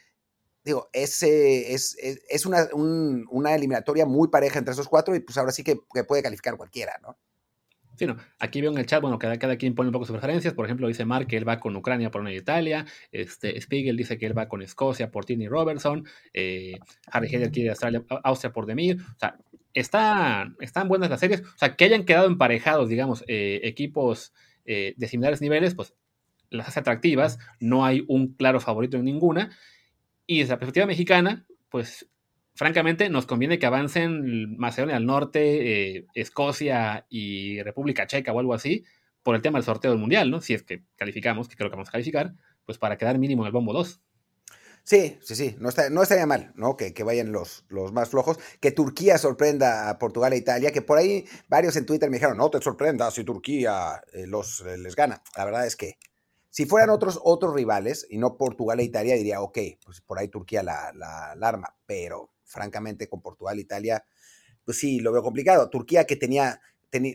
digo, 0.62 0.88
es, 0.92 1.20
es, 1.24 1.96
es 1.98 2.46
una, 2.46 2.68
una, 2.74 3.54
eliminatoria 3.56 4.06
muy 4.06 4.28
pareja 4.28 4.60
entre 4.60 4.72
esos 4.72 4.88
cuatro 4.88 5.16
y 5.16 5.20
pues 5.20 5.36
ahora 5.36 5.50
sí 5.50 5.64
que, 5.64 5.80
puede 6.06 6.22
calificar 6.22 6.56
cualquiera, 6.56 6.98
¿no? 7.02 7.16
Sí. 7.96 8.06
Aquí 8.38 8.60
veo 8.60 8.70
en 8.70 8.78
el 8.78 8.86
chat, 8.86 9.00
bueno, 9.00 9.18
cada, 9.18 9.38
cada 9.38 9.56
quien 9.56 9.74
pone 9.74 9.88
un 9.88 9.92
poco 9.92 10.04
sus 10.04 10.12
preferencias. 10.12 10.54
Por 10.54 10.66
ejemplo, 10.66 10.86
dice 10.86 11.04
Mark 11.04 11.26
que 11.26 11.36
él 11.36 11.48
va 11.48 11.58
con 11.58 11.74
Ucrania 11.76 12.10
por 12.10 12.20
una 12.20 12.32
Italia. 12.32 12.86
Este, 13.10 13.60
Spiegel 13.60 13.96
dice 13.96 14.18
que 14.18 14.26
él 14.26 14.36
va 14.36 14.48
con 14.48 14.62
Escocia 14.62 15.10
por 15.10 15.24
Tini 15.24 15.48
Robertson. 15.48 16.06
Eh, 16.32 16.78
Harry 17.10 17.34
Heller 17.34 17.50
quiere 17.50 17.70
Australia, 17.70 18.04
Austria 18.22 18.52
por 18.52 18.66
Demir. 18.66 19.00
O 19.00 19.18
sea, 19.18 19.38
está, 19.72 20.52
están 20.60 20.88
buenas 20.88 21.10
las 21.10 21.20
series. 21.20 21.42
O 21.42 21.58
sea, 21.58 21.76
que 21.76 21.84
hayan 21.84 22.04
quedado 22.04 22.26
emparejados, 22.26 22.88
digamos, 22.88 23.24
eh, 23.28 23.60
equipos 23.64 24.32
eh, 24.64 24.94
de 24.96 25.08
similares 25.08 25.40
niveles, 25.40 25.74
pues 25.74 25.94
las 26.50 26.68
hace 26.68 26.80
atractivas. 26.80 27.38
No 27.60 27.84
hay 27.84 28.04
un 28.08 28.34
claro 28.34 28.60
favorito 28.60 28.96
en 28.96 29.04
ninguna. 29.04 29.50
Y 30.26 30.40
desde 30.40 30.54
la 30.54 30.58
perspectiva 30.58 30.86
mexicana, 30.86 31.46
pues 31.70 32.08
francamente 32.56 33.08
nos 33.08 33.26
conviene 33.26 33.58
que 33.58 33.66
avancen 33.66 34.56
Macedonia 34.56 34.96
del 34.96 35.06
Norte, 35.06 35.96
eh, 35.96 36.06
Escocia 36.14 37.06
y 37.08 37.62
República 37.62 38.06
Checa 38.06 38.32
o 38.32 38.40
algo 38.40 38.54
así, 38.54 38.84
por 39.22 39.36
el 39.36 39.42
tema 39.42 39.58
del 39.58 39.64
sorteo 39.64 39.92
del 39.92 40.00
Mundial, 40.00 40.30
¿no? 40.30 40.40
Si 40.40 40.54
es 40.54 40.62
que 40.62 40.82
calificamos, 40.96 41.48
que 41.48 41.56
creo 41.56 41.70
que 41.70 41.76
vamos 41.76 41.88
a 41.88 41.92
calificar, 41.92 42.34
pues 42.64 42.78
para 42.78 42.96
quedar 42.96 43.18
mínimo 43.18 43.42
en 43.42 43.46
el 43.46 43.52
bombo 43.52 43.72
2. 43.72 44.00
Sí, 44.82 45.18
sí, 45.20 45.34
sí, 45.34 45.56
no, 45.58 45.68
está, 45.68 45.90
no 45.90 46.02
estaría 46.02 46.26
mal, 46.26 46.52
¿no? 46.54 46.76
Que, 46.76 46.94
que, 46.94 47.02
vayan 47.02 47.32
los, 47.32 47.64
los 47.68 47.92
más 47.92 48.08
flojos. 48.08 48.38
Que 48.60 48.70
Turquía 48.70 49.18
sorprenda 49.18 49.90
a 49.90 49.98
Portugal 49.98 50.32
e 50.32 50.36
Italia, 50.36 50.70
que 50.70 50.80
por 50.80 50.98
ahí 50.98 51.24
varios 51.48 51.74
en 51.74 51.86
Twitter 51.86 52.08
me 52.08 52.18
dijeron, 52.18 52.36
no 52.36 52.50
te 52.50 52.60
sorprenda 52.60 53.10
si 53.10 53.24
Turquía 53.24 54.00
eh, 54.12 54.28
los, 54.28 54.60
eh, 54.60 54.78
les 54.78 54.94
gana. 54.94 55.22
La 55.36 55.44
verdad 55.44 55.66
es 55.66 55.74
que 55.74 55.98
si 56.56 56.64
fueran 56.64 56.88
otros, 56.88 57.20
otros 57.22 57.52
rivales, 57.52 58.06
y 58.08 58.16
no 58.16 58.38
Portugal 58.38 58.80
e 58.80 58.84
Italia, 58.84 59.14
diría, 59.16 59.42
ok, 59.42 59.58
pues 59.84 60.00
por 60.00 60.18
ahí 60.18 60.28
Turquía 60.28 60.62
la, 60.62 60.90
la, 60.94 61.32
arma, 61.46 61.76
pero 61.84 62.30
francamente 62.46 63.08
con 63.08 63.20
Portugal 63.20 63.58
e 63.58 63.62
Italia, 63.62 64.04
pues 64.64 64.78
sí, 64.78 65.00
lo 65.00 65.12
veo 65.12 65.22
complicado. 65.22 65.68
Turquía 65.70 66.04
que 66.04 66.16
tenía, 66.16 66.60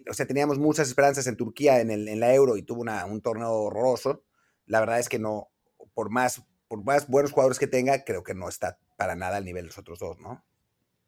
o 0.09 0.13
sea, 0.13 0.27
teníamos 0.27 0.59
muchas 0.59 0.87
esperanzas 0.87 1.27
en 1.27 1.37
Turquía 1.37 1.81
en, 1.81 1.91
el, 1.91 2.07
en 2.07 2.19
la 2.19 2.33
Euro 2.33 2.57
y 2.57 2.63
tuvo 2.63 2.81
una, 2.81 3.05
un 3.05 3.21
torneo 3.21 3.51
horroroso, 3.51 4.23
la 4.65 4.79
verdad 4.79 4.99
es 4.99 5.09
que 5.09 5.19
no, 5.19 5.49
por 5.93 6.09
más, 6.09 6.43
por 6.67 6.83
más 6.83 7.07
buenos 7.07 7.31
jugadores 7.31 7.59
que 7.59 7.67
tenga, 7.67 8.03
creo 8.03 8.23
que 8.23 8.33
no 8.33 8.47
está 8.47 8.77
para 8.95 9.15
nada 9.15 9.37
al 9.37 9.45
nivel 9.45 9.63
de 9.63 9.67
los 9.67 9.77
otros 9.77 9.99
dos, 9.99 10.19
¿no? 10.19 10.43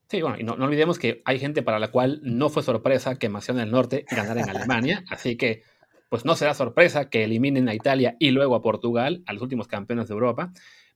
Sí, 0.10 0.22
bueno, 0.22 0.38
y 0.38 0.44
no, 0.44 0.58
no, 0.58 0.66
olvidemos 0.66 1.00
que 1.00 1.22
hay 1.26 1.40
gente 1.40 1.64
para 1.64 1.80
la 1.80 1.92
cual 1.92 2.20
no 2.24 2.50
fue 2.50 2.62
sorpresa 2.62 3.16
que 3.16 3.30
Macedonia 3.30 3.64
del 3.64 3.72
Norte 3.72 4.06
ganara 4.10 4.42
en 4.42 4.50
Alemania, 4.50 5.04
así 5.10 5.38
que 5.38 5.64
pues 6.10 6.26
no 6.26 6.36
será 6.36 6.54
sorpresa 6.54 7.10
que 7.10 7.24
eliminen 7.24 7.70
a 7.70 7.74
Italia 7.74 8.16
y 8.20 8.30
luego 8.30 8.54
a 8.54 8.62
Portugal, 8.62 9.24
a 9.26 9.34
los 9.34 9.42
últimos 9.42 9.68
campeones 9.68 10.08
de 10.08 10.14
Europa. 10.14 10.54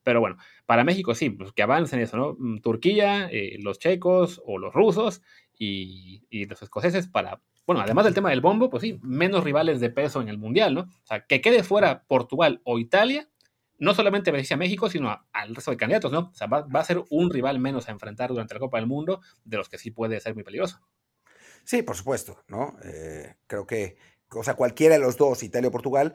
Pero 0.08 0.22
bueno, 0.22 0.38
para 0.66 0.86
México 0.86 1.14
sí, 1.14 1.30
pues 1.32 1.52
que 1.52 1.64
avancen 1.64 2.00
eso, 2.00 2.16
¿no? 2.16 2.38
Mm, 2.40 2.60
Turquía, 2.60 3.28
eh, 3.30 3.58
los 3.62 3.78
checos 3.78 4.42
o 4.46 4.58
los 4.58 4.74
rusos 4.74 5.22
y, 5.60 6.24
los 6.46 6.62
escoceses 6.62 7.10
para, 7.10 7.42
bueno, 7.66 7.82
además 7.82 8.06
del 8.06 8.14
tema 8.14 8.30
del 8.30 8.40
bombo, 8.40 8.70
pues 8.70 8.84
sí, 8.84 9.02
menos 9.04 9.44
rivales 9.44 9.82
de 9.82 9.90
peso 9.90 10.22
en 10.22 10.30
el 10.30 10.38
Mundial, 10.38 10.76
¿no? 10.76 10.84
O 10.84 11.06
sea, 11.06 11.26
que 11.26 11.42
quede 11.42 11.62
fuera 11.62 12.06
Portugal 12.08 12.62
o 12.64 12.80
Italia, 12.80 13.28
no 13.80 13.94
solamente 13.94 14.32
beneficia 14.32 14.54
a 14.54 14.60
México, 14.60 14.90
sino 14.90 15.14
al 15.34 15.54
resto 15.54 15.72
de 15.72 15.78
candidatos, 15.78 16.14
¿no? 16.14 16.30
O 16.32 16.36
sea, 16.36 16.48
va, 16.48 16.66
a 16.72 16.84
ser 16.86 17.04
un 17.10 17.30
rival 17.30 17.60
menos 17.60 17.90
a 17.90 17.92
enfrentar 17.92 18.30
durante 18.30 18.54
la 18.54 18.62
Copa 18.62 18.78
del 18.78 18.88
Mundo, 18.88 19.20
de 19.44 19.58
los 19.58 19.68
que 19.68 19.78
sí 19.78 19.92
puede 19.92 20.22
ser 20.22 20.36
muy 20.36 20.46
peligroso. 20.46 20.80
Sí, 21.66 21.82
por 21.82 21.98
supuesto, 21.98 22.46
¿no? 22.48 22.78
Eh, 22.82 23.36
creo 23.46 23.68
que 23.68 23.98
o 24.32 24.44
sea, 24.44 24.56
cualquiera 24.56 24.96
de 24.96 25.02
los 25.02 25.18
dos, 25.18 25.44
Italia 25.44 25.70
o 25.70 25.72
Portugal, 25.72 26.14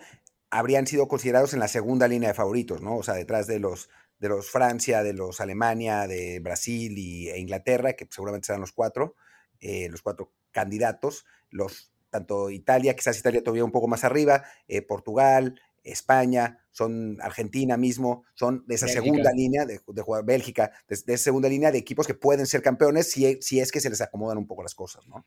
habrían 0.52 0.86
sido 0.86 1.08
considerados 1.08 1.54
en 1.54 1.60
la 1.60 1.66
segunda 1.66 2.06
línea 2.06 2.28
de 2.28 2.34
favoritos, 2.34 2.82
¿no? 2.82 2.98
O 2.98 3.02
sea, 3.02 3.14
detrás 3.14 3.46
de 3.46 3.58
los, 3.58 3.88
de 4.20 4.28
los 4.28 4.50
Francia, 4.50 5.02
de 5.02 5.14
los 5.14 5.40
Alemania, 5.40 6.06
de 6.06 6.40
Brasil 6.40 6.96
y, 6.98 7.30
e 7.30 7.38
Inglaterra, 7.38 7.94
que 7.94 8.06
seguramente 8.10 8.46
serán 8.46 8.60
los 8.60 8.72
cuatro, 8.72 9.16
eh, 9.60 9.88
los 9.88 10.02
cuatro 10.02 10.30
candidatos, 10.50 11.24
los, 11.48 11.90
tanto 12.10 12.50
Italia, 12.50 12.94
quizás 12.94 13.18
Italia 13.18 13.42
todavía 13.42 13.64
un 13.64 13.72
poco 13.72 13.88
más 13.88 14.04
arriba, 14.04 14.44
eh, 14.68 14.82
Portugal, 14.82 15.58
España, 15.84 16.62
son 16.70 17.16
Argentina 17.22 17.78
mismo, 17.78 18.24
son 18.34 18.62
de 18.66 18.74
esa 18.74 18.88
segunda 18.88 19.32
línea 19.32 19.64
de, 19.64 19.80
de 19.86 20.02
jugar 20.02 20.22
Bélgica, 20.22 20.70
de, 20.86 20.98
de, 21.06 21.14
esa 21.14 21.24
segunda 21.24 21.48
línea 21.48 21.72
de 21.72 21.78
equipos 21.78 22.06
que 22.06 22.14
pueden 22.14 22.46
ser 22.46 22.60
campeones 22.60 23.10
si, 23.10 23.40
si 23.40 23.58
es 23.58 23.72
que 23.72 23.80
se 23.80 23.88
les 23.88 24.02
acomodan 24.02 24.36
un 24.36 24.46
poco 24.46 24.62
las 24.62 24.74
cosas, 24.74 25.08
¿no? 25.08 25.24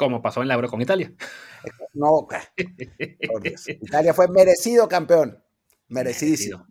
Como 0.00 0.22
pasó 0.22 0.40
en 0.40 0.48
la 0.48 0.54
Euro 0.54 0.70
con 0.70 0.80
Italia. 0.80 1.12
No, 1.92 2.26
Italia 3.66 4.14
fue 4.14 4.28
merecido 4.28 4.88
campeón. 4.88 5.44
Merecidísimo. 5.88 6.66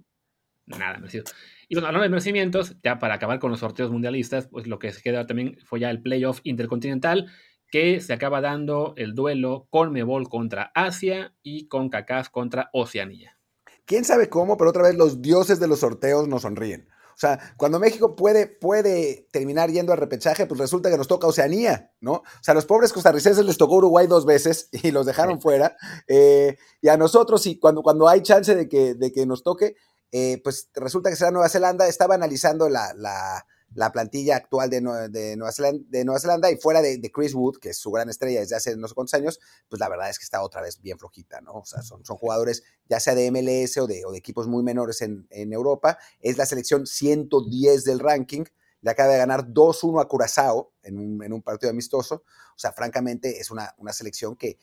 Nada, 0.65 0.98
merecido. 0.98 1.26
Y 1.68 1.76
bueno, 1.76 1.89
hablando 1.89 2.06
de 2.06 2.10
merecimientos, 2.10 2.78
ya 2.82 2.98
para 2.98 3.13
acabar 3.13 3.38
con 3.38 3.52
los 3.52 3.60
sorteos 3.60 3.92
mundialistas, 3.92 4.48
pues 4.48 4.65
lo 4.65 4.80
que 4.80 4.92
se 4.92 5.04
queda 5.04 5.28
también 5.28 5.60
fue 5.63 5.80
ya 5.80 5.92
el 5.92 6.02
playoff 6.02 6.39
intercontinental, 6.44 7.32
que 7.70 8.02
se 8.02 8.13
acaba 8.13 8.42
dando 8.42 8.96
el 8.98 9.13
duelo 9.13 9.68
con 9.70 9.92
Mebol 9.92 10.28
contra 10.28 10.72
Asia 10.74 11.36
y 11.44 11.68
con 11.68 11.89
CACAF 11.89 12.30
contra 12.30 12.72
Oceanía. 12.74 13.38
Quién 13.86 14.06
sabe 14.06 14.28
cómo, 14.30 14.58
pero 14.58 14.72
otra 14.72 14.82
vez 14.82 14.96
los 14.96 15.22
dioses 15.22 15.60
de 15.60 15.68
los 15.68 15.82
sorteos 15.82 16.28
nos 16.28 16.42
sonríen. 16.42 16.89
O 17.20 17.22
sea, 17.22 17.54
cuando 17.58 17.82
México 17.82 18.16
puede, 18.16 18.48
puede 18.48 19.28
terminar 19.34 19.70
yendo 19.70 19.92
al 19.92 19.98
repechaje, 19.98 20.46
pues 20.46 20.58
resulta 20.58 20.90
que 20.90 20.98
nos 20.98 21.10
toca 21.10 21.28
Oceanía, 21.28 21.92
¿no? 22.00 22.14
O 22.14 22.24
sea, 22.42 22.54
a 22.54 22.56
los 22.56 22.66
pobres 22.66 22.94
costarricenses 22.94 23.46
les 23.46 23.58
tocó 23.58 23.76
Uruguay 23.76 24.08
dos 24.08 24.26
veces 24.26 24.70
y 24.72 24.92
los 24.92 25.06
dejaron 25.06 25.42
fuera. 25.42 25.76
Eh, 26.08 26.56
y 26.80 26.88
a 26.88 26.96
nosotros, 26.96 27.46
y 27.46 27.60
cuando, 27.60 27.84
cuando 27.84 28.08
hay 28.08 28.22
chance 28.22 28.56
de 28.56 28.70
que, 28.70 28.94
de 28.94 29.12
que 29.12 29.26
nos 29.26 29.44
toque, 29.44 29.76
eh, 30.14 30.40
pues 30.42 30.70
resulta 30.76 31.10
que 31.10 31.18
será 31.18 31.32
Nueva 31.32 31.50
Zelanda. 31.50 31.90
Estaba 31.90 32.16
analizando 32.16 32.70
la, 32.70 32.94
la 32.94 33.46
la 33.74 33.92
plantilla 33.92 34.36
actual 34.36 34.70
de, 34.70 34.82
Nueva, 34.82 35.52
Zelanda, 35.52 36.52
y 36.52 36.58
fuera 36.58 36.82
de, 36.82 37.12
Chris 37.14 37.34
Wood, 37.34 37.58
que 37.58 37.70
es 37.70 37.78
su 37.78 37.92
gran 37.92 38.10
estrella 38.10 38.40
desde 38.40 38.56
hace 38.56 38.76
no 38.76 38.88
sé 38.88 38.96
cuántos 38.96 39.14
años, 39.14 39.40
pues 39.68 39.80
la 39.80 39.90
verdad 39.90 40.10
es 40.10 40.18
que 40.18 40.24
está 40.24 40.42
otra 40.42 40.62
vez 40.62 40.82
bien 40.82 40.98
flojita, 40.98 41.42
¿no? 41.42 41.54
O 41.54 41.66
sea, 41.66 41.82
son, 41.82 42.04
son 42.06 42.18
jugadores 42.18 42.64
ya 42.90 43.00
sea 43.00 43.16
de 43.16 43.32
MLS 43.32 43.78
o 43.78 43.88
de, 43.88 44.04
equipos 44.16 44.48
muy 44.48 44.64
menores 44.64 45.02
en, 45.02 45.28
Europa. 45.30 45.98
Es 46.20 46.38
la 46.38 46.46
selección 46.46 46.88
110 46.88 47.84
del 47.84 48.00
ranking. 48.00 48.44
Le 48.82 48.92
acaba 48.92 49.12
de 49.12 49.18
ganar 49.18 49.48
2-1 49.48 50.02
a 50.02 50.08
Curazao 50.08 50.74
en 50.84 50.98
un, 51.32 51.42
partido 51.42 51.70
amistoso. 51.70 52.24
O 52.56 52.60
sea, 52.60 52.72
francamente, 52.74 53.40
es 53.40 53.52
una, 53.52 53.76
selección 53.92 54.36
que, 54.36 54.58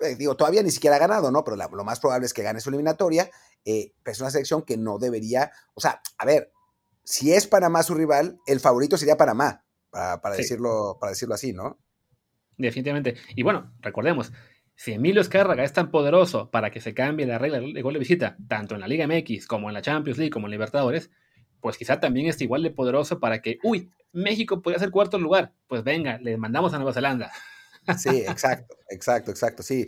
eh, 0.00 0.16
digo, 0.16 0.36
todavía 0.36 0.62
ni 0.62 0.70
siquiera 0.70 0.96
ha 0.96 0.98
ganado, 0.98 1.30
¿no? 1.30 1.44
Pero 1.44 1.56
lo 1.56 1.84
más 1.84 2.00
probable 2.00 2.26
es 2.26 2.34
que 2.34 2.42
gane 2.42 2.60
su 2.60 2.70
eliminatoria. 2.70 3.30
Eh, 3.64 3.94
pero 4.02 4.12
es 4.12 4.20
una 4.20 4.30
selección 4.30 4.62
que 4.62 4.76
no 4.76 4.98
debería, 4.98 5.52
o 5.74 5.80
sea, 5.80 6.00
a 6.16 6.24
ver, 6.24 6.52
si 7.08 7.32
es 7.32 7.46
Panamá 7.46 7.82
su 7.82 7.94
rival, 7.94 8.38
el 8.46 8.60
favorito 8.60 8.98
sería 8.98 9.16
Panamá, 9.16 9.64
para, 9.90 10.36
decirlo, 10.36 10.98
para 11.00 11.12
decirlo 11.12 11.34
así, 11.34 11.54
¿no? 11.54 11.78
Definitivamente. 12.58 13.14
Y 13.34 13.42
bueno, 13.42 13.72
recordemos, 13.80 14.30
si 14.74 14.92
Emilio 14.92 15.22
Escárraga 15.22 15.64
es 15.64 15.72
tan 15.72 15.90
poderoso 15.90 16.50
para 16.50 16.70
que 16.70 16.82
se 16.82 16.92
cambie 16.92 17.24
la 17.24 17.38
regla 17.38 17.60
de 17.60 17.80
gol 17.80 17.94
de 17.94 17.98
visita, 17.98 18.36
tanto 18.46 18.74
en 18.74 18.82
la 18.82 18.88
Liga 18.88 19.06
MX 19.06 19.46
como 19.46 19.70
en 19.70 19.74
la 19.74 19.80
Champions 19.80 20.18
League 20.18 20.30
como 20.30 20.48
en 20.48 20.50
Libertadores, 20.50 21.10
pues 21.62 21.78
quizá 21.78 21.98
también 21.98 22.26
es 22.26 22.38
igual 22.42 22.62
de 22.62 22.72
poderoso 22.72 23.20
para 23.20 23.40
que, 23.40 23.58
uy, 23.62 23.90
México 24.12 24.60
podría 24.60 24.78
ser 24.78 24.90
cuarto 24.90 25.18
lugar. 25.18 25.54
Pues 25.66 25.84
venga, 25.84 26.18
le 26.18 26.36
mandamos 26.36 26.74
a 26.74 26.76
Nueva 26.76 26.92
Zelanda. 26.92 27.32
Sí, 27.96 28.18
exacto, 28.28 28.76
exacto, 28.90 29.30
exacto. 29.30 29.62
Sí, 29.62 29.86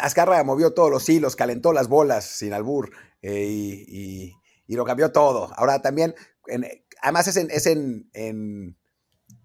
Azcárraga 0.00 0.42
movió 0.42 0.72
todos 0.72 0.90
los 0.90 1.06
hilos, 1.06 1.36
calentó 1.36 1.74
las 1.74 1.88
bolas 1.88 2.24
sin 2.24 2.54
albur 2.54 2.92
eh, 3.20 3.44
y, 3.46 4.32
y, 4.66 4.74
lo 4.74 4.86
cambió 4.86 5.12
todo. 5.12 5.52
Ahora 5.58 5.82
también 5.82 6.14
además 7.02 7.28
es 7.28 7.36
en, 7.36 7.50
es 7.50 7.66
en, 7.66 8.76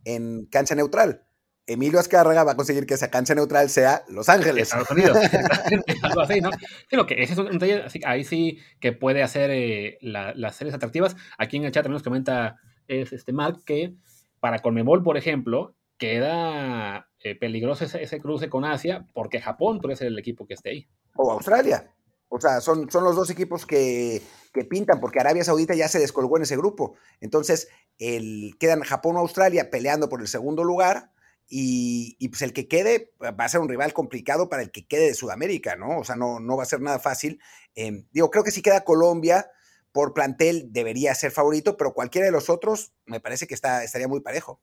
en, 0.05 0.45
cancha 0.47 0.75
neutral. 0.75 1.23
Emilio 1.69 1.99
Azcárraga 1.99 2.45
va 2.45 2.53
a 2.53 2.55
conseguir 2.55 2.85
que 2.85 2.93
esa 2.93 3.11
cancha 3.11 3.35
neutral 3.35 3.69
sea 3.69 4.03
Los 4.07 4.29
Ángeles. 4.29 4.63
Estados 4.63 4.89
Unidos. 4.89 5.17
Algo 6.01 6.21
así, 6.21 6.39
¿no? 6.39 6.49
Sino 6.89 7.05
que 7.05 7.21
ese 7.21 7.33
es 7.33 7.39
un 7.39 7.51
detalle, 7.51 7.83
ahí 8.05 8.23
sí 8.23 8.59
que 8.79 8.93
puede 8.93 9.21
hacer 9.21 9.49
eh, 9.51 9.97
las 10.01 10.55
series 10.55 10.73
atractivas. 10.73 11.17
Aquí 11.37 11.57
en 11.57 11.65
el 11.65 11.71
chat 11.71 11.83
también 11.83 11.95
nos 11.95 12.03
comenta 12.03 12.57
es 12.87 13.11
este 13.11 13.33
Mark 13.33 13.63
que 13.65 13.95
para 14.39 14.59
Conmebol, 14.59 15.03
por 15.03 15.17
ejemplo, 15.17 15.75
queda 15.97 17.09
eh, 17.19 17.35
peligroso 17.35 17.85
ese, 17.85 18.19
cruce 18.19 18.49
con 18.49 18.65
Asia 18.65 19.05
porque 19.13 19.41
Japón 19.41 19.79
puede 19.79 19.95
ser 19.95 20.07
el 20.07 20.19
equipo 20.19 20.45
que 20.45 20.53
esté 20.53 20.69
ahí. 20.69 20.87
O 21.15 21.31
Australia. 21.31 21.91
O 22.29 22.39
sea, 22.39 22.61
son, 22.61 22.89
son 22.91 23.03
los 23.03 23.15
dos 23.15 23.29
equipos 23.29 23.65
que, 23.65 24.21
pintan, 24.69 24.99
porque 24.99 25.19
Arabia 25.19 25.43
Saudita 25.43 25.75
ya 25.75 25.87
se 25.87 25.99
descolgó 25.99 26.37
en 26.37 26.43
ese 26.43 26.57
grupo. 26.57 26.95
Entonces, 27.21 27.69
el, 27.99 28.55
quedan 28.59 28.81
Japón 28.81 29.15
o 29.15 29.19
Australia 29.19 29.69
peleando 29.69 30.09
por 30.09 30.19
el 30.19 30.27
segundo 30.27 30.63
lugar 30.63 31.11
y, 31.47 32.27
pues 32.29 32.41
el 32.41 32.53
que 32.53 32.67
quede 32.67 33.13
va 33.21 33.45
a 33.45 33.49
ser 33.49 33.61
un 33.61 33.69
rival 33.69 33.93
complicado 33.93 34.49
para 34.49 34.63
el 34.63 34.71
que 34.71 34.87
quede 34.87 35.07
de 35.07 35.13
Sudamérica, 35.13 35.75
¿no? 35.75 35.99
O 35.99 36.03
sea, 36.03 36.15
no, 36.15 36.39
no 36.39 36.57
va 36.57 36.63
a 36.63 36.67
ser 36.67 36.81
nada 36.81 36.99
fácil. 36.99 37.39
Em, 37.75 38.07
digo, 38.11 38.31
creo 38.31 38.43
que 38.43 38.51
si 38.51 38.61
queda 38.61 38.83
Colombia 38.83 39.49
por 39.91 40.13
plantel 40.13 40.67
debería 40.71 41.15
ser 41.15 41.31
favorito, 41.31 41.77
pero 41.77 41.93
cualquiera 41.93 42.25
de 42.25 42.31
los 42.31 42.49
otros 42.49 42.93
me 43.05 43.19
parece 43.19 43.47
que 43.47 43.53
está, 43.53 43.83
estaría 43.83 44.07
muy 44.07 44.21
parejo. 44.21 44.61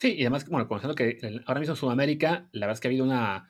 Sí, 0.00 0.14
y 0.14 0.22
además, 0.22 0.46
bueno, 0.48 0.68
conociendo 0.68 0.94
que 0.94 1.18
ahora 1.46 1.60
mismo 1.60 1.76
Sudamérica, 1.76 2.48
la 2.52 2.66
verdad 2.66 2.74
es 2.74 2.80
que 2.80 2.88
ha 2.88 2.90
habido 2.90 3.04
una 3.04 3.48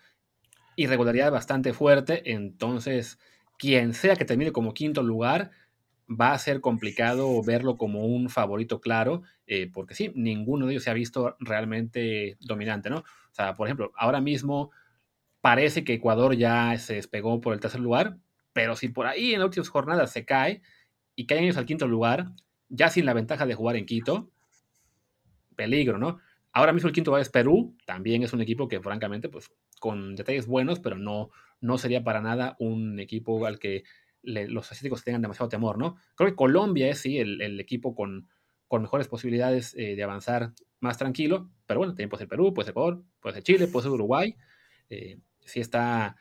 irregularidad 0.76 1.30
bastante 1.30 1.72
fuerte, 1.72 2.32
entonces 2.32 3.18
quien 3.58 3.94
sea 3.94 4.16
que 4.16 4.24
termine 4.24 4.52
como 4.52 4.74
quinto 4.74 5.02
lugar, 5.02 5.50
va 6.08 6.32
a 6.32 6.38
ser 6.38 6.60
complicado 6.60 7.42
verlo 7.42 7.76
como 7.76 8.06
un 8.06 8.28
favorito 8.28 8.80
claro, 8.80 9.22
eh, 9.46 9.70
porque 9.72 9.94
sí, 9.94 10.12
ninguno 10.14 10.66
de 10.66 10.72
ellos 10.72 10.84
se 10.84 10.90
ha 10.90 10.94
visto 10.94 11.36
realmente 11.38 12.36
dominante, 12.40 12.90
¿no? 12.90 12.98
O 12.98 13.34
sea, 13.34 13.54
por 13.54 13.66
ejemplo, 13.66 13.92
ahora 13.96 14.20
mismo 14.20 14.70
parece 15.40 15.84
que 15.84 15.94
Ecuador 15.94 16.36
ya 16.36 16.76
se 16.78 16.94
despegó 16.94 17.40
por 17.40 17.54
el 17.54 17.60
tercer 17.60 17.80
lugar, 17.80 18.18
pero 18.52 18.76
si 18.76 18.88
por 18.88 19.06
ahí 19.06 19.32
en 19.32 19.40
las 19.40 19.46
últimas 19.46 19.68
jornadas 19.68 20.12
se 20.12 20.24
cae 20.24 20.62
y 21.14 21.26
caen 21.26 21.44
ellos 21.44 21.56
al 21.56 21.66
quinto 21.66 21.86
lugar, 21.86 22.32
ya 22.68 22.88
sin 22.88 23.06
la 23.06 23.14
ventaja 23.14 23.46
de 23.46 23.54
jugar 23.54 23.76
en 23.76 23.86
Quito, 23.86 24.30
peligro, 25.56 25.98
¿no? 25.98 26.18
Ahora 26.52 26.72
mismo 26.72 26.88
el 26.88 26.94
quinto 26.94 27.10
lugar 27.10 27.22
es 27.22 27.30
Perú, 27.30 27.76
también 27.86 28.22
es 28.22 28.32
un 28.32 28.40
equipo 28.40 28.68
que 28.68 28.80
francamente, 28.80 29.28
pues 29.28 29.50
con 29.80 30.14
detalles 30.14 30.46
buenos, 30.46 30.80
pero 30.80 30.96
no, 30.96 31.30
no 31.60 31.78
sería 31.78 32.04
para 32.04 32.20
nada 32.20 32.56
un 32.58 33.00
equipo 33.00 33.46
al 33.46 33.58
que 33.58 33.84
los 34.22 34.70
asiáticos 34.70 35.02
tengan 35.02 35.22
demasiado 35.22 35.48
temor, 35.48 35.78
¿no? 35.78 35.96
Creo 36.14 36.30
que 36.30 36.36
Colombia 36.36 36.88
es, 36.88 36.98
sí, 36.98 37.18
el, 37.18 37.58
equipo 37.58 37.94
con, 37.94 38.28
con, 38.68 38.82
mejores 38.82 39.08
posibilidades 39.08 39.74
eh, 39.76 39.96
de 39.96 40.02
avanzar 40.02 40.52
más 40.80 40.98
tranquilo, 40.98 41.50
pero 41.66 41.80
bueno, 41.80 41.92
también 41.92 42.08
puede 42.08 42.20
ser 42.20 42.28
Perú, 42.28 42.54
puede 42.54 42.66
ser 42.66 42.72
Ecuador, 42.72 43.02
puede 43.20 43.34
ser 43.34 43.42
Chile, 43.42 43.66
puede 43.66 43.84
ser 43.84 43.92
Uruguay. 43.92 44.36
Eh, 44.90 45.18
sí 45.40 45.60
está 45.60 46.16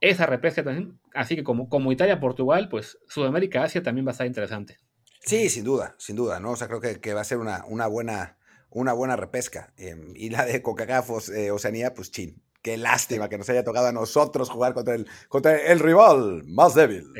esa 0.00 0.26
repesca 0.26 0.64
también, 0.64 0.98
así 1.14 1.36
que 1.36 1.44
como, 1.44 1.68
como 1.68 1.92
Italia, 1.92 2.20
Portugal, 2.20 2.68
pues 2.68 2.98
Sudamérica, 3.06 3.62
Asia 3.62 3.82
también 3.82 4.04
va 4.04 4.10
a 4.10 4.12
estar 4.12 4.26
interesante. 4.26 4.78
Sí, 5.20 5.48
sin 5.48 5.62
duda, 5.64 5.94
sin 5.98 6.16
duda, 6.16 6.40
¿no? 6.40 6.50
O 6.50 6.56
sea, 6.56 6.66
creo 6.66 6.80
que, 6.80 7.00
que 7.00 7.14
va 7.14 7.20
a 7.20 7.24
ser 7.24 7.38
una, 7.38 7.64
una, 7.66 7.86
buena, 7.86 8.36
una 8.72 8.92
buena 8.92 9.16
repesca. 9.16 9.72
Em, 9.76 10.12
y 10.16 10.30
la 10.30 10.44
de 10.44 10.62
Coca-Cola, 10.62 11.04
eh, 11.34 11.50
Oceanía, 11.50 11.94
pues 11.94 12.10
chin. 12.10 12.42
Qué 12.62 12.76
lástima 12.76 13.28
que 13.28 13.38
nos 13.38 13.48
haya 13.50 13.64
tocado 13.64 13.88
a 13.88 13.92
nosotros 13.92 14.48
jugar 14.48 14.72
contra 14.72 14.94
el, 14.94 15.08
contra 15.28 15.56
el 15.56 15.80
rival 15.80 16.44
más 16.44 16.74
débil 16.74 17.12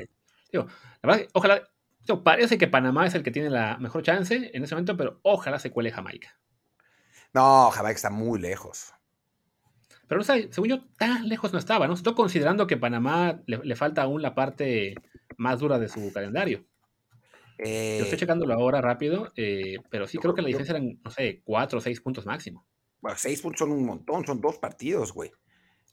la 0.52 0.66
verdad, 1.02 1.28
ojalá, 1.32 1.68
parece 2.22 2.58
que 2.58 2.68
Panamá 2.68 3.06
es 3.06 3.14
el 3.14 3.22
que 3.22 3.30
tiene 3.30 3.50
la 3.50 3.78
mejor 3.78 4.02
chance 4.02 4.50
en 4.52 4.64
ese 4.64 4.74
momento, 4.74 4.96
pero 4.96 5.20
ojalá 5.22 5.58
se 5.58 5.70
cuele 5.70 5.90
Jamaica. 5.90 6.38
No, 7.32 7.70
Jamaica 7.70 7.96
está 7.96 8.10
muy 8.10 8.38
lejos. 8.38 8.92
Pero 10.06 10.18
no 10.18 10.24
sé, 10.24 10.48
según 10.52 10.68
yo, 10.68 10.84
tan 10.98 11.28
lejos 11.28 11.52
no 11.52 11.58
estaba, 11.58 11.88
¿no? 11.88 11.94
Estoy 11.94 12.14
considerando 12.14 12.66
que 12.66 12.76
Panamá 12.76 13.40
le, 13.46 13.76
falta 13.76 14.02
aún 14.02 14.20
la 14.20 14.34
parte 14.34 14.94
más 15.38 15.58
dura 15.58 15.78
de 15.78 15.88
su 15.88 16.12
calendario. 16.12 16.66
Yo 17.58 17.64
estoy 17.64 18.14
eh, 18.14 18.16
checándolo 18.16 18.54
ahora 18.54 18.80
rápido, 18.80 19.32
eh, 19.36 19.76
pero 19.90 20.06
sí 20.06 20.18
creo 20.18 20.34
que 20.34 20.42
la 20.42 20.48
diferencia 20.48 20.76
eran, 20.76 21.00
no 21.02 21.10
sé, 21.10 21.42
cuatro 21.44 21.78
o 21.78 21.82
seis 21.82 22.00
puntos 22.00 22.26
máximo. 22.26 22.66
Bueno, 23.00 23.16
seis 23.18 23.40
puntos 23.40 23.60
son 23.60 23.72
un 23.72 23.84
montón, 23.84 24.24
son 24.26 24.40
dos 24.40 24.58
partidos, 24.58 25.12
güey. 25.12 25.30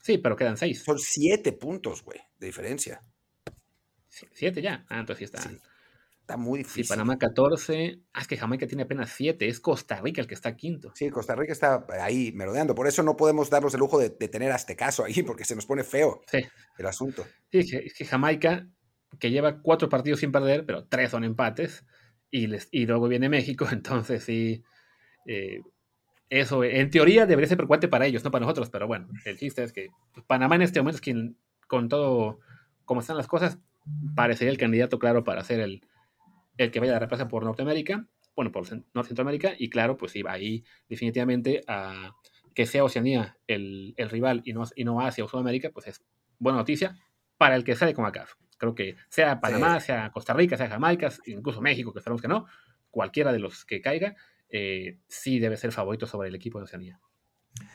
Sí, 0.02 0.18
pero 0.18 0.36
quedan 0.36 0.56
seis. 0.56 0.82
Son 0.82 0.98
siete 0.98 1.52
puntos, 1.52 2.02
güey, 2.02 2.20
de 2.38 2.46
diferencia. 2.46 3.02
Siete 4.32 4.62
ya. 4.62 4.86
Ah, 4.88 5.00
entonces 5.00 5.18
sí 5.18 5.24
está. 5.24 5.50
Está 6.20 6.36
muy 6.36 6.58
difícil. 6.58 6.84
Sí, 6.84 6.88
Panamá 6.88 7.18
14. 7.18 8.00
Ah, 8.12 8.20
es 8.20 8.28
que 8.28 8.36
Jamaica 8.36 8.66
tiene 8.66 8.84
apenas 8.84 9.10
7. 9.16 9.48
Es 9.48 9.58
Costa 9.58 10.00
Rica 10.00 10.20
el 10.20 10.28
que 10.28 10.34
está 10.34 10.54
quinto. 10.54 10.92
Sí, 10.94 11.10
Costa 11.10 11.34
Rica 11.34 11.52
está 11.52 11.84
ahí 12.00 12.30
merodeando. 12.32 12.74
Por 12.74 12.86
eso 12.86 13.02
no 13.02 13.16
podemos 13.16 13.50
darnos 13.50 13.74
el 13.74 13.80
lujo 13.80 13.98
de, 13.98 14.10
tener 14.10 14.52
a 14.52 14.56
este 14.56 14.76
caso 14.76 15.04
ahí, 15.04 15.22
porque 15.24 15.44
se 15.44 15.56
nos 15.56 15.66
pone 15.66 15.82
feo 15.82 16.22
el 16.78 16.86
asunto. 16.86 17.26
Sí, 17.50 17.58
es 17.58 17.94
que 17.94 18.04
Jamaica, 18.04 18.68
que 19.18 19.30
lleva 19.30 19.60
cuatro 19.60 19.88
partidos 19.88 20.20
sin 20.20 20.32
perder, 20.32 20.64
pero 20.64 20.84
tres 20.84 21.10
son 21.10 21.24
empates, 21.24 21.84
y, 22.30 22.46
les, 22.46 22.68
y 22.70 22.86
luego 22.86 23.08
viene 23.08 23.28
México, 23.28 23.66
entonces 23.72 24.24
sí. 24.24 24.62
Eh, 25.26 25.62
eso 26.28 26.62
en 26.62 26.90
teoría 26.90 27.26
debería 27.26 27.48
ser 27.48 27.56
preocupante 27.56 27.88
para 27.88 28.06
ellos, 28.06 28.22
no 28.22 28.30
para 28.30 28.44
nosotros, 28.44 28.70
pero 28.70 28.86
bueno, 28.86 29.08
el 29.24 29.36
chiste 29.36 29.64
es 29.64 29.72
que 29.72 29.88
Panamá 30.28 30.54
en 30.54 30.62
este 30.62 30.80
momento 30.80 30.96
es 30.96 31.00
quien, 31.00 31.36
con 31.66 31.88
todo 31.88 32.38
como 32.84 33.00
están 33.00 33.16
las 33.16 33.26
cosas, 33.26 33.58
parecería 34.14 34.52
el 34.52 34.58
candidato 34.58 35.00
claro 35.00 35.24
para 35.24 35.42
ser 35.42 35.58
el, 35.58 35.80
el 36.56 36.70
que 36.70 36.78
vaya 36.78 36.94
a 36.94 36.98
reemplazar 37.00 37.26
por 37.26 37.44
Norteamérica, 37.44 38.06
bueno, 38.36 38.52
por 38.52 38.62
Norte 38.94 39.08
Centroamérica, 39.08 39.54
y 39.58 39.70
claro, 39.70 39.96
pues 39.96 40.14
iba 40.14 40.30
ahí 40.30 40.64
definitivamente 40.88 41.62
a 41.66 42.14
que 42.54 42.66
sea 42.66 42.84
Oceanía 42.84 43.36
el, 43.48 43.94
el 43.96 44.08
rival 44.08 44.42
y 44.44 44.52
no, 44.52 44.64
y 44.76 44.84
no 44.84 45.00
Asia 45.00 45.24
o 45.24 45.28
Sudamérica, 45.28 45.70
pues 45.70 45.88
es 45.88 46.04
buena 46.38 46.58
noticia 46.58 46.96
para 47.40 47.56
el 47.56 47.64
que 47.64 47.74
sale 47.74 47.94
como 47.94 48.06
acá. 48.06 48.26
Creo 48.58 48.74
que 48.74 48.96
sea 49.08 49.40
Panamá, 49.40 49.80
sea 49.80 50.10
Costa 50.12 50.34
Rica, 50.34 50.58
sea 50.58 50.68
Jamaica, 50.68 51.10
incluso 51.24 51.62
México, 51.62 51.90
que 51.90 52.00
esperamos 52.00 52.20
que 52.20 52.28
no, 52.28 52.44
cualquiera 52.90 53.32
de 53.32 53.38
los 53.38 53.64
que 53.64 53.80
caiga, 53.80 54.14
eh, 54.50 54.98
sí 55.08 55.38
debe 55.38 55.56
ser 55.56 55.72
favorito 55.72 56.06
sobre 56.06 56.28
el 56.28 56.34
equipo 56.34 56.58
de 56.58 56.64
Oceanía. 56.64 57.00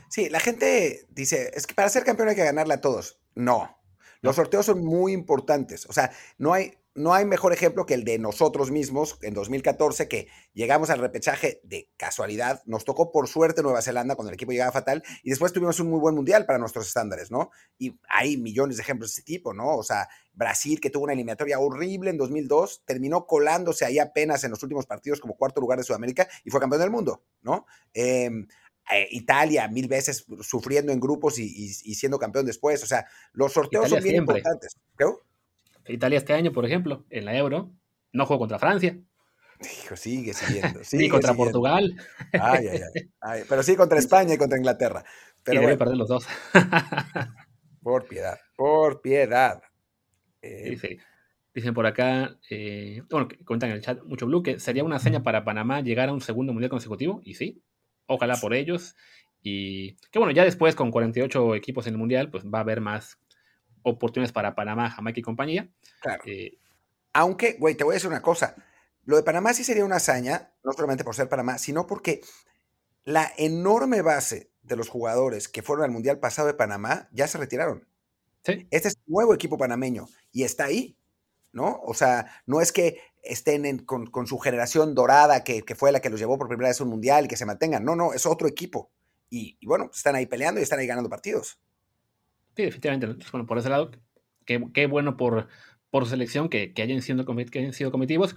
Sí, 0.08 0.30
la 0.30 0.39
gente 0.39 1.08
dice, 1.10 1.49
es 1.56 1.65
que 1.65 1.73
para 1.73 1.89
ser 1.89 2.04
campeón 2.04 2.30
hay 2.30 2.36
que 2.36 2.43
ganarle 2.43 2.75
a 2.75 2.82
todos. 2.82 3.19
No, 3.34 3.75
los 4.21 4.36
sorteos 4.36 4.67
son 4.67 4.86
muy 4.86 5.13
importantes. 5.13 5.88
O 5.88 5.93
sea, 5.93 6.12
no 6.38 6.54
hay, 6.54 6.78
no 6.95 7.13
hay 7.13 7.25
mejor 7.25 7.51
ejemplo 7.51 7.86
que 7.86 7.93
el 7.93 8.05
de 8.05 8.17
nosotros 8.17 8.71
mismos 8.71 9.19
en 9.21 9.34
2014, 9.34 10.08
que 10.08 10.29
llegamos 10.53 10.89
al 10.89 10.99
repechaje 10.99 11.60
de 11.63 11.89
casualidad. 11.97 12.63
Nos 12.65 12.86
tocó 12.86 13.12
por 13.12 13.27
suerte 13.27 13.62
Nueva 13.62 13.81
Zelanda 13.81 14.15
cuando 14.15 14.29
el 14.29 14.36
equipo 14.36 14.53
llegaba 14.53 14.71
fatal 14.71 15.03
y 15.21 15.29
después 15.29 15.51
tuvimos 15.51 15.79
un 15.81 15.89
muy 15.89 15.99
buen 15.99 16.15
mundial 16.15 16.45
para 16.45 16.58
nuestros 16.58 16.88
estándares, 16.88 17.31
¿no? 17.31 17.51
Y 17.77 17.99
hay 18.08 18.38
millones 18.38 18.77
de 18.77 18.84
ejemplos 18.84 19.12
de 19.12 19.13
ese 19.15 19.23
tipo, 19.23 19.53
¿no? 19.53 19.75
O 19.75 19.84
sea, 19.84 20.08
Brasil, 20.34 20.79
que 20.79 20.89
tuvo 20.89 21.03
una 21.03 21.13
eliminatoria 21.13 21.60
horrible 21.60 22.12
en 22.12 22.17
2002, 22.17 22.84
terminó 22.86 23.27
colándose 23.27 23.84
ahí 23.84 23.99
apenas 23.99 24.45
en 24.45 24.51
los 24.51 24.63
últimos 24.63 24.86
partidos 24.86 25.19
como 25.19 25.36
cuarto 25.36 25.60
lugar 25.60 25.77
de 25.77 25.84
Sudamérica 25.84 26.29
y 26.45 26.49
fue 26.49 26.62
campeón 26.62 26.81
del 26.81 26.91
mundo, 26.91 27.23
¿no? 27.41 27.65
Eh, 27.93 28.29
eh, 28.91 29.08
Italia 29.12 29.67
mil 29.67 29.88
veces 29.88 30.25
sufriendo 30.41 30.91
en 30.91 30.99
grupos 30.99 31.39
y, 31.39 31.73
siendo 31.95 32.19
campeón 32.19 32.45
después. 32.45 32.84
O 32.84 32.88
sea, 32.88 33.05
los 33.34 33.51
sorteos 33.51 33.89
son 33.89 34.03
bien 34.03 34.17
importantes. 34.17 34.77
Italia 35.88 36.17
este 36.17 36.34
año, 36.34 36.52
por 36.52 36.65
ejemplo, 36.65 37.06
en 37.10 37.26
la 37.26 37.36
Euro, 37.36 37.71
no 38.12 38.26
jugó 38.26 38.39
contra 38.39 38.60
Francia. 38.60 38.98
Hijo, 39.62 39.95
sigue 39.95 40.34
siguiendo. 40.34 40.84
Sigue 40.84 41.10
contra 41.10 41.34
Portugal. 41.34 41.95
Ay, 42.34 42.67
ay, 42.67 42.82
ay, 43.21 43.43
Pero 43.48 43.63
sí 43.63 43.76
contra 43.76 43.98
España 43.98 44.34
y 44.34 44.38
contra 44.38 44.58
Inglaterra. 44.58 45.04
Pero 45.43 45.62
y 45.62 45.65
debe 45.65 45.78
perder 45.78 45.95
los 45.95 46.10
dos. 46.10 46.28
por 47.82 48.06
piedad, 48.06 48.38
por 48.58 49.02
piedad. 49.02 49.62
Eh, 50.41 50.78
Dicen 51.54 51.74
por 51.74 51.86
acá, 51.86 52.38
eh, 52.50 53.02
bueno, 53.10 53.30
cuentan 53.45 53.69
en 53.69 53.78
el 53.78 53.82
chat 53.82 54.04
mucho 54.04 54.26
blue, 54.26 54.43
que 54.43 54.60
sería 54.60 54.84
una 54.84 55.00
seña 55.00 55.24
para 55.24 55.45
Panamá 55.45 55.80
llegar 55.80 56.10
a 56.10 56.13
un 56.13 56.19
segundo 56.19 56.52
mundial 56.52 56.69
consecutivo, 56.69 57.21
y 57.24 57.36
sí, 57.36 57.63
Ojalá 58.08 58.38
por 58.38 58.54
ellos. 58.54 58.95
Y 59.41 59.95
que 60.12 60.19
bueno, 60.19 60.32
ya 60.32 60.43
después 60.43 60.76
con 60.76 60.91
48 60.91 61.56
equipos 61.56 61.88
en 61.88 61.93
el 61.93 62.00
Mundial, 62.00 62.30
pues 62.30 62.45
va 62.45 62.60
a 62.60 62.62
haber 62.62 62.82
más 62.82 63.19
oportunidades 63.86 64.34
para 64.34 64.56
Panamá, 64.56 64.89
Jamaica 64.89 65.19
y 65.19 65.24
compañía. 65.24 65.69
Claro. 66.02 66.24
Eh, 66.26 66.58
Aunque, 67.13 67.54
güey, 67.54 67.76
te 67.76 67.84
voy 67.84 67.93
a 67.93 67.95
decir 67.95 68.10
una 68.10 68.21
cosa. 68.21 68.56
Lo 69.06 69.15
de 69.15 69.24
Panamá 69.24 69.54
sí 69.54 69.63
sería 69.63 69.86
una 69.86 69.98
hazaña, 69.98 70.52
no 70.63 70.74
solamente 70.74 71.04
por 71.04 71.15
ser 71.15 71.30
Panamá, 71.30 71.58
sino 71.58 71.88
porque 71.88 72.21
la 73.04 73.32
enorme 73.38 74.02
base 74.02 74.52
de 74.63 74.76
los 74.76 74.89
jugadores 74.89 75.48
que 75.48 75.62
fueron 75.62 75.86
al 75.86 75.91
Mundial 75.91 76.19
pasado 76.19 76.48
de 76.48 76.56
Panamá 76.56 77.08
ya 77.12 77.28
se 77.28 77.38
retiraron. 77.38 77.88
¿Sí? 78.43 78.67
Este 78.71 78.89
es 78.89 78.95
un 79.06 79.13
nuevo 79.13 79.34
equipo 79.34 79.58
panameño 79.58 80.08
y 80.32 80.43
está 80.43 80.65
ahí, 80.65 80.98
¿no? 81.52 81.82
O 81.84 81.93
sea, 81.93 82.43
no 82.45 82.62
es 82.62 82.71
que 82.71 83.00
estén 83.26 83.80
con, 83.80 84.28
su 84.28 84.38
generación 84.39 84.95
dorada, 84.95 85.43
que, 85.43 85.63
fue 85.76 85.91
la 85.91 86.00
que 86.00 86.10
los 86.10 86.19
llevó 86.19 86.38
por 86.38 86.48
primera 86.48 86.69
vez 86.69 86.80
a 86.80 86.84
un 86.84 86.89
mundial 86.89 87.26
y 87.26 87.28
que 87.28 87.38
se 87.38 87.45
mantengan. 87.45 87.84
No, 87.84 87.95
no, 87.95 88.13
es 88.13 88.26
otro 88.26 88.48
equipo. 88.48 88.91
Y, 89.30 89.58
bueno, 89.65 89.89
están 89.93 90.15
ahí 90.15 90.28
peleando 90.28 90.60
y 90.60 90.63
están 90.63 90.80
ahí 90.80 90.88
ganando 90.88 91.10
partidos. 91.10 91.60
Sí, 92.56 92.63
efectivamente. 92.63 93.08
Bueno, 93.32 93.46
por 93.46 93.58
ese 93.58 93.70
lado, 93.70 93.91
qué, 94.46 94.88
bueno 94.88 95.18
por, 95.18 95.48
por 95.89 96.06
selección 96.08 96.50
que, 96.50 96.74
hayan 96.78 97.02
sido, 97.02 97.26
que 97.26 97.60
hayan 97.60 97.74
sido 97.74 97.91
comitivos. 97.91 98.36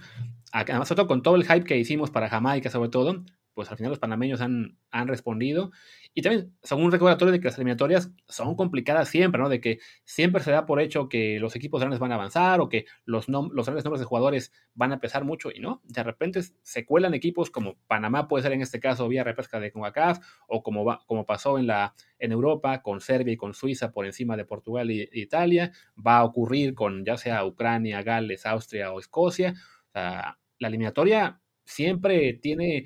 Además, 0.51 0.89
todo 0.89 1.07
con 1.07 1.23
todo 1.23 1.35
el 1.35 1.45
hype 1.45 1.63
que 1.63 1.77
hicimos 1.77 2.11
para 2.11 2.29
Jamaica, 2.29 2.69
sobre 2.69 2.89
todo, 2.89 3.23
pues 3.53 3.69
al 3.71 3.77
final 3.77 3.89
los 3.89 3.99
panameños 3.99 4.41
han, 4.41 4.77
han 4.91 5.07
respondido. 5.07 5.71
Y 6.13 6.21
también 6.21 6.53
son 6.63 6.81
un 6.81 6.91
recordatorio 6.91 7.31
de 7.31 7.39
que 7.39 7.45
las 7.45 7.57
eliminatorias 7.57 8.11
son 8.27 8.55
complicadas 8.55 9.09
siempre, 9.09 9.41
¿no? 9.41 9.49
De 9.49 9.59
que 9.59 9.79
siempre 10.05 10.41
se 10.41 10.51
da 10.51 10.65
por 10.65 10.79
hecho 10.79 11.09
que 11.09 11.39
los 11.39 11.55
equipos 11.55 11.81
grandes 11.81 11.99
van 11.99 12.11
a 12.11 12.15
avanzar 12.15 12.61
o 12.61 12.69
que 12.69 12.85
los, 13.05 13.27
los 13.27 13.65
grandes 13.65 13.83
nombres 13.83 13.99
de 13.99 14.05
jugadores 14.05 14.51
van 14.73 14.93
a 14.93 14.99
pesar 14.99 15.23
mucho 15.25 15.49
y 15.53 15.59
no. 15.59 15.81
De 15.83 16.03
repente 16.03 16.41
se 16.61 16.85
cuelan 16.85 17.13
equipos 17.13 17.51
como 17.51 17.75
Panamá 17.87 18.27
puede 18.27 18.43
ser 18.43 18.53
en 18.53 18.61
este 18.61 18.79
caso 18.79 19.07
vía 19.07 19.23
repesca 19.23 19.59
de 19.59 19.71
CONCACAF 19.71 20.19
o 20.47 20.63
como, 20.63 20.85
va, 20.85 21.01
como 21.05 21.25
pasó 21.25 21.59
en, 21.59 21.67
la, 21.67 21.93
en 22.17 22.31
Europa 22.31 22.81
con 22.81 23.01
Serbia 23.01 23.33
y 23.33 23.37
con 23.37 23.53
Suiza 23.53 23.91
por 23.91 24.05
encima 24.05 24.37
de 24.37 24.45
Portugal 24.45 24.89
e 24.89 25.09
Italia. 25.13 25.71
Va 25.95 26.19
a 26.19 26.23
ocurrir 26.23 26.73
con 26.73 27.03
ya 27.05 27.17
sea 27.17 27.45
Ucrania, 27.45 28.03
Gales, 28.03 28.45
Austria 28.45 28.91
o 28.91 28.99
Escocia. 28.99 29.53
O 29.89 29.91
sea, 29.91 30.37
la 30.59 30.67
eliminatoria 30.67 31.41
siempre 31.65 32.33
tiene 32.33 32.85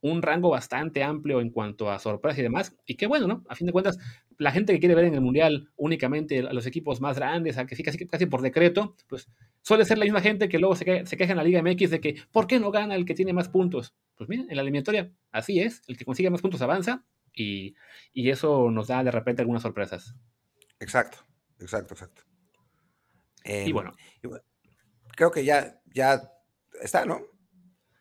un 0.00 0.22
rango 0.22 0.50
bastante 0.50 1.02
amplio 1.02 1.40
en 1.40 1.50
cuanto 1.50 1.90
a 1.90 1.98
sorpresa 1.98 2.40
y 2.40 2.42
demás. 2.42 2.74
Y 2.86 2.94
qué 2.94 3.06
bueno, 3.06 3.26
¿no? 3.26 3.44
A 3.48 3.54
fin 3.54 3.66
de 3.66 3.72
cuentas, 3.72 3.98
la 4.38 4.52
gente 4.52 4.72
que 4.72 4.78
quiere 4.78 4.94
ver 4.94 5.06
en 5.06 5.14
el 5.14 5.20
Mundial 5.20 5.70
únicamente 5.76 6.40
a 6.40 6.52
los 6.52 6.66
equipos 6.66 7.00
más 7.00 7.16
grandes, 7.16 7.58
a 7.58 7.66
que 7.66 7.74
sí, 7.74 7.82
casi, 7.82 8.06
casi 8.06 8.26
por 8.26 8.42
decreto, 8.42 8.94
pues 9.08 9.28
suele 9.62 9.84
ser 9.84 9.98
la 9.98 10.04
misma 10.04 10.20
gente 10.20 10.48
que 10.48 10.58
luego 10.58 10.76
se, 10.76 10.84
queja 10.84 11.32
en 11.32 11.36
la 11.36 11.44
Liga 11.44 11.62
MX 11.62 11.90
de 11.90 12.00
que, 12.00 12.16
¿por 12.30 12.46
qué 12.46 12.60
no 12.60 12.70
gana 12.70 12.94
el 12.94 13.04
que 13.04 13.14
tiene 13.14 13.32
más 13.32 13.48
puntos? 13.48 13.94
Pues 14.16 14.28
miren, 14.28 14.48
en 14.48 14.56
la 14.56 14.62
eliminatoria 14.62 15.10
así 15.32 15.60
es, 15.60 15.82
el 15.88 15.96
que 15.96 16.04
consigue 16.04 16.30
más 16.30 16.40
puntos 16.40 16.62
avanza 16.62 17.04
y, 17.34 17.74
eso 18.14 18.70
nos 18.70 18.88
da 18.88 19.02
de 19.02 19.10
repente 19.10 19.42
algunas 19.42 19.62
sorpresas. 19.62 20.14
Exacto, 20.80 21.18
exacto, 21.60 21.94
exacto. 21.94 22.22
y, 23.44 23.72
bueno, 23.72 23.92
Creo 25.16 25.32
que 25.32 25.44
ya, 25.44 25.80
ya 25.86 26.22
está, 26.80 27.04
¿no? 27.04 27.20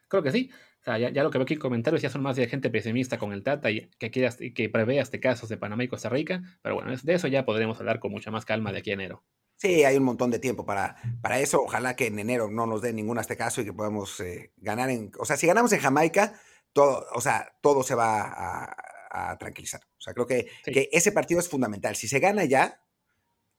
Creo 0.07 0.21
que 0.21 0.31
sí 0.31 0.51
ya, 0.95 1.23
lo 1.23 1.29
que 1.29 1.37
veo 1.37 1.43
aquí 1.43 1.55
en 1.55 1.59
comentarios 1.59 2.01
ya 2.01 2.09
son 2.09 2.21
más 2.21 2.37
de 2.37 2.47
gente 2.47 2.69
pesimista 2.69 3.17
con 3.17 3.33
el 3.33 3.43
Tata 3.43 3.69
y 3.69 3.89
que, 3.99 4.09
que 4.09 4.69
prevea 4.69 5.01
este 5.01 5.19
casos 5.19 5.49
de 5.49 5.57
Panamá 5.57 5.83
y 5.83 5.89
Costa 5.89 6.07
Rica. 6.09 6.41
Pero 6.61 6.75
bueno, 6.75 6.95
de 6.95 7.13
eso 7.13 7.27
ya 7.27 7.43
podremos 7.43 7.79
hablar 7.79 7.99
con 7.99 8.11
mucha 8.11 8.31
más 8.31 8.45
calma 8.45 8.71
de 8.71 8.79
aquí 8.79 8.91
a 8.91 8.93
enero. 8.93 9.23
Sí, 9.57 9.83
hay 9.83 9.97
un 9.97 10.03
montón 10.03 10.29
de 10.29 10.39
tiempo 10.39 10.65
para, 10.65 10.95
para 11.21 11.39
eso. 11.39 11.63
Ojalá 11.63 11.95
que 11.95 12.07
en 12.07 12.19
enero 12.19 12.49
no 12.49 12.67
nos 12.67 12.81
dé 12.81 12.93
ningún 12.93 13.17
este 13.17 13.35
caso 13.35 13.59
y 13.59 13.65
que 13.65 13.73
podamos 13.73 14.19
eh, 14.19 14.53
ganar 14.57 14.89
en. 14.91 15.11
O 15.19 15.25
sea, 15.25 15.35
si 15.35 15.47
ganamos 15.47 15.73
en 15.73 15.79
Jamaica, 15.79 16.39
todo, 16.73 17.05
o 17.13 17.21
sea, 17.21 17.57
todo 17.61 17.83
se 17.83 17.95
va 17.95 18.67
a, 19.11 19.37
tranquilizar. 19.39 19.81
O 19.97 20.01
sea, 20.01 20.13
creo 20.13 20.27
que, 20.27 20.47
que 20.63 20.89
ese 20.91 21.11
partido 21.11 21.39
es 21.39 21.49
fundamental. 21.49 21.95
Si 21.95 22.07
se 22.07 22.19
gana 22.19 22.45
ya, 22.45 22.83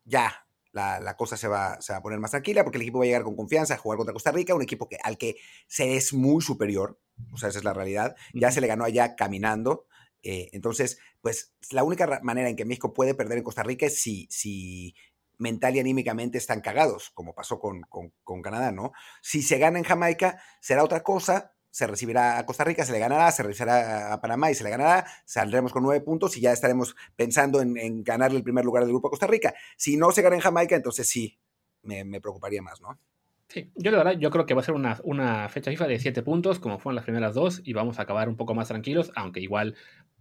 ya, 0.05 0.47
la, 0.73 1.17
cosa 1.17 1.37
se 1.37 1.49
va, 1.49 1.81
se 1.81 1.93
va, 1.93 1.99
a 1.99 2.03
poner 2.03 2.21
más 2.21 2.31
tranquila 2.31 2.62
porque 2.62 2.79
el 2.79 2.83
equipo 2.83 2.99
va 2.99 3.05
a 3.05 3.07
llegar 3.07 3.25
con 3.25 3.35
confianza 3.35 3.75
a 3.75 3.79
jugar 3.79 3.97
contra 3.97 4.12
Costa 4.12 4.31
Rica, 4.31 4.55
un 4.55 4.62
equipo 4.62 4.88
que, 4.88 4.99
al 5.03 5.19
que 5.19 5.37
se 5.67 5.97
es 5.97 6.12
muy 6.12 6.41
superior, 6.43 7.01
o 7.33 7.37
sea, 7.37 7.49
esa 7.49 7.59
es 7.59 7.65
la 7.65 7.75
realidad, 7.75 8.17
ya 8.35 8.51
se 8.51 8.61
le 8.61 8.67
ganó 8.67 8.85
allá 8.85 9.17
caminando, 9.17 9.87
eh, 10.23 10.51
entonces, 10.53 10.99
pues 11.21 11.55
la 11.71 11.85
única 11.85 12.21
manera 12.23 12.49
en 12.49 12.57
que 12.57 12.65
México 12.65 12.93
puede 12.93 13.15
perder 13.15 13.39
en 13.39 13.45
Costa 13.45 13.63
Rica 13.63 13.87
es 13.87 14.01
si, 14.01 14.27
si 14.31 14.95
mental 15.39 15.77
y 15.77 15.81
anímicamente 15.81 16.39
están 16.39 16.61
cagados, 16.61 17.11
como 17.15 17.35
pasó 17.35 17.61
con, 17.61 17.83
con, 17.83 18.13
con 18.25 18.43
Canadá, 18.43 18.73
¿no? 18.73 18.93
Si 19.23 19.43
se 19.43 19.59
gana 19.59 19.79
en 19.79 19.85
Jamaica, 19.85 20.43
será 20.61 20.83
otra 20.83 21.03
cosa, 21.03 21.55
se 21.71 21.87
recibirá 21.87 22.39
a 22.39 22.47
Costa 22.47 22.65
Rica, 22.65 22.85
se 22.85 22.93
le 22.93 22.99
ganará, 22.99 23.31
se 23.31 23.43
recibirá 23.43 24.13
a 24.13 24.21
Panamá 24.21 24.51
y 24.51 24.55
se 24.55 24.65
le 24.65 24.71
ganará, 24.71 25.07
saldremos 25.25 25.73
con 25.73 25.83
nueve 25.83 26.05
puntos 26.05 26.37
y 26.37 26.41
ya 26.41 26.53
estaremos 26.53 26.97
pensando 27.15 27.61
en, 27.61 28.03
ganarle 28.03 28.39
el 28.39 28.43
primer 28.43 28.65
lugar 28.65 28.83
del 28.83 28.93
grupo 28.93 29.09
a 29.09 29.11
Costa 29.11 29.27
Rica. 29.27 29.55
Si 29.77 29.97
no 29.97 30.11
se 30.11 30.23
gana 30.23 30.37
en 30.37 30.43
Jamaica, 30.43 30.75
entonces 30.75 31.09
sí, 31.09 31.39
me, 31.83 32.21
preocuparía 32.21 32.63
más, 32.63 32.81
¿no? 32.81 32.99
Sí, 33.49 33.73
yo 33.77 33.91
la 33.91 33.99
verdad, 33.99 34.19
yo 34.19 34.31
creo 34.31 34.45
que 34.45 34.53
va 34.53 34.61
a 34.61 34.65
ser 34.65 34.75
una, 34.75 34.99
una, 35.05 35.49
fecha 35.49 35.71
FIFA 35.71 35.87
de 35.87 35.99
siete 35.99 36.23
puntos, 36.23 36.59
como 36.59 36.79
fueron 36.79 36.97
las 36.97 37.05
primeras 37.05 37.35
dos, 37.35 37.63
y 37.65 37.73
vamos 37.73 37.99
a 37.99 38.03
acabar 38.03 38.29
un 38.29 38.37
poco 38.37 38.55
más 38.55 38.69
tranquilos, 38.69 39.11
aunque 39.17 39.41
igual 39.41 39.75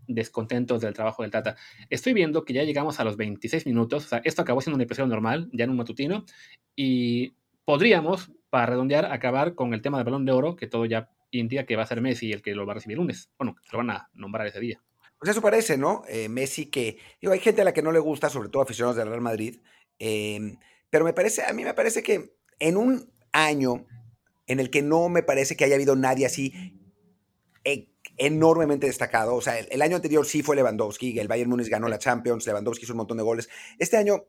descontentos 0.07 0.79
del 0.79 0.93
trabajo 0.93 1.23
del 1.23 1.31
Tata. 1.31 1.57
Estoy 1.89 2.13
viendo 2.13 2.45
que 2.45 2.53
ya 2.53 2.63
llegamos 2.63 3.01
a 3.01 3.03
los 3.03 3.17
26 3.17 3.65
minutos, 3.65 4.05
o 4.05 4.07
sea, 4.07 4.21
esto 4.23 4.41
acabó 4.41 4.61
siendo 4.61 4.77
un 4.77 4.81
episodio 4.81 5.07
normal, 5.07 5.49
ya 5.51 5.65
en 5.65 5.71
un 5.71 5.75
matutino, 5.75 6.23
y 6.73 7.35
podríamos, 7.65 8.31
para 8.49 8.67
redondear, 8.67 9.11
acabar 9.11 9.55
con 9.55 9.73
el 9.73 9.81
tema 9.81 9.97
del 9.97 10.05
balón 10.05 10.25
de 10.25 10.31
oro, 10.31 10.55
que 10.55 10.67
todo 10.67 10.85
ya 10.85 11.09
indica 11.31 11.65
que 11.65 11.75
va 11.75 11.83
a 11.83 11.87
ser 11.87 11.99
Messi 11.99 12.31
el 12.31 12.41
que 12.41 12.55
lo 12.55 12.65
va 12.65 12.71
a 12.71 12.75
recibir 12.75 12.97
lunes. 12.97 13.29
Bueno, 13.37 13.57
lo 13.73 13.77
van 13.77 13.89
a 13.89 14.09
nombrar 14.13 14.47
ese 14.47 14.61
día. 14.61 14.81
Pues 15.19 15.31
eso 15.31 15.41
parece, 15.41 15.77
¿no? 15.77 16.03
Eh, 16.07 16.29
Messi 16.29 16.67
que, 16.67 16.97
digo, 17.19 17.33
hay 17.33 17.39
gente 17.39 17.61
a 17.61 17.65
la 17.65 17.73
que 17.73 17.81
no 17.81 17.91
le 17.91 17.99
gusta, 17.99 18.29
sobre 18.29 18.47
todo 18.47 18.61
aficionados 18.61 18.95
del 18.95 19.09
Real 19.09 19.19
Madrid, 19.19 19.59
em, 19.99 20.57
pero 20.89 21.03
me 21.03 21.11
parece, 21.11 21.43
a 21.43 21.51
mí 21.51 21.65
me 21.65 21.73
parece 21.73 22.01
que 22.01 22.37
en 22.59 22.77
un 22.77 23.16
año 23.45 23.85
en 24.47 24.59
el 24.59 24.69
que 24.69 24.81
no 24.81 25.09
me 25.09 25.23
parece 25.23 25.55
que 25.55 25.65
haya 25.65 25.75
habido 25.75 25.95
nadie 25.95 26.25
así 26.25 26.53
e, 27.63 27.89
enormemente 28.17 28.87
destacado, 28.87 29.35
o 29.35 29.41
sea, 29.41 29.59
el, 29.59 29.81
año 29.81 29.97
anterior 29.97 30.25
sí 30.25 30.41
fue 30.41 30.55
Lewandowski, 30.55 31.19
el 31.19 31.27
Bayern 31.27 31.49
Múnich 31.49 31.69
ganó 31.69 31.87
la 31.87 31.99
Champions, 31.99 32.47
Lewandowski 32.47 32.85
hizo 32.85 32.93
un 32.93 32.97
montón 32.97 33.17
de 33.17 33.23
goles, 33.23 33.49
este 33.77 33.97
año 33.97 34.25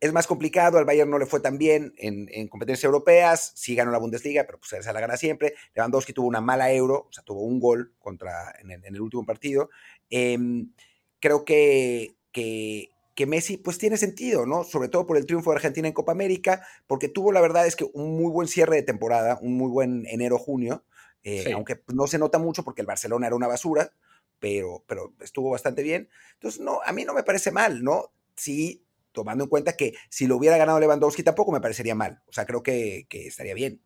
es 0.00 0.12
más 0.12 0.26
complicado, 0.26 0.76
al 0.76 0.84
Bayern 0.84 1.08
no 1.08 1.18
le 1.18 1.24
fue 1.24 1.40
tan 1.40 1.56
bien 1.56 1.94
en, 1.96 2.48
competencias 2.48 2.84
europeas, 2.84 3.52
sí 3.54 3.74
ganó 3.74 3.90
la 3.90 3.98
Bundesliga, 3.98 4.44
pero 4.44 4.58
pues 4.58 4.84
se 4.84 4.92
la 4.92 5.00
gana 5.00 5.16
siempre. 5.16 5.54
Lewandowski 5.74 6.12
tuvo 6.12 6.26
una 6.26 6.42
mala 6.42 6.70
euro, 6.72 7.06
o 7.08 7.12
sea, 7.12 7.24
tuvo 7.24 7.42
un 7.42 7.58
gol 7.58 7.94
contra, 7.98 8.54
en, 8.60 8.70
el, 8.70 9.00
último 9.00 9.24
partido. 9.24 9.70
Em, 10.10 10.74
creo 11.20 11.46
que, 11.46 12.16
que, 12.32 12.90
Messi 13.26 13.56
pues 13.56 13.78
tiene 13.78 13.96
sentido, 13.96 14.46
¿no? 14.46 14.64
Sobre 14.64 14.88
todo 14.88 15.06
por 15.06 15.16
el 15.16 15.26
triunfo 15.26 15.50
de 15.50 15.56
Argentina 15.56 15.88
en 15.88 15.94
Copa 15.94 16.12
América, 16.12 16.66
porque 16.86 17.08
tuvo 17.08 17.32
la 17.32 17.40
verdad 17.40 17.66
es 17.66 17.76
que 17.76 17.86
un 17.92 18.16
muy 18.16 18.30
buen 18.30 18.48
cierre 18.48 18.76
de 18.76 18.82
temporada, 18.82 19.38
un 19.40 19.56
muy 19.56 19.70
buen 19.70 20.04
enero-junio, 20.06 20.84
eh, 21.22 21.52
aunque 21.52 21.76
pues, 21.76 21.96
no 21.96 22.06
se 22.06 22.18
nota 22.18 22.38
mucho 22.38 22.64
porque 22.64 22.82
el 22.82 22.86
Barcelona 22.86 23.26
era 23.26 23.36
una 23.36 23.46
basura, 23.46 23.92
pero, 24.38 24.84
pero 24.86 25.14
estuvo 25.20 25.50
bastante 25.50 25.82
bien. 25.82 26.08
Entonces, 26.34 26.60
no, 26.60 26.80
a 26.84 26.92
mí 26.92 27.04
no 27.04 27.14
me 27.14 27.22
parece 27.22 27.50
mal, 27.50 27.82
¿no? 27.82 28.12
Sí, 28.36 28.84
tomando 29.12 29.44
en 29.44 29.50
cuenta 29.50 29.74
que 29.74 29.94
si 30.10 30.26
lo 30.26 30.36
hubiera 30.36 30.58
ganado 30.58 30.78
Lewandowski 30.80 31.22
tampoco 31.22 31.52
me 31.52 31.60
parecería 31.60 31.94
mal. 31.94 32.20
O 32.26 32.32
sea, 32.32 32.44
creo 32.44 32.62
que, 32.62 33.06
estaría 33.10 33.54
bien. 33.54 33.80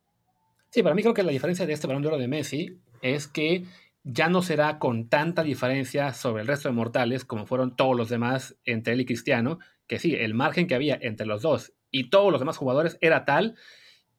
Sí, 0.69 0.83
para 0.83 0.95
mí 0.95 1.01
creo 1.01 1.13
que 1.13 1.23
la 1.23 1.31
diferencia 1.31 1.65
de 1.65 1.73
este 1.73 1.87
balón 1.87 2.01
de 2.01 2.09
oro 2.09 2.17
de 2.17 2.27
Messi 2.27 2.77
es 3.01 3.27
que 3.27 3.63
ya 4.03 4.29
no 4.29 4.41
será 4.41 4.79
con 4.79 5.09
tanta 5.09 5.43
diferencia 5.43 6.13
sobre 6.13 6.41
el 6.41 6.47
resto 6.47 6.69
de 6.69 6.75
mortales 6.75 7.25
como 7.25 7.45
fueron 7.45 7.75
todos 7.75 7.95
los 7.95 8.09
demás 8.09 8.57
entre 8.65 8.93
él 8.93 9.01
y 9.01 9.05
Cristiano, 9.05 9.59
que 9.87 9.99
sí, 9.99 10.15
el 10.15 10.33
margen 10.33 10.67
que 10.67 10.75
había 10.75 10.97
entre 11.01 11.25
los 11.27 11.41
dos 11.41 11.73
y 11.91 12.09
todos 12.09 12.31
los 12.31 12.39
demás 12.39 12.57
jugadores 12.57 12.97
era 13.01 13.25
tal 13.25 13.55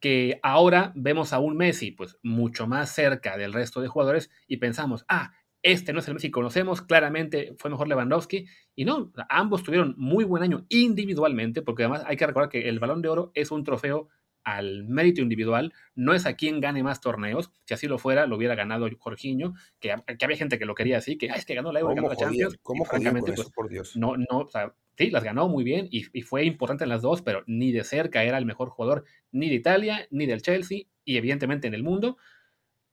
que 0.00 0.40
ahora 0.42 0.92
vemos 0.96 1.32
a 1.32 1.38
un 1.38 1.56
Messi 1.56 1.92
pues 1.92 2.18
mucho 2.22 2.66
más 2.66 2.90
cerca 2.94 3.36
del 3.36 3.52
resto 3.52 3.80
de 3.80 3.88
jugadores 3.88 4.30
y 4.46 4.56
pensamos, 4.56 5.04
ah, 5.08 5.32
este 5.62 5.92
no 5.92 5.98
es 6.00 6.08
el 6.08 6.14
Messi 6.14 6.30
conocemos, 6.30 6.80
claramente 6.80 7.54
fue 7.58 7.70
mejor 7.70 7.86
Lewandowski, 7.86 8.46
y 8.74 8.84
no, 8.86 9.12
ambos 9.28 9.62
tuvieron 9.62 9.94
muy 9.98 10.24
buen 10.24 10.42
año 10.42 10.64
individualmente, 10.70 11.60
porque 11.60 11.82
además 11.82 12.02
hay 12.06 12.16
que 12.16 12.26
recordar 12.26 12.48
que 12.48 12.68
el 12.68 12.78
balón 12.78 13.02
de 13.02 13.08
oro 13.08 13.30
es 13.34 13.50
un 13.50 13.62
trofeo 13.62 14.08
al 14.44 14.84
mérito 14.84 15.20
individual, 15.20 15.72
no 15.94 16.14
es 16.14 16.26
a 16.26 16.34
quien 16.34 16.60
gane 16.60 16.82
más 16.82 17.00
torneos, 17.00 17.50
si 17.64 17.74
así 17.74 17.86
lo 17.86 17.98
fuera, 17.98 18.26
lo 18.26 18.36
hubiera 18.36 18.54
ganado 18.54 18.88
Jorginho, 18.98 19.54
que, 19.80 19.92
había 19.92 20.36
gente 20.36 20.58
que 20.58 20.64
lo 20.64 20.74
quería 20.74 20.98
así, 20.98 21.16
que 21.16 21.26
es 21.26 21.44
que 21.44 21.54
ganó 21.54 21.72
la 21.72 21.80
Euro, 21.80 21.94
ganó 21.94 22.08
la 22.08 22.16
Champions, 22.16 22.58
¿Cómo 22.62 22.84
francamente, 22.84 23.32
pues, 23.32 23.50
por 23.50 23.68
Dios? 23.68 23.96
No, 23.96 24.16
no, 24.16 24.38
o 24.38 24.48
sea, 24.48 24.74
sí, 24.96 25.10
las 25.10 25.24
ganó 25.24 25.48
muy 25.48 25.64
bien 25.64 25.88
y, 25.90 26.06
y 26.18 26.22
fue 26.22 26.44
importante 26.44 26.84
en 26.84 26.90
las 26.90 27.02
dos, 27.02 27.22
pero 27.22 27.42
ni 27.46 27.72
de 27.72 27.84
cerca 27.84 28.24
era 28.24 28.38
el 28.38 28.46
mejor 28.46 28.70
jugador 28.70 29.04
ni 29.32 29.48
de 29.48 29.56
Italia, 29.56 30.06
ni 30.10 30.26
del 30.26 30.42
Chelsea, 30.42 30.82
y 31.04 31.16
evidentemente 31.16 31.66
en 31.68 31.74
el 31.74 31.82
mundo, 31.82 32.16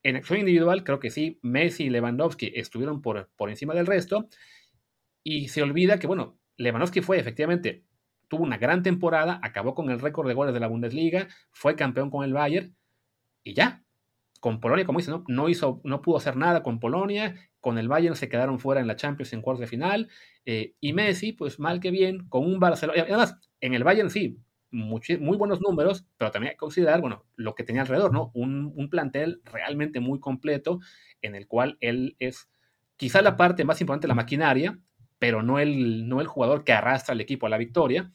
en 0.03 0.15
acción 0.15 0.39
individual, 0.39 0.83
creo 0.83 0.99
que 0.99 1.09
sí, 1.09 1.39
Messi 1.41 1.85
y 1.85 1.89
Lewandowski 1.89 2.53
estuvieron 2.55 3.01
por, 3.01 3.29
por 3.35 3.49
encima 3.49 3.73
del 3.73 3.85
resto. 3.85 4.29
Y 5.23 5.49
se 5.49 5.61
olvida 5.61 5.99
que, 5.99 6.07
bueno, 6.07 6.39
Lewandowski 6.57 7.01
fue 7.01 7.19
efectivamente, 7.19 7.83
tuvo 8.27 8.43
una 8.43 8.57
gran 8.57 8.83
temporada, 8.83 9.39
acabó 9.43 9.75
con 9.75 9.89
el 9.89 9.99
récord 9.99 10.27
de 10.27 10.33
goles 10.33 10.53
de 10.53 10.59
la 10.59 10.67
Bundesliga, 10.67 11.27
fue 11.51 11.75
campeón 11.75 12.09
con 12.09 12.23
el 12.23 12.33
Bayern 12.33 12.75
y 13.43 13.53
ya. 13.53 13.83
Con 14.39 14.59
Polonia, 14.59 14.85
como 14.85 14.99
dice, 14.99 15.09
no, 15.09 15.23
no, 15.27 15.49
hizo, 15.49 15.81
no 15.83 16.01
pudo 16.01 16.17
hacer 16.17 16.35
nada 16.35 16.61
con 16.61 16.79
Polonia, 16.79 17.35
con 17.59 17.77
el 17.77 17.87
Bayern 17.87 18.15
se 18.15 18.29
quedaron 18.29 18.59
fuera 18.59 18.81
en 18.81 18.87
la 18.87 18.95
Champions 18.95 19.33
en 19.33 19.41
cuartos 19.41 19.61
de 19.61 19.67
final. 19.67 20.09
Eh, 20.45 20.75
y 20.79 20.93
Messi, 20.93 21.33
pues 21.33 21.59
mal 21.59 21.79
que 21.79 21.91
bien, 21.91 22.27
con 22.29 22.45
un 22.45 22.59
Barcelona. 22.59 23.01
Además, 23.01 23.35
en 23.59 23.73
el 23.73 23.83
Bayern 23.83 24.09
sí, 24.11 24.39
muy 24.71 25.37
buenos 25.37 25.61
números, 25.61 26.05
pero 26.17 26.31
también 26.31 26.49
hay 26.49 26.55
que 26.55 26.59
considerar, 26.59 27.01
bueno, 27.01 27.25
lo 27.35 27.55
que 27.55 27.63
tenía 27.63 27.81
alrededor, 27.81 28.13
¿no? 28.13 28.31
Un, 28.33 28.87
plantel 28.89 29.41
realmente 29.45 29.99
muy 29.99 30.19
completo 30.19 30.79
en 31.21 31.35
el 31.35 31.47
cual 31.47 31.77
él 31.81 32.15
es 32.19 32.49
quizá 32.95 33.21
la 33.21 33.37
parte 33.37 33.65
más 33.65 33.81
importante 33.81 34.05
de 34.05 34.09
la 34.09 34.15
maquinaria, 34.15 34.79
pero 35.19 35.41
no 35.43 35.59
el, 35.59 36.07
no 36.07 36.21
el 36.21 36.27
jugador 36.27 36.63
que 36.63 36.73
arrastra 36.73 37.13
al 37.13 37.21
equipo 37.21 37.47
a 37.47 37.49
la 37.49 37.57
victoria. 37.57 38.11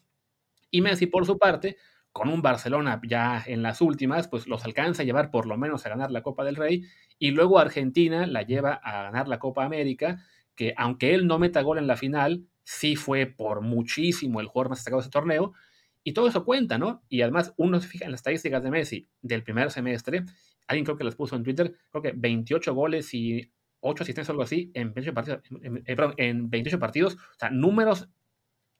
Y 0.73 0.81
Messi, 0.81 1.07
por 1.07 1.27
su 1.27 1.39
parte, 1.39 1.77
con 2.13 2.29
un 2.29 2.43
Barcelona 2.43 3.01
ya 3.09 3.43
en 3.47 3.63
las 3.63 3.81
últimas, 3.81 4.27
pues 4.27 4.49
los 4.49 4.65
alcanza 4.65 5.03
a 5.03 5.05
llevar 5.05 5.31
por 5.31 5.47
lo 5.47 5.57
menos 5.57 5.87
a 5.87 5.91
ganar 5.91 6.11
la 6.11 6.23
Copa 6.23 6.45
del 6.45 6.57
Rey 6.57 6.83
y 7.19 7.31
luego 7.31 7.59
Argentina 7.59 8.27
la 8.27 8.43
lleva 8.43 8.75
a 8.75 9.05
ganar 9.05 9.29
la 9.29 9.39
Copa 9.39 9.65
América, 9.65 10.25
que 10.57 10.75
aunque 10.77 11.15
él 11.15 11.27
no 11.27 11.39
meta 11.39 11.63
gol 11.63 11.79
en 11.79 11.87
la 11.87 11.97
final, 11.97 12.47
sí 12.65 12.97
fue 12.97 13.27
por 13.27 13.61
muchísimo 13.61 14.41
el 14.41 14.47
jugador 14.47 14.71
más 14.71 14.79
destacado 14.79 15.01
de 15.01 15.05
ese 15.05 15.11
torneo 15.11 15.53
y 16.05 16.13
todo 16.13 16.27
eso 16.27 16.45
cuenta, 16.45 16.79
¿no? 16.79 17.03
Y 17.09 17.23
además 17.23 17.55
uno 17.57 17.81
se 17.81 17.89
fija 17.89 18.05
en 18.05 18.11
las 18.11 18.21
estadísticas 18.21 18.63
de 18.63 18.71
Messi 18.71 19.09
del 19.21 19.43
primer 19.43 19.71
semestre. 19.71 20.25
Alguien 20.67 20.85
creo 20.85 20.97
que 20.97 21.05
las 21.05 21.17
puso 21.17 21.37
en 21.37 21.45
Twitter, 21.45 21.75
creo 21.91 22.03
que 22.03 22.13
28 22.17 22.75
goles 22.75 23.13
y 23.15 23.53
8 23.81 24.03
asistencias 24.03 24.31
o 24.31 24.33
algo 24.33 24.43
así 24.43 24.71
en 24.75 24.93
28 24.95 25.15
partidos, 25.15 25.43
eh, 25.63 25.97
en 26.19 26.51
28 26.51 26.79
partidos. 26.79 27.15
O 27.15 27.39
sea, 27.39 27.51
números 27.51 28.09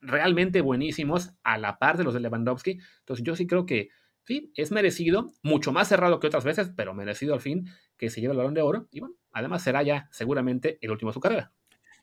realmente 0.03 0.61
buenísimos 0.61 1.33
a 1.43 1.57
la 1.57 1.79
par 1.79 1.97
de 1.97 2.05
los 2.05 2.13
de 2.13 2.21
Lewandowski. 2.21 2.79
Entonces 2.99 3.25
yo 3.25 3.35
sí 3.37 3.47
creo 3.47 3.65
que 3.65 3.89
sí, 4.25 4.53
es 4.57 4.71
merecido, 4.71 5.33
mucho 5.43 5.73
más 5.73 5.89
cerrado 5.89 6.21
que 6.21 6.27
otras 6.27 6.45
veces, 6.45 6.71
pero 6.77 6.93
merecido 6.93 7.35
al 7.35 7.41
fin 7.41 7.67
que 7.97 8.11
se 8.11 8.21
lleve 8.21 8.33
el 8.33 8.39
balón 8.39 8.55
de 8.55 8.63
oro. 8.63 8.89
Y 8.91 9.01
bueno, 9.01 9.15
además 9.33 9.63
será 9.63 9.83
ya 9.83 10.09
seguramente 10.11 10.79
el 10.81 10.91
último 10.91 11.11
de 11.11 11.15
su 11.15 11.21
carrera. 11.21 11.53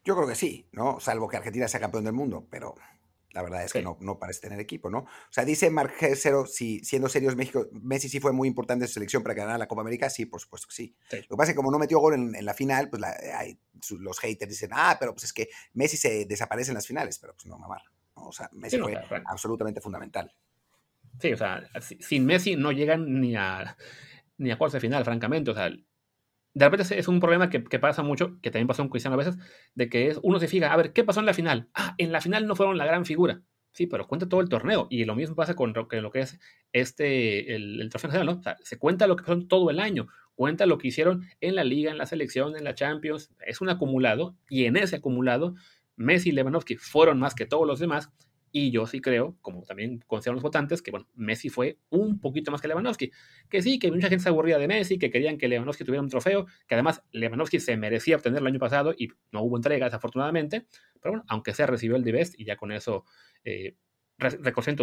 Yo 0.03 0.15
creo 0.15 0.27
que 0.27 0.35
sí, 0.35 0.67
¿no? 0.71 0.99
Salvo 0.99 1.27
que 1.27 1.37
Argentina 1.37 1.67
sea 1.67 1.79
campeón 1.79 2.05
del 2.05 2.13
mundo, 2.13 2.47
pero 2.49 2.75
la 3.31 3.43
verdad 3.43 3.63
es 3.63 3.73
que 3.73 3.81
no, 3.81 3.97
no, 4.01 4.17
parece 4.17 4.41
tener 4.41 4.59
equipo, 4.59 4.89
¿no? 4.89 4.99
O 4.99 5.31
sea, 5.31 5.45
dice 5.45 5.69
Mark 5.69 5.93
Cero, 6.15 6.45
si 6.47 6.79
siendo 6.83 7.09
serios, 7.09 7.35
México, 7.35 7.67
Messi 7.73 8.09
sí 8.09 8.19
fue 8.19 8.31
muy 8.31 8.47
importante 8.47 8.85
en 8.85 8.87
su 8.87 8.95
selección 8.95 9.21
para 9.21 9.35
ganar 9.35 9.59
la 9.59 9.67
Copa 9.67 9.81
América, 9.81 10.09
sí, 10.09 10.25
por 10.25 10.41
supuesto 10.41 10.67
que 10.67 10.73
sí. 10.73 10.95
Lo 11.11 11.21
que 11.21 11.35
pasa 11.37 11.43
es 11.43 11.49
que 11.49 11.55
como 11.55 11.71
no 11.71 11.77
metió 11.77 11.99
gol 11.99 12.15
en, 12.15 12.45
la 12.45 12.53
final, 12.53 12.89
pues 12.89 13.01
los 13.99 14.19
haters 14.19 14.49
dicen, 14.49 14.71
ah, 14.73 14.97
pero 14.99 15.13
pues 15.13 15.25
es 15.25 15.33
que 15.33 15.49
Messi 15.73 15.97
se 15.97 16.25
desaparece 16.25 16.71
en 16.71 16.75
las 16.75 16.87
finales, 16.87 17.19
pero 17.19 17.33
pues 17.33 17.45
no, 17.45 17.57
mamar. 17.57 17.81
O 18.15 18.31
sea, 18.31 18.49
Messi 18.53 18.79
fue 18.79 18.95
absolutamente 19.25 19.79
fundamental. 19.79 20.33
Sí, 21.19 21.33
o 21.33 21.37
sea, 21.37 21.61
sin 21.99 22.25
Messi 22.25 22.55
no 22.55 22.71
llegan 22.71 23.19
ni 23.19 23.35
a, 23.35 23.75
ni 24.37 24.51
a 24.51 24.57
cuartos 24.57 24.73
de 24.73 24.79
final, 24.79 25.03
francamente. 25.03 25.51
O 25.51 25.53
sea, 25.53 25.69
de 26.53 26.65
repente 26.65 26.99
es 26.99 27.07
un 27.07 27.19
problema 27.19 27.49
que, 27.49 27.59
pasa 27.79 28.03
mucho, 28.03 28.39
que 28.41 28.51
también 28.51 28.67
pasó 28.67 28.81
en 28.81 28.89
Cristiano 28.89 29.15
a 29.15 29.17
veces, 29.17 29.37
de 29.75 29.89
que 29.89 30.07
es, 30.07 30.19
uno 30.23 30.39
se 30.39 30.47
fija, 30.47 30.73
a 30.73 30.77
ver, 30.77 30.93
¿qué 30.93 31.03
pasó 31.03 31.19
en 31.19 31.25
la 31.25 31.33
final? 31.33 31.69
Ah, 31.73 31.95
en 31.97 32.11
la 32.11 32.21
final 32.21 32.47
no 32.47 32.55
fueron 32.55 32.77
la 32.77 32.85
gran 32.85 33.05
figura. 33.05 33.41
Sí, 33.71 33.85
pero 33.85 34.07
cuenta 34.07 34.27
todo 34.27 34.41
el 34.41 34.49
torneo. 34.49 34.87
Y 34.89 35.05
lo 35.05 35.15
mismo 35.15 35.35
pasa 35.35 35.55
con 35.55 35.73
lo 35.73 35.87
que, 35.87 36.19
es 36.19 36.39
este, 36.73 37.55
el, 37.55 37.79
el 37.79 37.89
trofeo 37.89 38.09
nacional, 38.09 38.35
¿no? 38.35 38.39
O 38.39 38.43
sea, 38.43 38.57
se 38.63 38.79
cuenta 38.79 39.07
lo 39.07 39.15
que 39.15 39.23
pasó 39.23 39.39
todo 39.47 39.69
el 39.69 39.79
año, 39.79 40.07
cuenta 40.33 40.65
lo 40.65 40.77
que 40.79 40.87
hicieron 40.87 41.27
en 41.39 41.55
la 41.55 41.63
liga, 41.63 41.91
en 41.91 41.97
la 41.97 42.07
selección, 42.07 42.57
en 42.57 42.63
la 42.63 42.73
Champions. 42.73 43.31
Es 43.45 43.61
un 43.61 43.69
acumulado, 43.69 44.35
y 44.49 44.65
en 44.65 44.75
ese 44.75 44.95
acumulado, 44.95 45.55
Messi 45.95 46.29
y 46.29 46.31
Lewandowski 46.31 46.77
fueron 46.77 47.19
más 47.19 47.35
que 47.35 47.45
todos 47.45 47.67
los 47.67 47.79
demás, 47.79 48.11
y 48.51 48.71
yo 48.71 48.85
sí 48.87 49.01
creo, 49.01 49.37
como 49.41 49.63
también 49.63 50.03
consideran 50.07 50.35
los 50.35 50.43
votantes, 50.43 50.81
que 50.81 50.91
bueno, 50.91 51.07
Messi 51.15 51.49
fue 51.49 51.77
un 51.89 52.19
poquito 52.19 52.51
más 52.51 52.61
que 52.61 52.67
Lewandowski. 52.67 53.11
Que 53.49 53.61
sí, 53.61 53.79
que 53.79 53.91
mucha 53.91 54.09
gente 54.09 54.23
se 54.23 54.29
aburría 54.29 54.57
de 54.57 54.67
Messi, 54.67 54.97
que 54.97 55.09
querían 55.09 55.37
que 55.37 55.47
Lewandowski 55.47 55.83
tuviera 55.83 56.01
un 56.01 56.09
trofeo, 56.09 56.45
que 56.67 56.75
además 56.75 57.03
Lewandowski 57.11 57.59
se 57.59 57.77
merecía 57.77 58.15
obtener 58.15 58.41
el 58.41 58.47
año 58.47 58.59
pasado 58.59 58.93
y 58.97 59.09
no 59.31 59.41
hubo 59.41 59.57
entrega, 59.57 59.85
desafortunadamente. 59.85 60.65
Pero 61.01 61.13
bueno, 61.13 61.25
aunque 61.27 61.53
sea 61.53 61.67
recibió 61.67 61.95
el 61.95 62.03
D-Best 62.03 62.39
y 62.39 62.45
ya 62.45 62.55
con 62.55 62.71
eso 62.71 63.05
eh, 63.43 63.75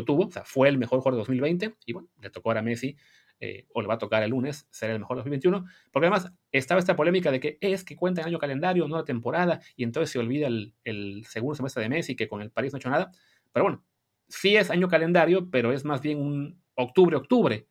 tuvo, 0.05 0.27
o 0.27 0.31
sea, 0.31 0.45
fue 0.45 0.69
el 0.69 0.79
mejor 0.79 1.01
jugador 1.01 1.15
de 1.15 1.19
2020 1.19 1.75
y 1.85 1.93
bueno, 1.93 2.09
le 2.21 2.31
tocó 2.31 2.51
ahora 2.51 2.61
a 2.61 2.63
Messi. 2.63 2.97
Eh, 3.39 3.67
o 3.75 3.83
le 3.83 3.87
va 3.87 3.95
a 3.95 3.99
tocar 3.99 4.23
el 4.23 4.31
lunes 4.31 4.67
ser 4.71 4.89
el 4.89 4.99
mejor 4.99 5.17
de 5.17 5.21
2021, 5.21 5.67
porque 5.93 6.07
además 6.07 6.33
estaba 6.53 6.81
esta 6.81 6.97
polémica 6.97 7.31
de 7.31 7.39
que 7.39 7.59
es 7.61 7.85
que 7.85 7.95
cuenta 7.95 8.23
el 8.23 8.29
año 8.29 8.39
calendario, 8.39 8.89
no 8.89 8.97
la 8.97 9.05
temporada, 9.05 9.61
y 9.77 9.85
entonces 9.85 10.11
se 10.11 10.19
olvida 10.19 10.47
el, 10.47 10.73
el 10.85 11.27
segundo 11.27 11.55
semestre 11.55 11.83
de 11.83 11.91
Messi, 11.91 12.17
que 12.17 12.29
con 12.29 12.41
el 12.41 12.51
París 12.51 12.73
no 12.73 12.79
ha 12.79 12.81
hecho 12.81 12.89
nada. 12.89 13.11
Pero 13.57 13.65
bueno, 13.65 13.83
sí 14.29 14.55
es 14.55 14.69
año 14.69 14.87
calendario, 14.87 15.51
pero 15.51 15.73
es 15.73 15.83
más 15.87 16.03
bien 16.03 16.21
un 16.21 16.63
octubre-octubre, 16.75 17.67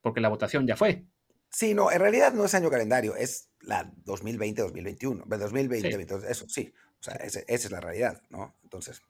porque 0.00 0.20
la 0.20 0.28
votación 0.28 0.64
ya 0.64 0.76
fue. 0.76 1.06
Sí, 1.50 1.74
no, 1.74 1.90
en 1.90 1.98
realidad 1.98 2.32
no 2.34 2.44
es 2.44 2.54
año 2.54 2.70
calendario, 2.70 3.16
es 3.16 3.50
la 3.60 3.92
2020-2021, 4.04 5.26
2020, 5.26 6.30
eso 6.30 6.48
sí, 6.48 6.72
o 7.00 7.02
sea, 7.02 7.14
esa 7.14 7.40
es 7.48 7.68
la 7.72 7.80
realidad, 7.80 8.22
¿no? 8.30 8.54
Entonces. 8.62 9.02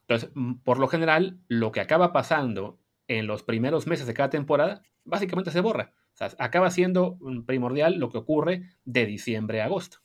entonces, 0.00 0.30
mm, 0.34 0.54
por 0.64 0.80
lo 0.80 0.88
general, 0.88 1.38
lo 1.46 1.70
que 1.70 1.80
acaba 1.80 2.12
pasando 2.12 2.80
en 3.06 3.28
los 3.28 3.44
primeros 3.44 3.86
meses 3.86 4.08
de 4.08 4.14
cada 4.14 4.30
temporada, 4.30 4.82
básicamente 5.04 5.52
se 5.52 5.60
borra. 5.60 5.94
O 6.12 6.16
sea, 6.16 6.32
acaba 6.40 6.72
siendo 6.72 7.20
primordial 7.46 8.00
lo 8.00 8.10
que 8.10 8.18
ocurre 8.18 8.68
de 8.84 9.06
diciembre 9.06 9.62
a 9.62 9.66
agosto. 9.66 9.98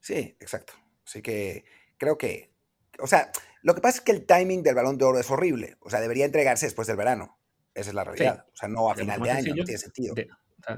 Sí, 0.00 0.36
exacto. 0.40 0.72
Así 1.06 1.22
que 1.22 1.64
creo 1.98 2.18
que, 2.18 2.50
o 2.98 3.06
sea, 3.06 3.30
lo 3.62 3.74
que 3.74 3.80
pasa 3.80 3.98
es 3.98 4.04
que 4.04 4.12
el 4.12 4.26
timing 4.26 4.62
del 4.62 4.74
balón 4.74 4.98
de 4.98 5.04
oro 5.04 5.18
es 5.18 5.30
horrible. 5.30 5.76
O 5.80 5.90
sea, 5.90 6.00
debería 6.00 6.24
entregarse 6.24 6.66
después 6.66 6.88
del 6.88 6.96
verano. 6.96 7.38
Esa 7.74 7.90
es 7.90 7.94
la 7.94 8.04
realidad. 8.04 8.46
O 8.52 8.56
sea, 8.56 8.68
no 8.68 8.90
a 8.90 8.94
final 8.94 9.20
de 9.20 9.30
año, 9.30 9.54
no 9.54 9.64
tiene 9.64 9.78
sentido. 9.78 10.14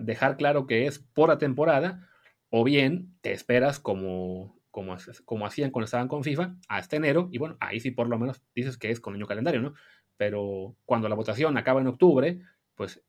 dejar 0.00 0.36
claro 0.36 0.66
que 0.66 0.86
es 0.86 0.98
por 0.98 1.28
la 1.28 1.38
temporada, 1.38 2.08
o 2.50 2.64
bien 2.64 3.14
te 3.20 3.32
esperas 3.32 3.78
como, 3.80 4.60
como, 4.70 4.96
como 5.24 5.46
hacían 5.46 5.70
cuando 5.70 5.86
estaban 5.86 6.08
con 6.08 6.22
FIFA 6.22 6.56
hasta 6.68 6.96
enero, 6.96 7.28
y 7.32 7.38
bueno, 7.38 7.56
ahí 7.60 7.80
sí 7.80 7.90
por 7.90 8.08
lo 8.08 8.18
menos 8.18 8.42
dices 8.54 8.76
que 8.76 8.90
es 8.90 9.00
con 9.00 9.14
año 9.14 9.26
calendario, 9.26 9.62
¿no? 9.62 9.74
Pero 10.16 10.76
cuando 10.84 11.08
la 11.08 11.14
votación 11.14 11.56
acaba 11.56 11.80
en 11.80 11.86
octubre, 11.86 12.40
pues 12.74 13.02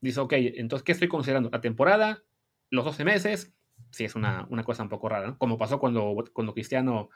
dices, 0.00 0.18
ok, 0.18 0.32
entonces, 0.34 0.84
¿qué 0.84 0.92
estoy 0.92 1.08
considerando? 1.08 1.50
¿La 1.50 1.60
temporada? 1.60 2.22
¿Los 2.70 2.84
12 2.84 3.04
meses? 3.04 3.52
Sí, 3.90 4.04
es 4.04 4.14
una, 4.14 4.46
una 4.48 4.64
cosa 4.64 4.82
un 4.82 4.88
poco 4.88 5.08
rara, 5.08 5.28
¿no? 5.28 5.38
Como 5.38 5.58
pasó 5.58 5.78
cuando, 5.78 6.14
cuando 6.32 6.54
Cristiano 6.54 7.10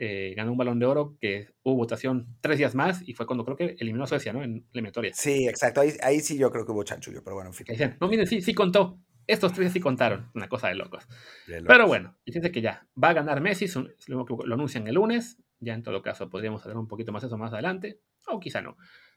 eh, 0.00 0.32
ganó 0.36 0.52
un 0.52 0.58
balón 0.58 0.78
de 0.78 0.86
oro 0.86 1.16
que 1.20 1.48
hubo 1.64 1.74
votación 1.74 2.36
tres 2.40 2.58
días 2.58 2.76
más 2.76 3.06
y 3.06 3.14
fue 3.14 3.26
cuando 3.26 3.44
creo 3.44 3.56
que 3.56 3.76
eliminó 3.80 4.04
a 4.04 4.06
Suecia, 4.06 4.32
¿no? 4.32 4.44
En 4.44 4.64
eliminatoria. 4.72 5.10
Sí, 5.12 5.48
exacto. 5.48 5.80
Ahí, 5.80 6.20
sí 6.20 6.38
yo 6.38 6.52
creo 6.52 6.64
que 6.64 6.70
hubo 6.70 6.84
chanchullo, 6.84 7.22
pero 7.24 7.34
bueno, 7.34 7.50
en 7.50 7.54
fin. 7.54 7.66
no, 8.00 8.08
miren, 8.08 8.26
sí, 8.26 8.40
sí 8.40 8.54
contó. 8.54 9.00
Estos 9.26 9.52
tres 9.52 9.72
sí 9.72 9.80
contaron. 9.80 10.30
Una 10.34 10.48
cosa 10.48 10.68
de 10.68 10.76
locos. 10.76 11.06
Pero 11.46 11.86
bueno, 11.88 12.16
dice 12.24 12.50
que 12.52 12.62
ya 12.62 12.86
va 13.02 13.10
a 13.10 13.12
ganar 13.12 13.40
Messi, 13.40 13.66
lo, 14.06 14.24
lo 14.24 14.54
anuncian 14.54 14.86
el 14.86 14.94
lunes. 14.94 15.36
Ya 15.58 15.74
en 15.74 15.82
todo 15.82 16.00
caso 16.00 16.30
podríamos 16.30 16.62
hablar 16.62 16.78
un 16.78 16.86
poquito 16.86 17.10
más 17.10 17.22
de 17.22 17.26
eso 17.26 17.36
más 17.36 17.52
adelante, 17.52 18.00
o 18.28 18.38
quizá 18.38 18.62
no. 18.62 18.76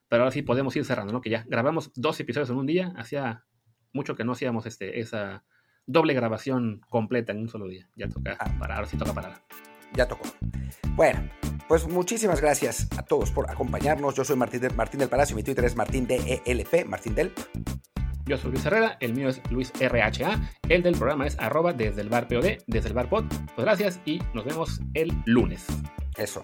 Pero 0.10 0.24
ahora 0.24 0.32
sí 0.32 0.42
podemos 0.42 0.76
ir 0.76 0.84
cerrando, 0.84 1.14
¿no? 1.14 1.22
Que 1.22 1.30
ya 1.30 1.46
grabamos 1.48 1.92
dos 1.96 2.20
episodios 2.20 2.50
en 2.50 2.58
un 2.58 2.66
día. 2.66 2.92
Hacía 2.98 3.46
mucho 3.94 4.16
que 4.16 4.26
no 4.26 4.32
hacíamos 4.32 4.66
este, 4.66 5.00
esa 5.00 5.46
doble 5.86 6.16
grabación 6.16 6.82
completa 6.90 7.32
en 7.32 7.38
un 7.38 7.50
solo 7.50 7.68
día. 7.68 7.88
Ya 7.96 8.10
toca 8.10 8.36
ah. 8.40 8.52
parar, 8.60 8.78
ahora 8.78 8.88
sí 8.88 8.98
toca 8.98 9.14
parar 9.14 9.44
ya 9.94 10.08
tocó. 10.08 10.24
Bueno, 10.96 11.30
pues 11.68 11.88
muchísimas 11.88 12.42
gracias 12.42 12.88
a 12.98 13.04
todos 13.04 13.32
por 13.32 13.50
acompañarnos. 13.50 14.16
Yo 14.16 14.24
soy 14.24 14.36
Martín, 14.36 14.62
Martín 14.76 15.00
del 15.00 15.10
Palacio, 15.10 15.36
mi 15.36 15.44
Twitter 15.44 15.66
es 15.66 15.76
Martín 15.76 16.08
DELP, 16.08 16.86
Martín 16.86 17.16
del. 17.16 17.34
Yo 18.26 18.38
soy 18.38 18.52
Luis 18.52 18.66
Herrera, 18.66 18.98
el 19.00 19.14
mío 19.14 19.30
es 19.30 19.42
Luis 19.50 19.74
RHA, 19.80 20.52
el 20.70 20.84
del 20.84 20.96
programa 20.96 21.28
es 21.28 21.38
arroba 21.40 21.74
desde 21.74 22.02
el 22.02 22.10
bar 22.10 22.28
POD, 22.28 22.64
desde 22.68 22.88
el 22.90 22.94
bar 22.94 23.10
pod. 23.10 23.26
Pues 23.56 23.66
gracias 23.66 24.00
y 24.06 24.22
nos 24.34 24.46
vemos 24.46 24.80
el 24.94 25.12
lunes. 25.26 25.66
Eso. 26.18 26.44